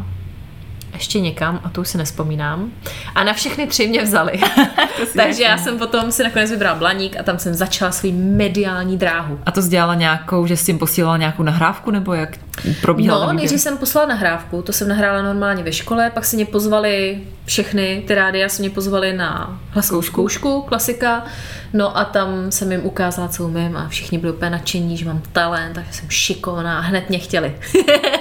ještě 0.93 1.19
někam, 1.19 1.59
a 1.63 1.69
to 1.69 1.81
už 1.81 1.89
si 1.89 1.97
nespomínám. 1.97 2.71
A 3.15 3.23
na 3.23 3.33
všechny 3.33 3.67
tři 3.67 3.87
mě 3.87 4.03
vzali. 4.03 4.39
Takže 5.15 5.43
já 5.43 5.57
jsem 5.57 5.77
potom 5.77 6.11
si 6.11 6.23
nakonec 6.23 6.51
vybrala 6.51 6.77
Blaník 6.77 7.19
a 7.19 7.23
tam 7.23 7.39
jsem 7.39 7.53
začala 7.53 7.91
svůj 7.91 8.11
mediální 8.11 8.97
dráhu. 8.97 9.39
A 9.45 9.51
to 9.51 9.61
sdělala 9.61 9.95
nějakou, 9.95 10.47
že 10.47 10.57
jsi 10.57 10.65
tím 10.65 10.79
posílala 10.79 11.17
nějakou 11.17 11.43
nahrávku, 11.43 11.91
nebo 11.91 12.13
jak 12.13 12.37
probíhala? 12.81 13.25
No, 13.25 13.33
nejdřív 13.33 13.61
jsem 13.61 13.77
poslala 13.77 14.07
nahrávku, 14.07 14.61
to 14.61 14.73
jsem 14.73 14.87
nahrála 14.87 15.21
normálně 15.21 15.63
ve 15.63 15.71
škole, 15.71 16.09
pak 16.09 16.25
si 16.25 16.35
mě 16.35 16.45
pozvali 16.45 17.21
všechny 17.45 18.03
ty 18.07 18.15
rádia, 18.15 18.49
se 18.49 18.61
mě 18.61 18.69
pozvali 18.69 19.13
na 19.13 19.59
hlasovou 19.69 20.01
zkoušku, 20.01 20.61
klasika, 20.61 21.25
no 21.73 21.97
a 21.97 22.05
tam 22.05 22.51
jsem 22.51 22.71
jim 22.71 22.81
ukázala, 22.85 23.27
co 23.27 23.45
umím 23.45 23.77
a 23.77 23.87
všichni 23.87 24.17
byli 24.17 24.33
úplně 24.33 24.51
nadšení, 24.51 24.97
že 24.97 25.05
mám 25.05 25.21
talent, 25.31 25.73
takže 25.73 25.93
jsem 25.93 26.09
šikovná 26.09 26.77
a 26.77 26.81
hned 26.81 27.09
mě 27.09 27.19
chtěli. 27.19 27.55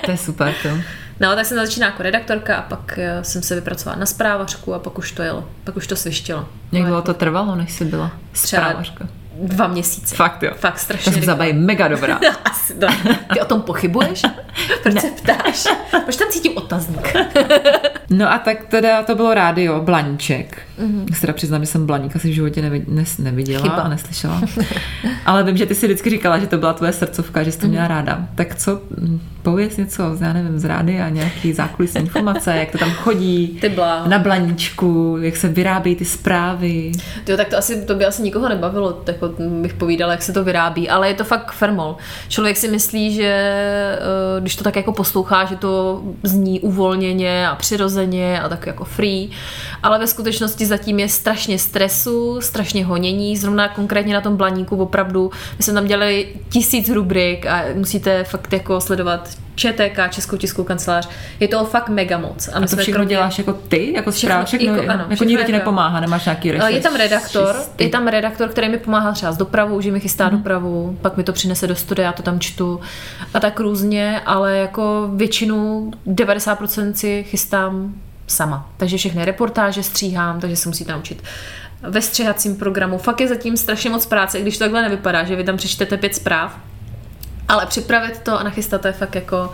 to 0.04 0.10
je 0.10 0.16
super, 0.16 0.54
to. 0.62 0.68
No, 1.22 1.34
tak 1.34 1.46
jsem 1.46 1.58
začínala 1.58 1.92
jako 1.92 2.02
redaktorka 2.02 2.56
a 2.56 2.62
pak 2.62 2.98
eh, 2.98 3.24
jsem 3.24 3.42
se 3.42 3.54
vypracovala 3.54 4.00
na 4.00 4.06
zprávařku 4.06 4.74
a 4.74 4.78
pak 4.78 4.98
už 4.98 5.12
to 5.12 5.22
jelo, 5.22 5.48
pak 5.64 5.76
už 5.76 5.86
to 5.86 5.96
svištilo. 5.96 6.48
Jak 6.72 6.86
dlouho 6.86 7.02
to 7.02 7.14
trvalo, 7.14 7.56
než 7.56 7.72
jsi 7.72 7.84
byla 7.84 8.10
zprávařka? 8.32 9.08
Dva 9.42 9.66
měsíce. 9.66 10.16
Fakt 10.16 10.42
jo. 10.42 10.50
Fakt 10.56 10.78
strašně. 10.78 11.12
To 11.12 11.26
zabají 11.26 11.52
mega 11.52 11.88
dobrá. 11.88 12.20
Asi, 12.44 12.74
no. 12.78 12.88
Ty 13.32 13.40
o 13.40 13.44
tom 13.44 13.62
pochybuješ? 13.62 14.22
Proč 14.82 14.94
ne. 14.94 15.00
se 15.00 15.06
ptáš? 15.10 15.64
Proč 16.04 16.16
tam 16.16 16.28
cítím 16.28 16.56
otazník? 16.56 17.16
no 18.10 18.32
a 18.32 18.38
tak 18.38 18.64
teda 18.64 19.02
to 19.02 19.14
bylo 19.14 19.34
rádio, 19.34 19.80
Blaníček. 19.80 20.62
Mm-hmm. 20.82 21.04
Já 21.10 21.14
se 21.14 21.20
teda 21.20 21.32
přiznám, 21.32 21.60
že 21.60 21.66
jsem 21.66 21.86
Blaník 21.86 22.16
asi 22.16 22.30
v 22.30 22.34
životě 22.34 22.62
neviděla 23.18 23.62
Chyba. 23.62 23.74
a 23.74 23.88
neslyšela. 23.88 24.42
Ale 25.26 25.44
vím, 25.44 25.56
že 25.56 25.66
ty 25.66 25.74
si 25.74 25.86
vždycky 25.86 26.10
říkala, 26.10 26.38
že 26.38 26.46
to 26.46 26.58
byla 26.58 26.72
tvoje 26.72 26.92
srdcovka, 26.92 27.42
že 27.42 27.52
jsi 27.52 27.58
to 27.58 27.66
měla 27.66 27.84
mm-hmm. 27.84 27.88
ráda. 27.88 28.28
Tak 28.34 28.54
co, 28.54 28.80
hm, 29.00 29.20
pověz 29.42 29.76
něco, 29.76 30.16
já 30.20 30.32
nevím, 30.32 30.58
z 30.58 30.64
rádia, 30.64 31.08
nějaký 31.08 31.52
zákulisní 31.52 32.00
informace, 32.00 32.56
jak 32.56 32.70
to 32.70 32.78
tam 32.78 32.90
chodí, 32.90 33.58
ty 33.60 33.76
na 34.06 34.18
Blaníčku, 34.18 35.18
jak 35.20 35.36
se 35.36 35.48
vyrábí 35.48 35.96
ty 35.96 36.04
zprávy. 36.04 36.92
Jo, 37.28 37.36
tak 37.36 37.48
to 37.48 37.58
asi, 37.58 37.86
to 37.86 37.94
by 37.94 38.06
asi 38.06 38.22
nikoho 38.22 38.48
nebavilo, 38.48 38.92
tak 38.92 39.14
jako 39.14 39.34
bych 39.62 39.74
povídala, 39.74 40.12
jak 40.12 40.22
se 40.22 40.32
to 40.32 40.44
vyrábí, 40.44 40.88
ale 40.88 41.08
je 41.08 41.14
to 41.14 41.24
fakt 41.24 41.52
fermol. 41.52 41.96
Člověk 42.28 42.56
si 42.56 42.68
myslí, 42.68 43.14
že 43.14 43.24
eh, 43.26 44.40
když 44.40 44.56
to 44.56 44.64
tak 44.64 44.76
jako 44.76 44.92
poslouchá, 44.92 45.44
že 45.44 45.56
to 45.56 46.02
zní 46.22 46.60
uvolněně 46.60 47.48
a 47.48 47.54
přirozeně 47.54 48.40
a 48.40 48.48
tak 48.48 48.66
jako 48.66 48.84
free, 48.84 49.30
ale 49.82 49.98
ve 49.98 50.06
skutečnosti 50.06 50.66
zatím 50.72 50.98
je 50.98 51.08
strašně 51.08 51.58
stresu, 51.58 52.40
strašně 52.40 52.84
honění, 52.84 53.36
zrovna 53.36 53.68
konkrétně 53.68 54.14
na 54.14 54.20
tom 54.20 54.36
blaníku 54.36 54.76
opravdu, 54.76 55.30
my 55.58 55.64
jsme 55.64 55.74
tam 55.74 55.86
dělali 55.86 56.28
tisíc 56.48 56.88
rubrik 56.88 57.46
a 57.46 57.64
musíte 57.74 58.24
fakt 58.24 58.52
jako 58.52 58.80
sledovat 58.80 59.28
ČTK, 59.54 60.10
Českou 60.10 60.36
tiskovou 60.36 60.66
kancelář. 60.66 61.08
Je 61.40 61.48
to 61.48 61.64
fakt 61.64 61.88
mega 61.88 62.18
moc. 62.18 62.48
A, 62.48 62.58
my 62.58 62.64
a 62.64 62.68
to 62.68 62.76
všechno 62.76 62.92
kromě... 62.92 63.14
děláš 63.14 63.38
jako 63.38 63.52
ty, 63.52 63.92
jako 63.92 64.12
zpráv, 64.12 64.46
všechno, 64.46 64.74
jako, 64.74 64.90
ano, 64.90 65.06
jako 65.08 65.24
nikdo 65.24 65.44
ti 65.44 65.52
nepomáhá, 65.52 66.00
nemáš 66.00 66.24
nějaký 66.24 66.52
rešerš, 66.52 66.74
Je 66.74 66.80
tam 66.80 66.96
redaktor, 66.96 67.56
je 67.78 67.88
tam 67.88 68.06
redaktor, 68.08 68.48
který 68.48 68.68
mi 68.68 68.78
pomáhá 68.78 69.12
třeba 69.12 69.32
s 69.32 69.36
dopravou, 69.36 69.80
že 69.80 69.90
mi 69.92 70.00
chystá 70.00 70.26
hmm. 70.26 70.36
dopravu, 70.36 70.98
pak 71.02 71.16
mi 71.16 71.24
to 71.24 71.32
přinese 71.32 71.66
do 71.66 71.76
studia, 71.76 72.06
já 72.06 72.12
to 72.12 72.22
tam 72.22 72.40
čtu 72.40 72.80
a 73.34 73.40
tak 73.40 73.60
různě, 73.60 74.20
ale 74.26 74.56
jako 74.56 75.10
většinu, 75.14 75.90
90% 76.06 76.92
si 76.92 77.24
chystám 77.28 77.94
sama. 78.32 78.70
Takže 78.76 78.96
všechny 78.96 79.24
reportáže 79.24 79.82
stříhám, 79.82 80.40
takže 80.40 80.56
se 80.56 80.68
musíte 80.68 80.92
naučit 80.92 81.22
ve 81.82 82.02
střihacím 82.02 82.56
programu. 82.56 82.98
Fakt 82.98 83.20
je 83.20 83.28
zatím 83.28 83.56
strašně 83.56 83.90
moc 83.90 84.06
práce, 84.06 84.40
když 84.40 84.58
to 84.58 84.64
takhle 84.64 84.82
nevypadá, 84.82 85.24
že 85.24 85.36
vy 85.36 85.44
tam 85.44 85.56
přečtete 85.56 85.96
pět 85.96 86.14
zpráv, 86.14 86.58
ale 87.48 87.66
připravit 87.66 88.18
to 88.18 88.38
a 88.38 88.42
nachystat 88.42 88.80
to 88.80 88.86
je 88.86 88.92
fakt 88.92 89.14
jako 89.14 89.52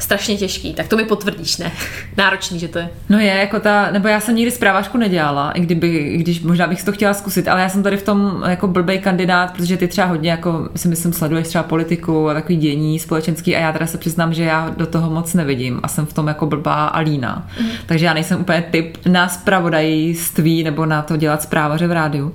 strašně 0.00 0.36
těžký. 0.36 0.74
Tak 0.74 0.88
to 0.88 0.96
mi 0.96 1.04
potvrdíš, 1.04 1.56
ne? 1.56 1.72
Náročný, 2.16 2.58
že 2.58 2.68
to 2.68 2.78
je. 2.78 2.88
No 3.08 3.18
je, 3.18 3.34
jako 3.34 3.60
ta, 3.60 3.90
nebo 3.90 4.08
já 4.08 4.20
jsem 4.20 4.36
nikdy 4.36 4.50
zprávačku 4.50 4.98
nedělala, 4.98 5.50
i 5.50 5.60
kdyby, 5.60 6.16
když 6.16 6.40
možná 6.40 6.66
bych 6.66 6.84
to 6.84 6.92
chtěla 6.92 7.14
zkusit, 7.14 7.48
ale 7.48 7.60
já 7.60 7.68
jsem 7.68 7.82
tady 7.82 7.96
v 7.96 8.02
tom 8.02 8.44
jako 8.48 8.66
blbej 8.66 8.98
kandidát, 8.98 9.52
protože 9.52 9.76
ty 9.76 9.88
třeba 9.88 10.06
hodně, 10.06 10.30
jako 10.30 10.68
si 10.76 10.88
myslím, 10.88 11.12
sleduješ 11.12 11.48
třeba 11.48 11.64
politiku 11.64 12.28
a 12.28 12.34
takový 12.34 12.56
dění 12.56 12.98
společenský 12.98 13.56
a 13.56 13.60
já 13.60 13.72
teda 13.72 13.86
se 13.86 13.98
přiznám, 13.98 14.34
že 14.34 14.44
já 14.44 14.74
do 14.76 14.86
toho 14.86 15.10
moc 15.10 15.34
nevidím 15.34 15.80
a 15.82 15.88
jsem 15.88 16.06
v 16.06 16.12
tom 16.12 16.28
jako 16.28 16.46
blbá 16.46 16.86
a 16.86 16.98
lína. 16.98 17.48
Mm. 17.60 17.68
Takže 17.86 18.06
já 18.06 18.14
nejsem 18.14 18.40
úplně 18.40 18.64
typ 18.70 18.98
na 19.06 19.28
zpravodajství 19.28 20.62
nebo 20.62 20.86
na 20.86 21.02
to 21.02 21.16
dělat 21.16 21.42
zprávaře 21.42 21.86
v 21.86 21.92
rádiu. 21.92 22.34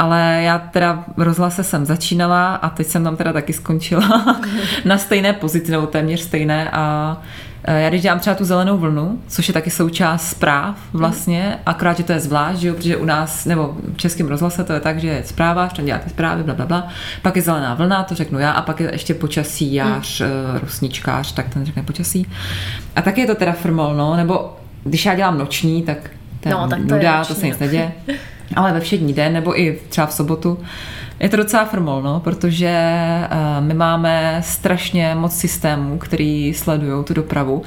Ale 0.00 0.40
já 0.42 0.58
teda 0.58 1.04
rozhlase 1.16 1.64
jsem 1.64 1.86
začínala 1.86 2.54
a 2.54 2.68
teď 2.68 2.86
jsem 2.86 3.04
tam 3.04 3.16
teda 3.16 3.32
taky 3.32 3.52
skončila 3.52 4.36
na 4.84 4.98
stejné 4.98 5.32
pozici, 5.32 5.70
nebo 5.70 5.86
téměř 5.86 6.20
stejné 6.20 6.70
a 6.70 7.16
Eh, 7.64 7.80
já 7.80 7.88
když 7.88 8.02
dělám 8.02 8.18
třeba 8.18 8.36
tu 8.36 8.44
zelenou 8.44 8.78
vlnu, 8.78 9.18
což 9.28 9.48
je 9.48 9.54
taky 9.54 9.70
součást 9.70 10.30
zpráv 10.30 10.76
vlastně, 10.92 11.58
akorát, 11.66 11.96
že 11.96 12.02
to 12.02 12.12
je 12.12 12.20
zvlášť, 12.20 12.60
že 12.60 12.68
jo, 12.68 12.74
protože 12.74 12.96
u 12.96 13.04
nás, 13.04 13.44
nebo 13.44 13.76
v 13.94 13.96
českém 13.96 14.28
rozhlase 14.28 14.64
to 14.64 14.72
je 14.72 14.80
tak, 14.80 14.98
že 14.98 15.08
je 15.08 15.22
zpráva, 15.24 15.68
tam 15.68 15.84
děláte 15.84 16.10
zprávy, 16.10 16.42
bla, 16.42 16.54
bla, 16.54 16.66
bla, 16.66 16.88
pak 17.22 17.36
je 17.36 17.42
zelená 17.42 17.74
vlna, 17.74 18.02
to 18.02 18.14
řeknu 18.14 18.38
já, 18.38 18.50
a 18.50 18.62
pak 18.62 18.80
je 18.80 18.92
ještě 18.92 19.14
počasí, 19.14 19.74
jář, 19.74 20.20
hmm. 20.20 20.30
rosničkář, 20.62 21.32
tak 21.32 21.48
ten 21.48 21.66
řekne 21.66 21.82
počasí. 21.82 22.26
A 22.96 23.02
taky 23.02 23.20
je 23.20 23.26
to 23.26 23.34
teda 23.34 23.52
formol, 23.52 23.94
no, 23.94 24.16
nebo 24.16 24.56
když 24.84 25.06
já 25.06 25.14
dělám 25.14 25.38
noční, 25.38 25.82
tak 25.82 26.10
je 26.44 26.52
no, 26.52 26.68
tak 26.68 26.78
to, 26.78 26.94
nuda, 26.94 27.18
je 27.18 27.24
to 27.24 27.34
se 27.34 27.46
nic 27.46 27.58
neděje. 27.58 27.92
Ale 28.56 28.72
ve 28.72 28.80
všední 28.80 29.12
den, 29.12 29.32
nebo 29.32 29.60
i 29.60 29.78
třeba 29.88 30.06
v 30.06 30.12
sobotu, 30.12 30.58
je 31.20 31.28
to 31.28 31.36
docela 31.36 31.64
formol, 31.64 32.02
no, 32.02 32.20
protože 32.20 32.76
uh, 33.32 33.66
my 33.66 33.74
máme 33.74 34.40
strašně 34.44 35.14
moc 35.14 35.36
systémů, 35.36 35.98
který 35.98 36.54
sledují 36.54 37.04
tu 37.04 37.14
dopravu. 37.14 37.62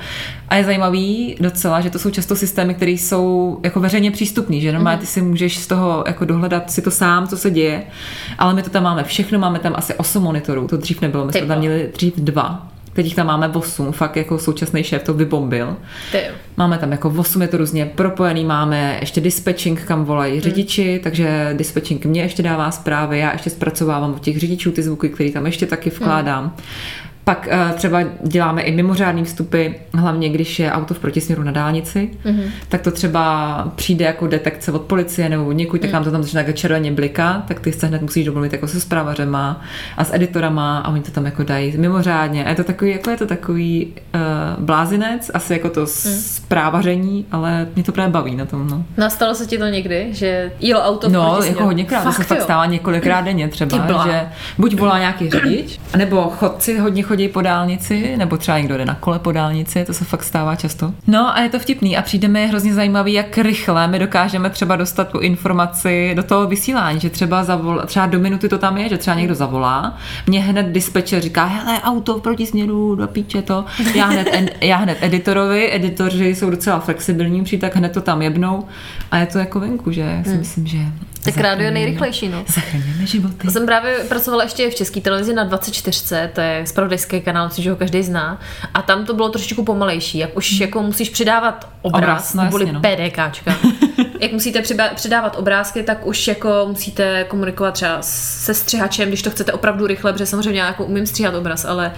A 0.50 0.56
je 0.56 0.64
zajímavý 0.64 1.36
docela, 1.40 1.82
že 1.82 1.90
to 1.90 2.00
jsou 2.00 2.10
často 2.10 2.36
systémy, 2.36 2.74
které 2.74 2.92
jsou 2.92 3.60
jako 3.64 3.80
veřejně 3.80 4.12
přístupné, 4.12 4.60
že 4.60 4.72
normálně 4.72 5.00
ty 5.00 5.06
si 5.06 5.22
můžeš 5.22 5.58
z 5.58 5.68
toho 5.68 6.04
jako 6.08 6.26
dohledat 6.26 6.72
si 6.72 6.82
to 6.82 6.92
sám, 6.92 7.28
co 7.28 7.38
se 7.38 7.52
děje, 7.52 7.84
ale 8.38 8.54
my 8.54 8.64
to 8.64 8.70
tam 8.70 8.84
máme 8.84 9.04
všechno, 9.04 9.40
máme 9.40 9.60
tam 9.60 9.74
asi 9.76 9.94
8 9.94 10.24
monitorů, 10.24 10.68
to 10.68 10.78
dřív 10.78 11.02
nebylo, 11.02 11.26
my 11.26 11.34
jsme 11.34 11.48
tam 11.48 11.60
měli 11.60 11.90
dřív 11.94 12.14
dva, 12.16 12.73
Teď 12.94 13.06
jich 13.06 13.16
tam 13.16 13.28
máme 13.28 13.48
8, 13.48 13.92
fakt 13.92 14.18
jako 14.18 14.40
současný 14.40 14.84
šéf 14.84 15.04
to 15.04 15.14
vybombil. 15.14 15.76
Ty. 16.12 16.20
Máme 16.58 16.78
tam 16.78 16.92
jako 16.92 17.14
8, 17.18 17.42
je 17.42 17.48
to 17.48 17.58
různě 17.58 17.86
propojený, 17.86 18.46
máme 18.46 18.98
ještě 19.00 19.22
dispatching, 19.22 19.82
kam 19.82 20.06
volají 20.06 20.34
hmm. 20.34 20.42
řidiči, 20.42 21.00
takže 21.04 21.54
dispatching 21.58 22.06
mě 22.06 22.22
ještě 22.22 22.44
dává 22.44 22.72
zprávy, 22.72 23.20
já 23.20 23.32
ještě 23.32 23.50
zpracovávám 23.50 24.14
od 24.14 24.22
těch 24.22 24.40
řidičů 24.40 24.72
ty 24.72 24.84
zvuky, 24.84 25.10
které 25.10 25.32
tam 25.32 25.46
ještě 25.46 25.66
taky 25.66 25.90
vkládám. 25.90 26.44
Hmm. 26.44 26.54
Pak 27.24 27.50
uh, 27.52 27.72
třeba 27.72 28.00
děláme 28.24 28.62
i 28.62 28.72
mimořádný 28.72 29.24
vstupy, 29.24 29.68
hlavně 29.94 30.30
když 30.30 30.60
je 30.60 30.72
auto 30.72 30.94
v 30.94 31.00
protisměru 31.00 31.44
na 31.44 31.52
dálnici, 31.52 32.10
mm-hmm. 32.26 32.50
tak 32.70 32.82
to 32.82 32.92
třeba 32.92 33.72
přijde 33.76 34.06
jako 34.06 34.28
detekce 34.28 34.72
od 34.72 34.82
policie 34.82 35.30
nebo 35.30 35.46
od 35.46 35.52
někud, 35.52 35.82
tak 35.82 35.90
mm. 35.90 35.94
nám 35.94 36.04
to 36.04 36.12
tam 36.12 36.24
začne 36.24 36.44
tak 36.44 36.56
červeně 36.56 36.92
blikat, 36.92 37.46
tak 37.46 37.60
ty 37.60 37.74
se 37.74 37.88
hned 37.88 38.02
musíš 38.02 38.26
domluvit 38.26 38.54
jako 38.54 38.68
se 38.68 38.80
zpravařema 38.80 39.62
a 39.98 40.04
s 40.04 40.14
editorama 40.14 40.80
a 40.80 40.90
oni 40.90 41.02
to 41.02 41.12
tam 41.12 41.26
jako 41.26 41.44
dají 41.44 41.78
mimořádně. 41.78 42.46
A 42.46 42.50
je 42.50 42.56
to 42.56 42.64
takový, 42.64 42.92
jako 42.92 43.10
je 43.10 43.18
to 43.18 43.26
takový 43.26 43.94
uh, 44.16 44.64
blázinec, 44.64 45.32
asi 45.34 45.54
jako 45.54 45.70
to 45.70 45.82
mm. 45.82 45.88
zprávaření, 45.88 47.26
ale 47.32 47.68
mě 47.76 47.84
to 47.84 47.92
právě 47.92 48.12
baví 48.12 48.36
na 48.36 48.46
tom. 48.46 48.68
No. 48.68 48.84
Nastalo 48.98 49.36
se 49.36 49.46
ti 49.46 49.58
to 49.58 49.66
někdy, 49.66 50.08
že 50.12 50.52
jelo 50.60 50.82
auto 50.82 51.10
v 51.10 51.12
No, 51.12 51.40
jako 51.46 51.66
hodněkrát, 51.66 52.04
to 52.04 52.12
se 52.12 52.24
fakt 52.24 52.42
stává 52.42 52.66
několikrát 52.66 53.22
denně 53.22 53.48
třeba, 53.48 54.06
že 54.08 54.22
buď 54.58 54.80
volá 54.80 55.00
nějaký 55.00 55.30
řidič, 55.30 55.80
nebo 55.98 56.22
chodci 56.22 56.78
hodně 56.78 57.04
chodí 57.04 57.13
chodí 57.14 57.28
po 57.28 57.42
dálnici, 57.42 58.18
nebo 58.18 58.38
třeba 58.38 58.58
někdo 58.58 58.78
jde 58.78 58.86
na 58.86 58.96
kole 58.96 59.20
po 59.20 59.32
dálnici, 59.32 59.86
to 59.86 59.94
se 59.94 60.06
fakt 60.06 60.24
stává 60.24 60.56
často. 60.56 60.94
No 61.08 61.38
a 61.38 61.42
je 61.42 61.50
to 61.50 61.60
vtipný 61.60 61.98
a 61.98 62.02
přijde 62.02 62.28
mi 62.28 62.48
hrozně 62.48 62.74
zajímavý, 62.74 63.14
jak 63.14 63.38
rychle 63.38 63.88
my 63.88 64.00
dokážeme 64.00 64.50
třeba 64.50 64.76
dostat 64.76 65.08
tu 65.08 65.20
informaci 65.20 66.14
do 66.16 66.24
toho 66.24 66.48
vysílání, 66.48 67.00
že 67.00 67.10
třeba, 67.10 67.44
zavol, 67.44 67.82
třeba 67.86 68.06
do 68.06 68.20
minuty 68.20 68.50
to 68.50 68.58
tam 68.58 68.78
je, 68.78 68.90
že 68.90 68.98
třeba 68.98 69.16
někdo 69.16 69.36
zavolá, 69.36 69.98
mě 70.28 70.42
hned 70.42 70.66
dispečer 70.66 71.22
říká, 71.22 71.46
hele, 71.46 71.82
auto 71.82 72.20
proti 72.20 72.46
směru, 72.46 72.96
do 72.96 73.08
píče 73.08 73.42
to. 73.42 73.66
Já 73.96 74.06
hned, 74.06 74.28
en, 74.32 74.50
já 74.62 74.78
hned 74.78 74.98
editorovi, 75.02 75.76
editoři 75.76 76.36
jsou 76.36 76.50
docela 76.50 76.80
flexibilní, 76.80 77.44
přijít 77.44 77.60
tak 77.60 77.76
hned 77.76 77.92
to 77.92 78.02
tam 78.02 78.22
jebnou 78.22 78.66
a 79.12 79.18
je 79.18 79.26
to 79.26 79.38
jako 79.38 79.60
venku, 79.60 79.92
že 79.92 80.02
já 80.02 80.24
si 80.24 80.30
hmm. 80.30 80.40
myslím, 80.40 80.68
že 80.68 80.78
tak 81.24 81.38
rádio 81.38 81.66
je 81.66 81.72
nejrychlejší, 81.72 82.30
no. 82.30 82.46
Zachraňujeme 82.48 83.06
životy. 83.06 83.36
Já 83.44 83.52
jsem 83.52 83.66
právě 83.66 83.96
pracovala 84.10 84.44
ještě 84.44 84.70
v 84.70 84.76
české 84.76 85.02
televizi 85.02 85.34
na 85.34 85.44
24, 85.44 86.04
to 86.34 86.42
je 86.42 86.64
spravodajský 86.66 87.22
kanál, 87.22 87.50
což 87.50 87.68
ho 87.68 87.76
každý 87.76 88.04
zná. 88.04 88.40
A 88.74 88.82
tam 88.82 89.06
to 89.06 89.14
bylo 89.14 89.30
trošičku 89.30 89.64
pomalejší. 89.64 90.18
Jak 90.18 90.38
už 90.38 90.60
jako 90.60 90.84
musíš 90.84 91.10
přidávat 91.10 91.70
obraz, 91.82 92.34
obraz 92.36 92.52
no, 92.54 92.72
no. 92.74 92.82
PDKčka. 92.82 93.56
jak 94.20 94.32
musíte 94.32 94.62
přidávat 94.96 95.36
obrázky, 95.40 95.84
tak 95.84 96.06
už 96.06 96.28
jako 96.28 96.66
musíte 96.68 97.24
komunikovat 97.24 97.72
třeba 97.72 97.98
se 98.02 98.54
střihačem, 98.54 99.08
když 99.08 99.22
to 99.22 99.30
chcete 99.30 99.54
opravdu 99.54 99.88
rychle, 99.88 100.14
protože 100.14 100.26
samozřejmě 100.26 100.60
já 100.60 100.68
jako 100.68 100.86
umím 100.86 101.06
stříhat 101.06 101.36
obraz, 101.36 101.66
ale 101.66 101.94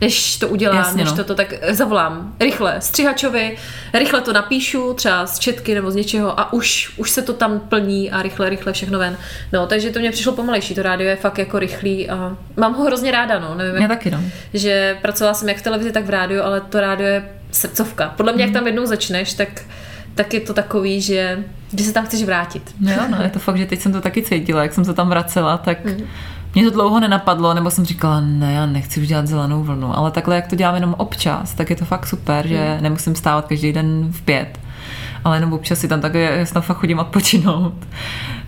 než 0.00 0.36
to 0.36 0.48
udělám, 0.48 0.76
Jasně, 0.76 1.04
než 1.04 1.12
no. 1.12 1.24
to, 1.24 1.34
tak 1.34 1.54
zavolám 1.70 2.34
rychle 2.40 2.80
střihačovi, 2.80 3.56
rychle 3.94 4.20
to 4.20 4.32
napíšu, 4.32 4.94
třeba 4.94 5.26
z 5.26 5.38
četky 5.38 5.74
nebo 5.74 5.90
z 5.90 5.94
něčeho 5.94 6.40
a 6.40 6.52
už, 6.52 6.92
už 6.96 7.10
se 7.10 7.22
to 7.22 7.32
tam 7.32 7.60
plní 7.60 8.10
a 8.10 8.22
rychle, 8.22 8.50
rychle 8.50 8.72
všechno 8.72 8.98
ven. 8.98 9.16
No, 9.52 9.66
takže 9.66 9.90
to 9.90 9.98
mě 9.98 10.10
přišlo 10.10 10.32
pomalejší, 10.32 10.74
to 10.74 10.82
rádio 10.82 11.08
je 11.08 11.16
fakt 11.16 11.38
jako 11.38 11.58
rychlý 11.58 12.10
a 12.10 12.36
mám 12.56 12.74
ho 12.74 12.84
hrozně 12.84 13.10
ráda, 13.10 13.38
no. 13.38 13.54
Nevím, 13.54 13.82
Já 13.82 13.88
taky, 13.88 14.10
no. 14.10 14.20
Že 14.54 14.98
pracovala 15.02 15.34
jsem 15.34 15.48
jak 15.48 15.58
v 15.58 15.62
televizi, 15.62 15.92
tak 15.92 16.04
v 16.04 16.10
rádiu, 16.10 16.42
ale 16.42 16.60
to 16.60 16.80
rádio 16.80 17.08
je 17.08 17.28
srdcovka. 17.50 18.14
Podle 18.16 18.32
mě, 18.32 18.44
mm. 18.44 18.48
jak 18.48 18.50
mhm. 18.50 18.60
tam 18.60 18.66
jednou 18.66 18.86
začneš, 18.86 19.34
tak 19.34 19.48
tak 20.14 20.34
je 20.34 20.40
to 20.40 20.54
takový, 20.54 21.00
že, 21.00 21.44
že 21.78 21.84
se 21.84 21.92
tam 21.92 22.06
chceš 22.06 22.22
vrátit. 22.22 22.74
No, 22.80 22.92
no, 23.08 23.22
je 23.22 23.30
to 23.30 23.38
fakt, 23.38 23.56
že 23.56 23.66
teď 23.66 23.80
jsem 23.80 23.92
to 23.92 24.00
taky 24.00 24.22
cítila, 24.22 24.62
jak 24.62 24.72
jsem 24.72 24.84
se 24.84 24.94
tam 24.94 25.08
vracela, 25.08 25.58
tak 25.58 25.84
mm. 25.84 26.06
Mě 26.54 26.64
to 26.64 26.70
dlouho 26.70 27.00
nenapadlo, 27.00 27.54
nebo 27.54 27.70
jsem 27.70 27.84
říkala, 27.84 28.20
ne, 28.20 28.52
já 28.52 28.66
nechci 28.66 29.00
už 29.00 29.08
dělat 29.08 29.26
zelenou 29.26 29.62
vlnu, 29.62 29.98
ale 29.98 30.10
takhle, 30.10 30.36
jak 30.36 30.46
to 30.46 30.56
dělám 30.56 30.74
jenom 30.74 30.94
občas, 30.98 31.54
tak 31.54 31.70
je 31.70 31.76
to 31.76 31.84
fakt 31.84 32.06
super, 32.06 32.48
že 32.48 32.72
hmm. 32.72 32.82
nemusím 32.82 33.14
stávat 33.14 33.46
každý 33.46 33.72
den 33.72 34.08
v 34.10 34.22
pět, 34.22 34.58
ale 35.24 35.36
jenom 35.36 35.52
občas 35.52 35.78
si 35.78 35.88
tam 35.88 36.00
tak 36.00 36.12
snad 36.44 36.60
fakt 36.60 36.76
chodím 36.76 36.98
odpočinout. 36.98 37.74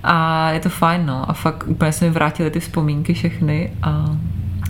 A 0.03 0.51
je 0.51 0.61
to 0.61 0.69
fajn, 0.69 1.07
no. 1.07 1.31
A 1.31 1.33
fakt 1.33 1.65
úplně 1.67 1.93
se 1.93 2.05
mi 2.05 2.11
vrátily 2.11 2.51
ty 2.51 2.61
vzpomínky 2.61 3.15
všechny 3.15 3.73
a 3.83 4.17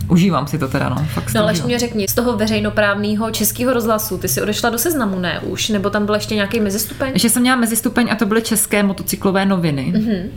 Užívám 0.09 0.47
si 0.47 0.57
to 0.57 0.67
teda, 0.67 0.89
no. 0.89 0.95
Fakt 0.95 1.33
no 1.33 1.41
ale 1.41 1.53
mě 1.65 1.79
řekni, 1.79 2.07
z 2.07 2.13
toho 2.13 2.37
veřejnoprávného 2.37 3.31
českého 3.31 3.73
rozhlasu, 3.73 4.17
ty 4.17 4.27
si 4.27 4.41
odešla 4.41 4.69
do 4.69 4.77
seznamu, 4.77 5.19
ne 5.19 5.39
už? 5.39 5.69
Nebo 5.69 5.89
tam 5.89 6.05
byl 6.05 6.15
ještě 6.15 6.35
nějaký 6.35 6.59
mezistupeň? 6.59 7.09
Ještě 7.13 7.29
jsem 7.29 7.41
měla 7.41 7.57
mezistupeň 7.57 8.07
a 8.11 8.15
to 8.15 8.25
byly 8.25 8.41
české 8.41 8.83
motocyklové 8.83 9.45
noviny. 9.45 9.93
Mm-hmm. 9.95 10.29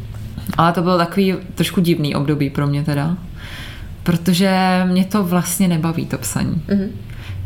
Ale 0.56 0.72
to 0.72 0.82
bylo 0.82 0.98
takový 0.98 1.34
trošku 1.54 1.80
divný 1.80 2.14
období 2.14 2.50
pro 2.50 2.66
mě 2.66 2.84
teda, 2.84 3.16
protože 4.02 4.82
mě 4.86 5.04
to 5.04 5.22
vlastně 5.24 5.68
nebaví 5.68 6.06
to 6.06 6.18
psaní. 6.18 6.62
Mm-hmm. 6.68 6.88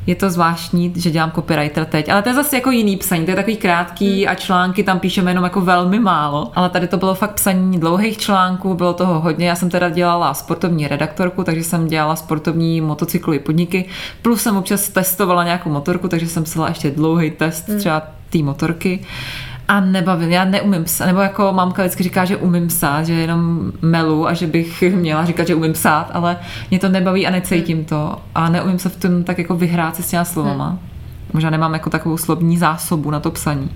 Je 0.06 0.14
to 0.14 0.30
zvláštní, 0.30 0.92
že 0.96 1.10
dělám 1.10 1.30
copywriter 1.30 1.84
teď, 1.84 2.08
ale 2.08 2.22
to 2.22 2.28
je 2.28 2.34
zase 2.34 2.56
jako 2.56 2.70
jiný 2.70 2.96
psaní, 2.96 3.24
to 3.24 3.30
je 3.30 3.36
takový 3.36 3.56
krátký 3.56 4.22
mm. 4.22 4.30
a 4.30 4.34
články 4.34 4.82
tam 4.82 4.98
píšeme 4.98 5.30
jenom 5.30 5.44
jako 5.44 5.60
velmi 5.60 5.98
málo, 5.98 6.52
ale 6.54 6.70
tady 6.70 6.88
to 6.88 6.96
bylo 6.96 7.14
fakt 7.14 7.34
psaní 7.34 7.80
dlouhých 7.80 8.18
článků, 8.18 8.74
bylo 8.74 8.92
toho 8.92 9.20
hodně. 9.20 9.48
Já 9.48 9.54
jsem 9.54 9.70
teda 9.70 9.88
dělala 9.88 10.34
sportovní 10.34 10.88
redaktorku, 10.88 11.44
takže 11.44 11.64
jsem 11.64 11.86
dělala 11.86 12.16
sportovní 12.16 12.80
motocyklové 12.80 13.38
podniky, 13.38 13.84
plus 14.22 14.42
jsem 14.42 14.56
občas 14.56 14.88
testovala 14.88 15.44
nějakou 15.44 15.70
motorku, 15.70 16.08
takže 16.08 16.28
jsem 16.28 16.44
psala 16.44 16.68
ještě 16.68 16.90
dlouhý 16.90 17.30
test 17.30 17.68
mm. 17.68 17.78
třeba 17.78 18.02
té 18.30 18.38
motorky 18.38 19.00
a 19.68 19.80
nebavím, 19.80 20.30
já 20.30 20.44
neumím 20.44 20.84
psát, 20.84 21.06
nebo 21.06 21.20
jako 21.20 21.52
mamka 21.52 21.82
vždycky 21.82 22.02
říká, 22.02 22.24
že 22.24 22.36
umím 22.36 22.68
psát, 22.68 23.06
že 23.06 23.12
jenom 23.12 23.72
melu 23.82 24.28
a 24.28 24.34
že 24.34 24.46
bych 24.46 24.82
měla 24.94 25.24
říkat, 25.24 25.46
že 25.46 25.54
umím 25.54 25.72
psát, 25.72 26.10
ale 26.12 26.36
mě 26.70 26.78
to 26.78 26.88
nebaví 26.88 27.26
a 27.26 27.30
necítím 27.30 27.84
to 27.84 28.16
a 28.34 28.48
neumím 28.48 28.78
se 28.78 28.88
v 28.88 28.96
tom 28.96 29.24
tak 29.24 29.38
jako 29.38 29.56
vyhrát 29.56 29.96
se 29.96 30.02
s 30.02 30.10
těma 30.10 30.24
slovama. 30.24 30.68
Hmm. 30.68 30.78
Možná 31.32 31.50
nemám 31.50 31.72
jako 31.72 31.90
takovou 31.90 32.16
slovní 32.16 32.58
zásobu 32.58 33.10
na 33.10 33.20
to 33.20 33.30
psaní. 33.30 33.70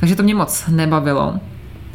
Takže 0.00 0.16
to 0.16 0.22
mě 0.22 0.34
moc 0.34 0.64
nebavilo. 0.68 1.34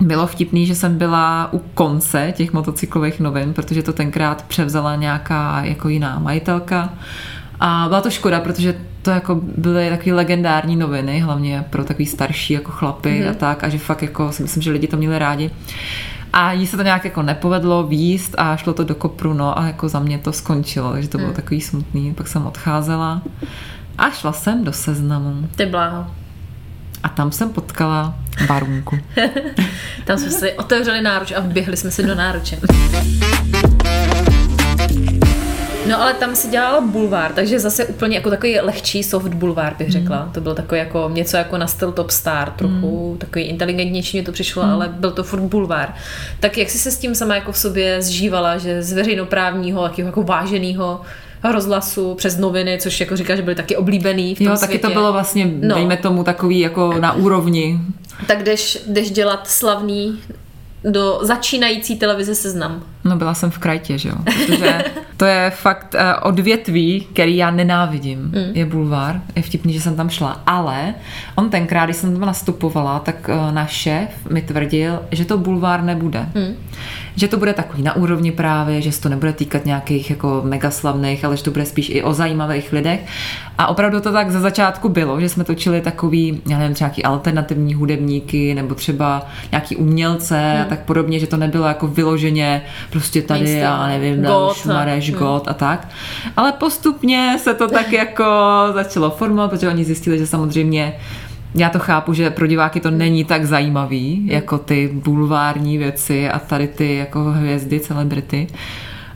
Bylo 0.02 0.28
vtipný, 0.28 0.66
že 0.66 0.76
jsem 0.76 0.98
byla 0.98 1.50
u 1.54 1.60
konce 1.74 2.34
těch 2.36 2.54
motocyklových 2.54 3.20
novin, 3.20 3.54
protože 3.54 3.84
to 3.84 3.94
tenkrát 3.94 4.42
převzala 4.42 4.96
nějaká 4.96 5.62
jako 5.64 5.90
jiná 5.90 6.20
majitelka 6.20 6.90
a 7.60 7.86
byla 7.88 8.02
to 8.02 8.10
škoda, 8.10 8.40
protože 8.40 8.76
to 9.08 9.12
jako 9.12 9.42
byly 9.58 9.90
takové 9.90 10.16
legendární 10.16 10.76
noviny, 10.76 11.20
hlavně 11.20 11.66
pro 11.70 11.84
takový 11.84 12.06
starší 12.06 12.54
jako 12.54 12.72
chlapy 12.72 13.22
mm. 13.22 13.30
a 13.30 13.34
tak, 13.34 13.64
a 13.64 13.70
že 13.70 13.78
fakt 13.78 14.02
jako 14.02 14.32
si 14.32 14.44
myslím, 14.44 14.64
že 14.64 14.72
lidi 14.72 14.88
to 14.88 14.98
měli 14.98 15.20
rádi. 15.20 15.52
A 16.34 16.52
jí 16.52 16.68
se 16.68 16.78
to 16.78 16.84
nějak 16.84 17.06
jako 17.06 17.22
nepovedlo 17.22 17.84
výst 17.84 18.36
a 18.38 18.58
šlo 18.58 18.74
to 18.74 18.84
do 18.84 18.96
kopru, 18.96 19.34
no 19.34 19.60
a 19.60 19.68
jako 19.68 19.90
za 19.90 20.00
mě 20.00 20.18
to 20.18 20.34
skončilo, 20.34 20.92
takže 20.92 21.10
to 21.10 21.18
bylo 21.18 21.30
mm. 21.30 21.36
takový 21.36 21.62
smutný. 21.62 22.14
Pak 22.14 22.28
jsem 22.28 22.46
odcházela 22.46 23.22
a 23.98 24.10
šla 24.10 24.32
jsem 24.32 24.64
do 24.64 24.74
seznamu. 24.74 25.50
Ty 25.56 25.66
bláho. 25.66 26.08
A 27.04 27.10
tam 27.10 27.32
jsem 27.32 27.50
potkala 27.50 28.16
barunku. 28.48 28.98
tam 30.06 30.18
jsme 30.18 30.32
si 30.32 30.54
otevřeli 30.54 31.02
náruč 31.02 31.32
a 31.32 31.40
vběhli 31.40 31.78
jsme 31.78 31.92
si 31.92 32.04
do 32.08 32.16
náruče. 32.16 32.60
No 35.88 36.02
ale 36.02 36.14
tam 36.14 36.36
si 36.36 36.48
dělala 36.48 36.82
bulvár, 36.82 37.32
takže 37.34 37.60
zase 37.60 37.86
úplně 37.86 38.16
jako 38.16 38.30
takový 38.30 38.60
lehčí 38.60 39.04
soft 39.04 39.34
bulvár 39.34 39.76
bych 39.80 39.92
řekla. 39.92 40.26
Mm. 40.26 40.32
To 40.32 40.42
byl 40.42 40.56
takový 40.56 40.80
jako 40.80 41.10
něco 41.14 41.38
jako 41.38 41.58
na 41.58 41.68
styl 41.68 41.92
Top 41.92 42.12
Star, 42.12 42.52
trochu 42.52 43.12
mm. 43.12 43.18
takový 43.18 43.46
inteligentnější 43.46 44.18
mi 44.18 44.24
to 44.24 44.32
přišlo, 44.32 44.64
mm. 44.64 44.70
ale 44.70 44.88
byl 44.88 45.12
to 45.12 45.24
furt 45.24 45.42
bulvár. 45.42 45.94
Tak 46.40 46.58
jak 46.58 46.70
jsi 46.70 46.78
se 46.78 46.92
s 46.92 46.98
tím 46.98 47.16
sama 47.16 47.36
jako 47.36 47.52
v 47.52 47.58
sobě 47.58 48.02
zžívala, 48.02 48.58
že 48.58 48.84
z 48.84 48.94
veřejnoprávního, 48.94 49.84
takového 49.84 50.08
jako 50.08 50.24
váženého 50.24 51.02
rozhlasu 51.52 52.16
přes 52.16 52.38
noviny, 52.38 52.78
což 52.82 53.00
jako 53.00 53.16
říká, 53.16 53.36
že 53.36 53.42
byly 53.42 53.56
taky 53.56 53.76
oblíbený 53.76 54.36
v 54.36 54.38
tom 54.38 54.48
Jo, 54.48 54.54
taky 54.54 54.66
světě. 54.66 54.88
to 54.88 54.94
bylo 54.94 55.14
vlastně, 55.14 55.52
no. 55.62 55.76
dejme 55.76 55.98
tomu, 55.98 56.24
takový 56.24 56.60
jako 56.60 56.94
na 57.00 57.14
úrovni. 57.14 57.80
Tak 58.28 58.44
jdeš, 58.44 58.80
jdeš 58.88 59.12
dělat 59.12 59.48
slavný 59.48 60.20
do 60.84 61.20
začínající 61.22 61.96
televize 61.96 62.36
Seznam. 62.36 62.84
No 63.08 63.16
byla 63.16 63.34
jsem 63.34 63.52
v 63.52 63.58
krajtě, 63.58 63.98
že 63.98 64.10
jo. 64.10 64.16
Protože 64.24 64.84
to 65.18 65.26
je 65.26 65.50
fakt 65.50 65.96
uh, 65.96 66.30
odvětví, 66.30 67.08
který 67.14 67.38
já 67.38 67.52
nenávidím. 67.52 68.20
Mm. 68.20 68.52
Je 68.54 68.66
bulvár. 68.66 69.22
Je 69.36 69.42
vtipný, 69.42 69.74
že 69.74 69.82
jsem 69.82 69.96
tam 69.96 70.10
šla. 70.10 70.42
Ale 70.46 70.94
on 71.36 71.50
tenkrát, 71.50 71.86
když 71.86 71.98
jsem 71.98 72.14
tam 72.14 72.22
nastupovala, 72.22 73.00
tak 73.00 73.30
uh, 73.30 73.52
náš 73.52 73.72
šéf 73.72 74.10
mi 74.30 74.42
tvrdil, 74.42 75.00
že 75.12 75.26
to 75.26 75.38
bulvár 75.38 75.84
nebude. 75.84 76.26
Mm. 76.36 76.56
Že 77.16 77.28
to 77.28 77.38
bude 77.38 77.54
takový 77.54 77.84
na 77.84 77.96
úrovni 77.96 78.32
právě, 78.32 78.82
že 78.82 78.92
se 78.92 79.02
to 79.02 79.10
nebude 79.10 79.34
týkat 79.34 79.66
nějakých 79.66 80.10
jako 80.10 80.42
megaslavných, 80.46 81.26
ale 81.26 81.38
že 81.38 81.44
to 81.44 81.52
bude 81.52 81.66
spíš 81.66 81.90
i 81.90 82.04
o 82.04 82.14
zajímavých 82.14 82.74
lidech. 82.74 83.00
A 83.58 83.68
opravdu 83.68 84.00
to 84.00 84.12
tak 84.12 84.32
za 84.32 84.40
začátku 84.40 84.90
bylo, 84.90 85.20
že 85.20 85.30
jsme 85.30 85.44
točili 85.44 85.82
takový, 85.82 86.42
já 86.50 86.58
nevím, 86.58 86.74
třeba 86.74 86.88
nějaký 86.88 87.04
alternativní 87.04 87.74
hudebníky 87.74 88.54
nebo 88.54 88.76
třeba 88.76 89.28
nějaký 89.52 89.76
umělce 89.76 90.54
mm. 90.56 90.62
a 90.62 90.66
tak 90.66 90.80
podobně, 90.80 91.20
že 91.20 91.28
to 91.28 91.38
nebylo 91.38 91.68
jako 91.68 91.88
vyloženě 91.88 92.62
prostě 92.98 93.22
tady, 93.22 93.52
já 93.52 93.88
nevím, 93.88 94.24
God, 94.24 94.66
Mareš, 94.66 95.10
hmm. 95.10 95.20
God 95.20 95.48
a 95.48 95.54
tak. 95.54 95.88
Ale 96.38 96.52
postupně 96.52 97.36
se 97.40 97.54
to 97.54 97.68
tak 97.68 97.92
jako 97.92 98.24
začalo 98.74 99.10
formovat, 99.10 99.50
protože 99.50 99.68
oni 99.68 99.84
zjistili, 99.84 100.18
že 100.18 100.28
samozřejmě 100.28 100.94
já 101.56 101.70
to 101.70 101.80
chápu, 101.80 102.14
že 102.14 102.30
pro 102.30 102.48
diváky 102.48 102.80
to 102.80 102.92
není 102.92 103.24
tak 103.24 103.46
zajímavý, 103.46 104.16
hmm. 104.16 104.30
jako 104.30 104.58
ty 104.58 104.90
bulvární 104.94 105.78
věci 105.78 106.30
a 106.30 106.40
tady 106.40 106.68
ty 106.68 106.96
jako 106.96 107.24
hvězdy, 107.24 107.80
celebrity. 107.80 108.48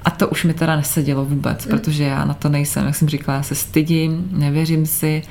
A 0.05 0.09
to 0.09 0.27
už 0.27 0.43
mi 0.43 0.53
teda 0.53 0.75
nesedělo 0.75 1.25
vůbec, 1.25 1.65
hmm. 1.65 1.77
protože 1.77 2.03
já 2.03 2.25
na 2.25 2.33
to 2.33 2.49
nejsem, 2.49 2.85
jak 2.85 2.95
jsem 2.95 3.09
říkala, 3.09 3.37
já 3.37 3.43
se 3.43 3.55
stydím, 3.55 4.29
nevěřím 4.31 4.85
si, 4.85 5.21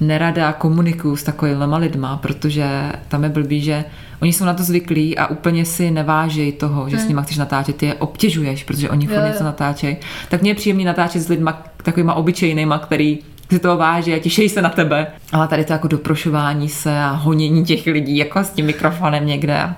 nerada 0.00 0.52
komunikuju 0.52 1.16
s 1.16 1.22
takovými 1.22 1.64
lidma, 1.76 2.16
protože 2.16 2.92
tam 3.08 3.24
je 3.24 3.28
blbý, 3.28 3.60
že 3.60 3.84
oni 4.22 4.32
jsou 4.32 4.44
na 4.44 4.54
to 4.54 4.62
zvyklí 4.62 5.18
a 5.18 5.26
úplně 5.26 5.64
si 5.64 5.90
nevážejí 5.90 6.52
toho, 6.52 6.88
že 6.88 6.96
hmm. 6.96 7.04
s 7.04 7.08
nimi 7.08 7.20
chceš 7.24 7.36
natáčet, 7.36 7.76
ty 7.76 7.86
je 7.86 7.94
obtěžuješ, 7.94 8.64
protože 8.64 8.90
oni 8.90 9.06
furt 9.06 9.26
něco 9.26 9.44
natáčejí. 9.44 9.96
Tak 10.28 10.42
mě 10.42 10.50
je 10.50 10.54
příjemný 10.54 10.84
natáčet 10.84 11.22
s 11.22 11.28
lidma 11.28 11.62
takovýma 11.82 12.14
obyčejnýma, 12.14 12.78
který 12.78 13.18
si 13.52 13.58
toho 13.58 13.76
váží 13.76 14.14
a 14.14 14.18
těší 14.18 14.48
se 14.48 14.62
na 14.62 14.68
tebe. 14.68 15.06
Ale 15.32 15.48
tady 15.48 15.64
to 15.64 15.72
jako 15.72 15.88
doprošování 15.88 16.68
se 16.68 16.98
a 16.98 17.10
honění 17.10 17.64
těch 17.64 17.86
lidí 17.86 18.16
jako 18.16 18.38
s 18.38 18.50
tím 18.50 18.66
mikrofonem 18.66 19.26
někde. 19.26 19.74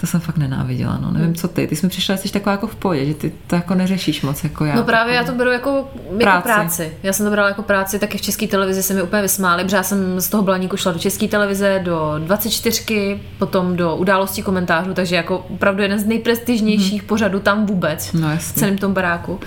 To 0.00 0.06
jsem 0.06 0.20
fakt 0.20 0.36
nenáviděla, 0.36 0.98
no. 0.98 1.10
Nevím, 1.10 1.34
co 1.34 1.48
ty. 1.48 1.66
Ty 1.66 1.76
jsme 1.76 1.88
přišla, 1.88 2.16
jsi 2.16 2.28
taková 2.28 2.52
jako 2.52 2.66
v 2.66 2.76
pohodě, 2.76 3.06
že 3.06 3.14
ty 3.14 3.32
to 3.46 3.54
jako 3.54 3.74
neřešíš 3.74 4.22
moc 4.22 4.44
jako 4.44 4.64
já. 4.64 4.74
No 4.74 4.84
právě 4.84 5.14
já 5.14 5.24
to 5.24 5.32
beru 5.32 5.50
jako, 5.50 5.88
jako 6.04 6.18
práci. 6.18 6.42
práci. 6.42 6.92
Já 7.02 7.12
jsem 7.12 7.26
to 7.26 7.30
brala 7.30 7.48
jako 7.48 7.62
práci, 7.62 7.98
taky 7.98 8.18
v 8.18 8.20
české 8.20 8.46
televizi 8.46 8.82
se 8.82 8.94
mi 8.94 9.02
úplně 9.02 9.22
vysmáli, 9.22 9.64
protože 9.64 9.76
já 9.76 9.82
jsem 9.82 10.20
z 10.20 10.28
toho 10.28 10.42
blaníku 10.42 10.76
šla 10.76 10.92
do 10.92 10.98
české 10.98 11.28
televize, 11.28 11.80
do 11.84 12.14
24, 12.18 13.20
potom 13.38 13.76
do 13.76 13.96
událostí 13.96 14.42
komentářů, 14.42 14.94
takže 14.94 15.16
jako 15.16 15.38
opravdu 15.38 15.82
jeden 15.82 15.98
z 15.98 16.04
nejprestižnějších 16.04 17.00
hmm. 17.00 17.08
pořadů 17.08 17.40
tam 17.40 17.66
vůbec, 17.66 18.12
no, 18.12 18.28
v 18.38 18.52
celém 18.52 18.78
tom 18.78 18.92
baráku. 18.92 19.40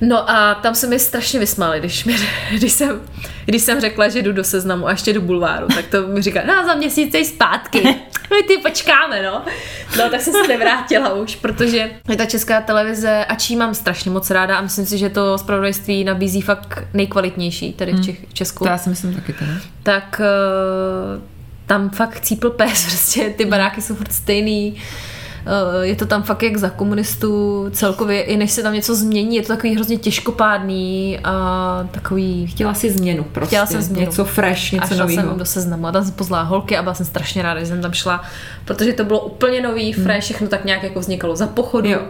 No 0.00 0.30
a 0.30 0.54
tam 0.54 0.74
se 0.74 0.86
mi 0.86 0.98
strašně 0.98 1.40
vysmáli, 1.40 1.78
když, 1.78 2.04
mi, 2.04 2.16
když, 2.52 2.72
jsem, 2.72 3.00
když 3.44 3.62
jsem 3.62 3.80
řekla, 3.80 4.08
že 4.08 4.22
jdu 4.22 4.32
do 4.32 4.44
seznamu 4.44 4.86
a 4.86 4.90
ještě 4.90 5.12
do 5.12 5.20
bulváru, 5.20 5.66
tak 5.66 5.86
to 5.86 6.06
mi 6.06 6.22
říká, 6.22 6.40
no 6.46 6.66
za 6.66 6.74
měsíc 6.74 7.12
jsi 7.12 7.24
zpátky, 7.24 7.82
my 8.30 8.42
ty 8.48 8.58
počkáme, 8.62 9.22
no. 9.22 9.44
No 9.98 10.10
tak 10.10 10.20
jsem 10.20 10.32
se 10.32 10.48
nevrátila 10.48 11.12
už, 11.14 11.36
protože 11.36 11.90
je 12.08 12.16
ta 12.16 12.24
česká 12.24 12.60
televize, 12.60 13.24
a 13.24 13.34
čí 13.34 13.56
mám 13.56 13.74
strašně 13.74 14.10
moc 14.10 14.30
ráda 14.30 14.56
a 14.56 14.60
myslím 14.60 14.86
si, 14.86 14.98
že 14.98 15.08
to 15.08 15.38
zpravodajství 15.38 16.04
nabízí 16.04 16.42
fakt 16.42 16.84
nejkvalitnější 16.94 17.72
tady 17.72 17.92
v, 17.92 18.04
Čech, 18.04 18.28
v 18.28 18.34
Česku. 18.34 18.64
To 18.64 18.70
já 18.70 18.78
si 18.78 18.90
myslím 18.90 19.14
taky 19.14 19.32
teda. 19.32 19.52
Tak 19.82 20.20
uh, 20.20 21.22
tam 21.66 21.90
fakt 21.90 22.20
cípl 22.20 22.50
pes, 22.50 22.84
prostě 22.88 23.30
ty 23.30 23.44
baráky 23.44 23.82
jsou 23.82 23.94
furt 23.94 24.12
stejný, 24.12 24.76
je 25.82 25.96
to 25.96 26.06
tam 26.06 26.22
fakt 26.22 26.42
jak 26.42 26.56
za 26.56 26.70
komunistů 26.70 27.66
celkově, 27.72 28.22
i 28.22 28.36
než 28.36 28.50
se 28.50 28.62
tam 28.62 28.74
něco 28.74 28.94
změní, 28.94 29.36
je 29.36 29.42
to 29.42 29.48
takový 29.48 29.74
hrozně 29.74 29.96
těžkopádný 29.96 31.18
a 31.24 31.88
takový... 31.90 32.46
Chtěla 32.46 32.74
si 32.74 32.90
změnu 32.90 33.24
prostě. 33.24 33.46
Chtěla 33.46 33.66
jsem 33.66 33.82
změnu. 33.82 34.06
Něco 34.06 34.24
fresh, 34.24 34.72
něco 34.72 34.94
nového. 34.94 35.28
jsem 35.28 35.38
do 35.38 35.44
seznamu 35.44 35.86
a 35.86 35.92
tam 35.92 36.04
jsem 36.04 36.12
pozvala 36.12 36.42
holky 36.42 36.76
a 36.76 36.82
byla 36.82 36.94
jsem 36.94 37.06
strašně 37.06 37.42
ráda, 37.42 37.60
že 37.60 37.66
jsem 37.66 37.82
tam 37.82 37.92
šla, 37.92 38.22
protože 38.64 38.92
to 38.92 39.04
bylo 39.04 39.20
úplně 39.20 39.60
nový, 39.60 39.92
hmm. 39.92 40.04
fresh, 40.04 40.16
hmm. 40.16 40.20
všechno 40.20 40.48
tak 40.48 40.64
nějak 40.64 40.82
jako 40.82 41.00
vznikalo 41.00 41.36
za 41.36 41.46
pochodu. 41.46 41.88
Jo 41.88 42.00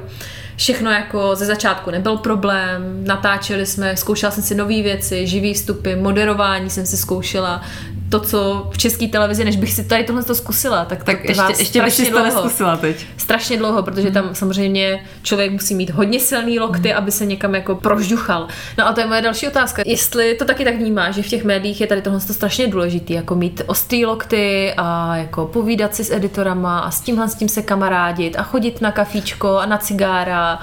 všechno 0.61 0.91
jako 0.91 1.37
ze 1.37 1.47
začátku 1.47 1.91
nebyl 1.91 2.17
problém, 2.17 3.05
natáčeli 3.07 3.67
jsme, 3.67 3.97
zkoušela 3.97 4.33
jsem 4.33 4.43
si 4.43 4.55
nové 4.55 4.83
věci, 4.83 5.27
živý 5.27 5.55
vstupy, 5.55 5.95
moderování 5.95 6.71
jsem 6.71 6.87
si 6.87 6.97
zkoušela, 6.97 7.63
to, 8.11 8.21
co 8.21 8.71
v 8.73 8.79
české 8.79 9.09
televizi, 9.09 9.45
než 9.45 9.57
bych 9.57 9.73
si 9.73 9.85
tady 9.85 10.05
tohle 10.05 10.23
to 10.23 10.35
zkusila, 10.35 10.85
tak, 10.85 11.05
tak 11.05 11.23
to 11.23 11.29
ještě, 11.29 11.55
ještě 11.59 11.83
bych 11.83 11.93
si 11.93 12.11
to 12.11 12.23
neskusila 12.23 12.77
teď. 12.77 13.07
Strašně 13.17 13.57
dlouho, 13.57 13.83
protože 13.83 14.11
tam 14.11 14.35
samozřejmě 14.35 15.05
člověk 15.23 15.53
musí 15.53 15.75
mít 15.75 15.91
hodně 15.91 16.21
silný 16.21 16.59
lokty, 16.59 16.89
hmm. 16.89 16.99
aby 16.99 17.11
se 17.11 17.27
někam 17.27 17.55
jako 17.55 17.75
prožduchal. 17.75 18.49
No 18.79 18.89
a 18.89 18.93
to 18.93 19.01
je 19.01 19.07
moje 19.07 19.23
další 19.23 19.49
otázka. 19.49 19.83
Jestli 19.87 20.35
to 20.35 20.45
taky 20.45 20.65
tak 20.65 20.77
vnímá, 20.77 21.11
že 21.11 21.23
v 21.23 21.29
těch 21.29 21.45
médiích 21.45 21.81
je 21.81 21.87
tady 21.87 22.03
tohle 22.03 22.21
to 22.21 22.33
strašně 22.33 22.67
důležité, 22.67 23.13
jako 23.13 23.35
mít 23.35 23.63
ostrý 23.67 24.07
lokty 24.07 24.75
a 24.77 25.17
jako 25.17 25.47
povídat 25.47 25.95
si 25.95 26.05
s 26.05 26.13
editorama 26.13 26.79
a 26.79 26.91
s 26.91 27.01
tímhle 27.01 27.29
s 27.29 27.35
tím 27.35 27.49
se 27.49 27.63
kamarádit 27.63 28.39
a 28.39 28.43
chodit 28.43 28.81
na 28.81 28.93
kafíčko 28.93 29.59
a 29.59 29.67
na 29.67 29.79
cigára 29.79 30.59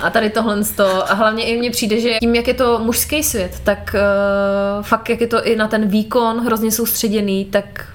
a 0.00 0.10
tady 0.10 0.30
tohle 0.30 0.64
to. 0.76 1.10
A 1.10 1.14
hlavně 1.14 1.44
i 1.44 1.58
mně 1.58 1.70
přijde, 1.70 2.00
že 2.00 2.18
tím, 2.20 2.34
jak 2.34 2.48
je 2.48 2.54
to 2.54 2.78
mužský 2.78 3.22
svět, 3.22 3.60
tak 3.64 3.94
uh, 3.94 4.82
fakt 4.82 5.08
jak 5.08 5.20
je 5.20 5.26
to 5.26 5.46
i 5.46 5.56
na 5.56 5.68
ten 5.68 5.88
výkon 5.88 6.44
hrozně 6.44 6.70
soustředěný, 6.90 7.44
tak 7.44 7.92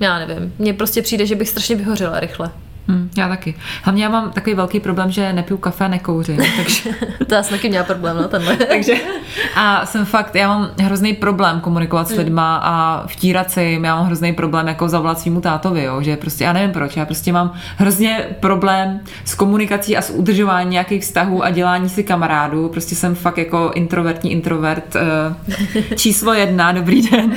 já 0.00 0.18
nevím. 0.26 0.54
Mně 0.58 0.74
prostě 0.74 1.02
přijde, 1.02 1.26
že 1.26 1.34
bych 1.34 1.48
strašně 1.48 1.76
vyhořela 1.76 2.20
rychle. 2.20 2.50
Hmm, 2.88 3.10
já 3.16 3.28
taky. 3.28 3.54
Hlavně 3.82 4.04
já 4.04 4.10
mám 4.10 4.30
takový 4.30 4.56
velký 4.56 4.80
problém, 4.80 5.10
že 5.10 5.32
nepiju 5.32 5.58
kafe 5.58 5.84
a 5.84 5.88
nekouřím. 5.88 6.36
Takže... 6.56 6.90
to 7.26 7.34
já 7.34 7.42
jsem 7.42 7.58
taky 7.58 7.68
měla 7.68 7.84
problém, 7.84 8.16
no 8.16 8.28
tenhle. 8.28 8.56
takže 8.68 8.94
a 9.56 9.86
jsem 9.86 10.04
fakt, 10.04 10.34
já 10.34 10.48
mám 10.48 10.70
hrozný 10.80 11.12
problém 11.12 11.60
komunikovat 11.60 12.08
s 12.08 12.10
hmm. 12.10 12.18
lidma 12.18 12.56
a 12.56 13.06
vtírat 13.06 13.50
se 13.50 13.64
jim, 13.64 13.84
já 13.84 13.96
mám 13.96 14.06
hrozný 14.06 14.32
problém 14.32 14.68
jako 14.68 14.88
zavolat 14.88 15.20
svýmu 15.20 15.40
tátovi, 15.40 15.82
jo, 15.82 16.02
že 16.02 16.16
prostě 16.16 16.44
já 16.44 16.52
nevím 16.52 16.72
proč, 16.72 16.96
já 16.96 17.04
prostě 17.04 17.32
mám 17.32 17.52
hrozně 17.76 18.26
problém 18.40 19.00
s 19.24 19.34
komunikací 19.34 19.96
a 19.96 20.02
s 20.02 20.10
udržováním 20.10 20.70
nějakých 20.70 21.02
vztahů 21.02 21.44
a 21.44 21.50
dělání 21.50 21.88
si 21.88 22.02
kamarádů, 22.04 22.68
prostě 22.68 22.94
jsem 22.94 23.14
fakt 23.14 23.38
jako 23.38 23.70
introvertní 23.74 24.32
introvert 24.32 24.96
uh, 24.96 25.92
číslo 25.96 26.34
jedna, 26.34 26.72
dobrý 26.72 27.02
den. 27.02 27.34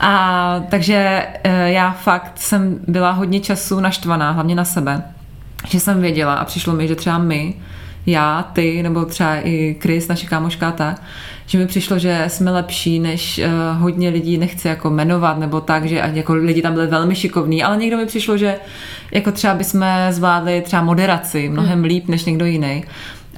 A 0.00 0.60
takže 0.70 1.26
uh, 1.46 1.52
já 1.52 1.90
fakt 1.90 2.32
jsem 2.34 2.78
byla 2.88 3.10
hodně 3.10 3.40
času 3.40 3.80
naštvaná, 3.80 4.32
hlavně 4.46 4.54
na 4.54 4.64
sebe, 4.64 5.02
že 5.68 5.80
jsem 5.80 6.00
věděla 6.00 6.34
a 6.34 6.44
přišlo 6.44 6.74
mi, 6.74 6.88
že 6.88 6.94
třeba 6.94 7.18
my, 7.18 7.54
já, 8.06 8.42
ty, 8.52 8.82
nebo 8.82 9.04
třeba 9.04 9.36
i 9.46 9.76
Chris, 9.80 10.08
naše 10.08 10.26
kámoška, 10.26 10.72
tak, 10.72 11.02
že 11.46 11.58
mi 11.58 11.66
přišlo, 11.66 11.98
že 11.98 12.24
jsme 12.28 12.50
lepší, 12.50 12.98
než 12.98 13.38
uh, 13.38 13.82
hodně 13.82 14.08
lidí 14.08 14.38
nechci 14.38 14.68
jako 14.68 14.90
jmenovat, 14.90 15.38
nebo 15.38 15.60
tak, 15.60 15.84
že 15.84 16.02
jako 16.14 16.34
lidi 16.34 16.62
tam 16.62 16.74
byli 16.74 16.86
velmi 16.86 17.14
šikovní, 17.14 17.62
ale 17.62 17.76
někdo 17.76 17.96
mi 17.96 18.06
přišlo, 18.06 18.36
že 18.36 18.56
jako 19.10 19.32
třeba 19.32 19.54
bychom 19.54 19.86
zvládli 20.10 20.62
třeba 20.62 20.82
moderaci 20.82 21.48
mnohem 21.48 21.78
mm. 21.78 21.84
líp 21.84 22.08
než 22.08 22.24
někdo 22.24 22.44
jiný. 22.44 22.84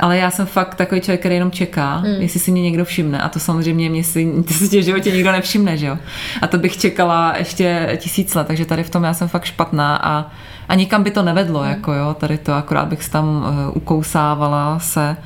Ale 0.00 0.18
já 0.18 0.30
jsem 0.30 0.46
fakt 0.46 0.74
takový 0.74 1.00
člověk, 1.00 1.20
který 1.20 1.34
jenom 1.34 1.50
čeká, 1.50 1.98
mm. 1.98 2.22
jestli 2.22 2.40
si 2.40 2.50
mě 2.50 2.62
někdo 2.62 2.84
všimne. 2.84 3.20
A 3.22 3.28
to 3.28 3.38
samozřejmě 3.40 3.90
mě 3.90 4.04
si, 4.04 4.32
to 4.48 4.54
si 4.54 4.80
v 4.80 4.84
životě 4.84 5.10
nikdo 5.10 5.32
nevšimne, 5.32 5.76
že 5.76 5.86
jo. 5.86 5.98
A 6.42 6.46
to 6.46 6.58
bych 6.58 6.76
čekala 6.76 7.34
ještě 7.38 7.98
tisíc 8.00 8.34
let, 8.34 8.46
takže 8.46 8.64
tady 8.64 8.82
v 8.84 8.90
tom 8.90 9.04
já 9.04 9.14
jsem 9.14 9.28
fakt 9.28 9.44
špatná 9.44 9.96
a 9.96 10.30
a 10.68 10.74
nikam 10.74 11.02
by 11.02 11.10
to 11.10 11.22
nevedlo, 11.22 11.60
hmm. 11.60 11.70
jako 11.70 11.92
jo, 11.92 12.14
tady 12.14 12.38
to 12.38 12.54
akorát 12.54 12.88
bych 12.88 13.08
tam 13.08 13.24
uh, 13.26 13.76
ukousávala 13.76 14.78
se. 14.78 15.16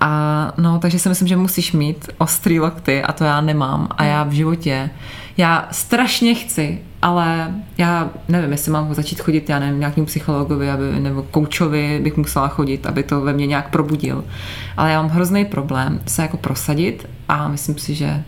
A 0.00 0.52
no, 0.58 0.78
takže 0.78 0.98
si 0.98 1.08
myslím, 1.08 1.28
že 1.28 1.36
musíš 1.36 1.72
mít 1.72 2.08
ostrý 2.18 2.60
lokty 2.60 3.02
a 3.02 3.12
to 3.12 3.24
já 3.24 3.40
nemám 3.40 3.88
a 3.90 4.04
já 4.04 4.24
v 4.24 4.32
životě, 4.32 4.90
já 5.36 5.68
strašně 5.70 6.34
chci, 6.34 6.78
ale 7.02 7.54
já 7.78 8.10
nevím, 8.28 8.52
jestli 8.52 8.72
mám 8.72 8.94
začít 8.94 9.20
chodit, 9.20 9.48
já 9.48 9.58
nevím, 9.58 9.80
nějakým 9.80 10.06
psychologovi 10.06 10.70
aby, 10.70 11.00
nebo 11.00 11.22
koučovi 11.22 12.00
bych 12.02 12.16
musela 12.16 12.48
chodit, 12.48 12.86
aby 12.86 13.02
to 13.02 13.20
ve 13.20 13.32
mně 13.32 13.46
nějak 13.46 13.70
probudil. 13.70 14.24
Ale 14.76 14.90
já 14.90 15.02
mám 15.02 15.10
hrozný 15.10 15.44
problém 15.44 16.00
se 16.06 16.22
jako 16.22 16.36
prosadit 16.36 17.08
a 17.28 17.48
myslím 17.48 17.78
si, 17.78 17.94
že 17.94 18.22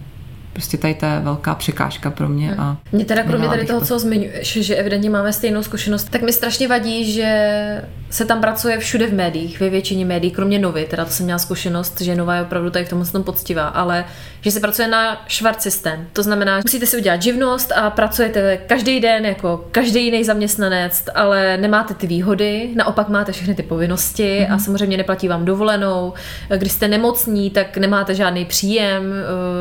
prostě 0.52 0.78
tady 0.78 0.94
to 0.94 1.06
je 1.06 1.20
velká 1.20 1.54
překážka 1.54 2.10
pro 2.10 2.28
mě. 2.28 2.48
Hmm. 2.48 2.60
A 2.60 2.76
mě 2.92 3.04
teda 3.04 3.22
kromě 3.22 3.48
tady 3.48 3.66
toho, 3.66 3.80
to. 3.80 3.86
co 3.86 3.98
zmiňuješ, 3.98 4.58
že 4.60 4.76
evidentně 4.76 5.10
máme 5.10 5.32
stejnou 5.32 5.62
zkušenost, 5.62 6.10
tak 6.10 6.22
mi 6.22 6.32
strašně 6.32 6.68
vadí, 6.68 7.12
že 7.12 7.82
se 8.12 8.24
tam 8.24 8.40
pracuje 8.40 8.78
všude 8.78 9.06
v 9.06 9.14
médiích, 9.14 9.60
ve 9.60 9.70
většině 9.70 10.04
médií, 10.04 10.30
kromě 10.30 10.58
Novy, 10.58 10.86
teda 10.90 11.04
to 11.04 11.10
jsem 11.10 11.24
měla 11.24 11.38
zkušenost, 11.38 12.00
že 12.00 12.14
Nova 12.14 12.34
je 12.34 12.42
opravdu 12.42 12.70
tady 12.70 12.84
v 12.84 12.88
tom 12.88 13.04
tom 13.06 13.22
poctivá, 13.22 13.68
ale 13.68 14.04
že 14.40 14.50
se 14.50 14.60
pracuje 14.60 14.88
na 14.88 15.22
švart 15.28 15.62
systém. 15.62 16.08
To 16.12 16.22
znamená, 16.22 16.58
že 16.58 16.62
musíte 16.66 16.86
si 16.86 16.96
udělat 16.96 17.22
živnost 17.22 17.72
a 17.72 17.90
pracujete 17.90 18.56
každý 18.66 19.00
den 19.00 19.26
jako 19.26 19.68
každý 19.72 20.04
jiný 20.04 20.24
zaměstnanec, 20.24 21.04
ale 21.14 21.56
nemáte 21.56 21.94
ty 21.94 22.06
výhody, 22.06 22.70
naopak 22.74 23.08
máte 23.08 23.32
všechny 23.32 23.54
ty 23.54 23.62
povinnosti 23.62 24.38
mm-hmm. 24.40 24.52
a 24.52 24.54
mhm. 24.54 24.64
samozřejmě 24.64 24.96
neplatí 24.96 25.28
vám 25.28 25.44
dovolenou. 25.44 26.12
Když 26.56 26.72
jste 26.72 26.88
nemocní, 26.88 27.50
tak 27.50 27.76
nemáte 27.76 28.14
žádný 28.14 28.44
příjem, 28.44 29.02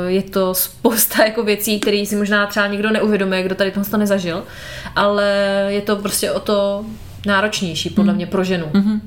je 0.08 0.24
to 0.24 0.54
spousta 0.54 1.24
jako 1.26 1.44
věcí, 1.44 1.80
které 1.80 2.06
si 2.06 2.16
možná 2.16 2.48
třeba 2.48 2.68
někdo 2.68 2.92
neuvědomuje, 2.92 3.44
kdo 3.44 3.56
tady 3.56 3.72
tohle 3.72 4.00
nezažil, 4.00 4.44
ale 4.96 5.26
je 5.68 5.82
to 5.82 5.96
prostě 5.96 6.32
o 6.32 6.40
to 6.40 6.86
náročnější 7.26 7.90
podle 7.90 8.14
mm. 8.14 8.18
mě 8.18 8.26
pro 8.26 8.44
ženu. 8.44 8.66
Mm-hmm. 8.66 9.00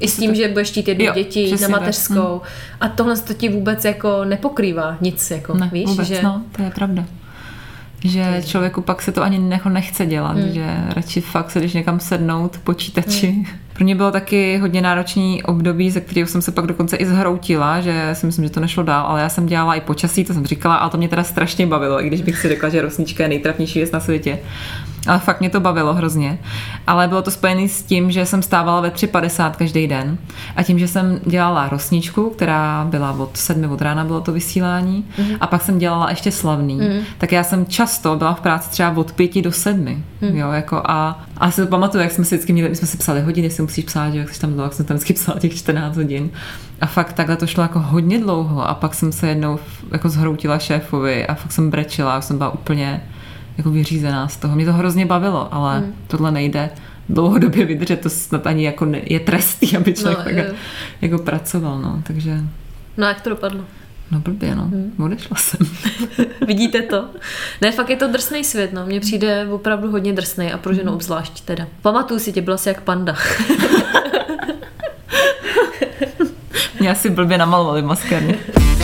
I 0.00 0.08
s 0.08 0.16
tím, 0.18 0.34
že 0.34 0.48
budeš 0.48 0.68
chtít 0.68 0.88
jednu 0.88 1.06
děti 1.14 1.54
na 1.62 1.68
mateřskou. 1.68 2.34
Mm. 2.34 2.40
A 2.80 2.88
tohle 2.88 3.16
to 3.16 3.34
ti 3.34 3.48
vůbec 3.48 3.84
jako 3.84 4.24
nepokrývá 4.24 4.96
nic, 5.00 5.30
jako, 5.30 5.54
ne, 5.54 5.70
víš? 5.72 5.86
Vůbec, 5.86 6.08
že... 6.08 6.22
no, 6.22 6.42
to 6.56 6.62
je 6.62 6.70
pravda. 6.70 7.04
Že 8.04 8.42
člověku 8.46 8.80
pak 8.80 9.02
se 9.02 9.12
to 9.12 9.22
ani 9.22 9.38
nechce 9.68 10.06
dělat, 10.06 10.36
mm. 10.36 10.52
že 10.52 10.66
radši 10.88 11.20
fakt 11.20 11.50
se 11.50 11.60
jdeš 11.60 11.72
někam 11.72 12.00
sednout 12.00 12.58
počítači. 12.64 13.32
Mm. 13.32 13.44
Pro 13.72 13.84
mě 13.84 13.94
bylo 13.94 14.10
taky 14.10 14.58
hodně 14.58 14.80
náročný 14.80 15.42
období, 15.42 15.90
ze 15.90 16.00
kterého 16.00 16.28
jsem 16.28 16.42
se 16.42 16.52
pak 16.52 16.66
dokonce 16.66 16.96
i 16.96 17.06
zhroutila, 17.06 17.80
že 17.80 18.10
si 18.12 18.26
myslím, 18.26 18.44
že 18.44 18.50
to 18.50 18.60
nešlo 18.60 18.82
dál, 18.82 19.06
ale 19.06 19.20
já 19.20 19.28
jsem 19.28 19.46
dělala 19.46 19.74
i 19.74 19.80
počasí, 19.80 20.24
to 20.24 20.34
jsem 20.34 20.46
říkala, 20.46 20.76
ale 20.76 20.90
to 20.90 20.98
mě 20.98 21.08
teda 21.08 21.24
strašně 21.24 21.66
bavilo, 21.66 22.04
i 22.04 22.06
když 22.06 22.22
bych 22.22 22.38
si 22.38 22.48
řekla, 22.48 22.68
že 22.68 22.82
rosnička 22.82 23.22
je 23.22 23.28
nejtrapnější 23.28 23.78
věc 23.78 23.90
na 23.90 24.00
světě. 24.00 24.38
Ale 25.06 25.18
fakt 25.18 25.40
mě 25.40 25.50
to 25.50 25.60
bavilo 25.60 25.94
hrozně. 25.94 26.38
Ale 26.86 27.08
bylo 27.08 27.22
to 27.22 27.30
spojené 27.30 27.68
s 27.68 27.82
tím, 27.82 28.10
že 28.10 28.26
jsem 28.26 28.42
stávala 28.42 28.80
ve 28.80 28.88
3.50 28.88 29.50
každý 29.50 29.86
den 29.86 30.18
a 30.56 30.62
tím, 30.62 30.78
že 30.78 30.88
jsem 30.88 31.20
dělala 31.26 31.68
rosničku, 31.68 32.30
která 32.30 32.86
byla 32.90 33.12
od 33.12 33.36
7 33.36 33.72
od 33.72 33.82
rána, 33.82 34.04
bylo 34.04 34.20
to 34.20 34.32
vysílání, 34.32 35.04
mm. 35.18 35.26
a 35.40 35.46
pak 35.46 35.62
jsem 35.62 35.78
dělala 35.78 36.10
ještě 36.10 36.32
slavný, 36.32 36.74
mm. 36.74 37.00
tak 37.18 37.32
já 37.32 37.44
jsem 37.44 37.66
často 37.66 38.16
byla 38.16 38.34
v 38.34 38.40
práci 38.40 38.70
třeba 38.70 38.96
od 38.96 39.12
5 39.12 39.42
do 39.42 39.52
7. 39.52 39.84
Mm. 39.84 40.02
Jo, 40.20 40.50
jako 40.52 40.82
a, 40.84 41.24
a 41.36 41.50
si 41.50 41.60
to 41.60 41.66
pamatuju, 41.66 42.02
jak 42.02 42.12
jsme 42.12 42.24
si 42.24 42.34
vždycky 42.34 42.52
měli, 42.52 42.68
my 42.68 42.76
jsme 42.76 42.88
si 42.88 42.96
psali 42.96 43.20
hodiny, 43.20 43.50
si 43.50 43.62
musíš 43.62 43.84
psát, 43.84 44.10
že 44.10 44.18
jak 44.18 44.34
jsi 44.34 44.40
tam 44.40 44.50
dlouho, 44.50 44.66
jak 44.66 44.72
jsem 44.72 44.86
tam 44.86 44.96
vždycky 44.96 45.12
psala 45.12 45.38
těch 45.38 45.54
14 45.54 45.96
hodin. 45.96 46.30
A 46.80 46.86
fakt 46.86 47.12
takhle 47.12 47.36
to 47.36 47.46
šlo 47.46 47.62
jako 47.62 47.80
hodně 47.80 48.18
dlouho 48.18 48.68
a 48.68 48.74
pak 48.74 48.94
jsem 48.94 49.12
se 49.12 49.28
jednou 49.28 49.58
jako 49.92 50.08
zhroutila 50.08 50.58
šéfovi 50.58 51.26
a 51.26 51.34
fakt 51.34 51.52
jsem 51.52 51.70
brečela, 51.70 52.20
jsem 52.20 52.38
byla 52.38 52.50
úplně 52.50 53.02
jako 53.58 53.70
vyřízená 53.70 54.28
z 54.28 54.36
toho. 54.36 54.56
Mě 54.56 54.64
to 54.64 54.72
hrozně 54.72 55.06
bavilo, 55.06 55.54
ale 55.54 55.78
hmm. 55.78 55.94
tohle 56.06 56.30
nejde 56.30 56.70
dlouhodobě 57.08 57.64
vydržet, 57.66 58.00
to 58.00 58.10
snad 58.10 58.46
ani 58.46 58.64
jako 58.64 58.84
ne, 58.84 59.00
je 59.04 59.20
trestý, 59.20 59.76
aby 59.76 59.92
člověk 59.92 60.18
no, 60.18 60.42
tak 60.42 60.54
jako 61.00 61.18
pracoval, 61.18 61.80
no, 61.80 62.02
takže... 62.06 62.40
No 62.96 63.06
jak 63.06 63.20
to 63.20 63.30
dopadlo? 63.30 63.64
No 64.10 64.20
blbě, 64.20 64.54
no. 64.54 64.62
Hmm. 64.62 64.92
Odešla 64.98 65.36
jsem. 65.36 65.66
Vidíte 66.46 66.82
to? 66.82 67.04
Ne, 67.60 67.72
fakt 67.72 67.90
je 67.90 67.96
to 67.96 68.08
drsný 68.08 68.44
svět, 68.44 68.72
no. 68.72 68.86
Mně 68.86 69.00
přijde 69.00 69.46
opravdu 69.50 69.90
hodně 69.90 70.12
drsný 70.12 70.52
a 70.52 70.58
pro 70.58 70.74
ženu 70.74 70.86
hmm. 70.86 70.94
obzvlášť 70.94 71.40
teda. 71.40 71.66
Pamatuju 71.82 72.20
si 72.20 72.32
tě, 72.32 72.42
byla 72.42 72.56
jsi 72.56 72.68
jak 72.68 72.80
panda. 72.80 73.16
Mě 76.80 76.90
asi 76.90 77.10
blbě 77.10 77.38
namalovali 77.38 77.82
maskerně. 77.82 78.38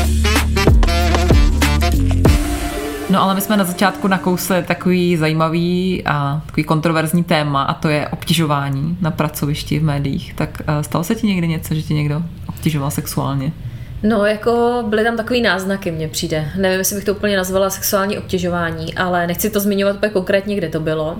No 3.12 3.22
ale 3.22 3.34
my 3.34 3.40
jsme 3.40 3.56
na 3.56 3.64
začátku 3.64 4.08
nakousli 4.08 4.62
takový 4.62 5.16
zajímavý 5.16 6.02
a 6.06 6.42
takový 6.46 6.64
kontroverzní 6.64 7.24
téma 7.24 7.62
a 7.62 7.74
to 7.74 7.88
je 7.88 8.08
obtěžování 8.08 8.98
na 9.00 9.10
pracovišti 9.10 9.78
v 9.78 9.84
médiích. 9.84 10.34
Tak 10.34 10.62
uh, 10.68 10.80
stalo 10.80 11.04
se 11.04 11.14
ti 11.14 11.26
někdy 11.26 11.48
něco, 11.48 11.74
že 11.74 11.82
ti 11.82 11.94
někdo 11.94 12.22
obtěžoval 12.48 12.90
sexuálně? 12.90 13.52
No, 14.02 14.26
jako 14.26 14.84
byly 14.86 15.04
tam 15.04 15.16
takový 15.16 15.42
náznaky, 15.42 15.90
mně 15.90 16.08
přijde. 16.08 16.48
Nevím, 16.56 16.78
jestli 16.78 16.96
bych 16.96 17.04
to 17.04 17.14
úplně 17.14 17.36
nazvala 17.36 17.70
sexuální 17.70 18.18
obtěžování, 18.18 18.94
ale 18.94 19.26
nechci 19.26 19.50
to 19.50 19.60
zmiňovat 19.60 19.96
úplně 19.96 20.12
konkrétně, 20.12 20.56
kde 20.56 20.68
to 20.68 20.80
bylo. 20.80 21.16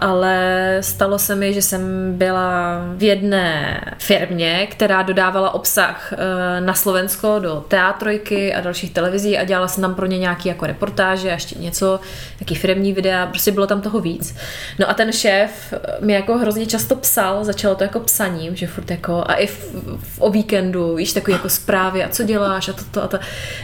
Ale 0.00 0.76
stalo 0.80 1.18
se 1.18 1.34
mi, 1.34 1.54
že 1.54 1.62
jsem 1.62 2.12
byla 2.18 2.80
v 2.96 3.02
jedné 3.02 3.80
firmě, 3.98 4.68
která 4.70 5.02
dodávala 5.02 5.54
obsah 5.54 6.12
e, 6.12 6.60
na 6.60 6.74
Slovensko 6.74 7.38
do 7.38 7.64
teatrojky 7.68 8.54
a 8.54 8.60
dalších 8.60 8.92
televizí 8.92 9.38
a 9.38 9.44
dělala 9.44 9.68
jsem 9.68 9.82
tam 9.82 9.94
pro 9.94 10.06
ně 10.06 10.18
nějaký 10.18 10.48
jako 10.48 10.66
reportáže 10.66 11.30
a 11.30 11.34
ještě 11.34 11.58
něco, 11.58 12.00
nějaký 12.40 12.54
firmní 12.54 12.92
videa, 12.92 13.26
prostě 13.26 13.52
bylo 13.52 13.66
tam 13.66 13.80
toho 13.80 14.00
víc. 14.00 14.36
No 14.78 14.90
a 14.90 14.94
ten 14.94 15.12
šéf 15.12 15.74
mi 16.00 16.12
jako 16.12 16.38
hrozně 16.38 16.66
často 16.66 16.96
psal, 16.96 17.44
začalo 17.44 17.74
to 17.74 17.84
jako 17.84 18.00
psaním, 18.00 18.56
že 18.56 18.66
furt 18.66 18.90
jako, 18.90 19.24
a 19.26 19.34
i 19.34 19.46
v, 19.46 19.74
v, 19.98 20.20
o 20.20 20.30
víkendu, 20.30 20.94
víš, 20.94 21.12
takový 21.12 21.32
jako 21.32 21.48
zprávy 21.48 22.07
co 22.08 22.22
děláš 22.22 22.68
a 22.68 22.72
toto 22.72 23.02
a 23.02 23.06
to. 23.08 23.18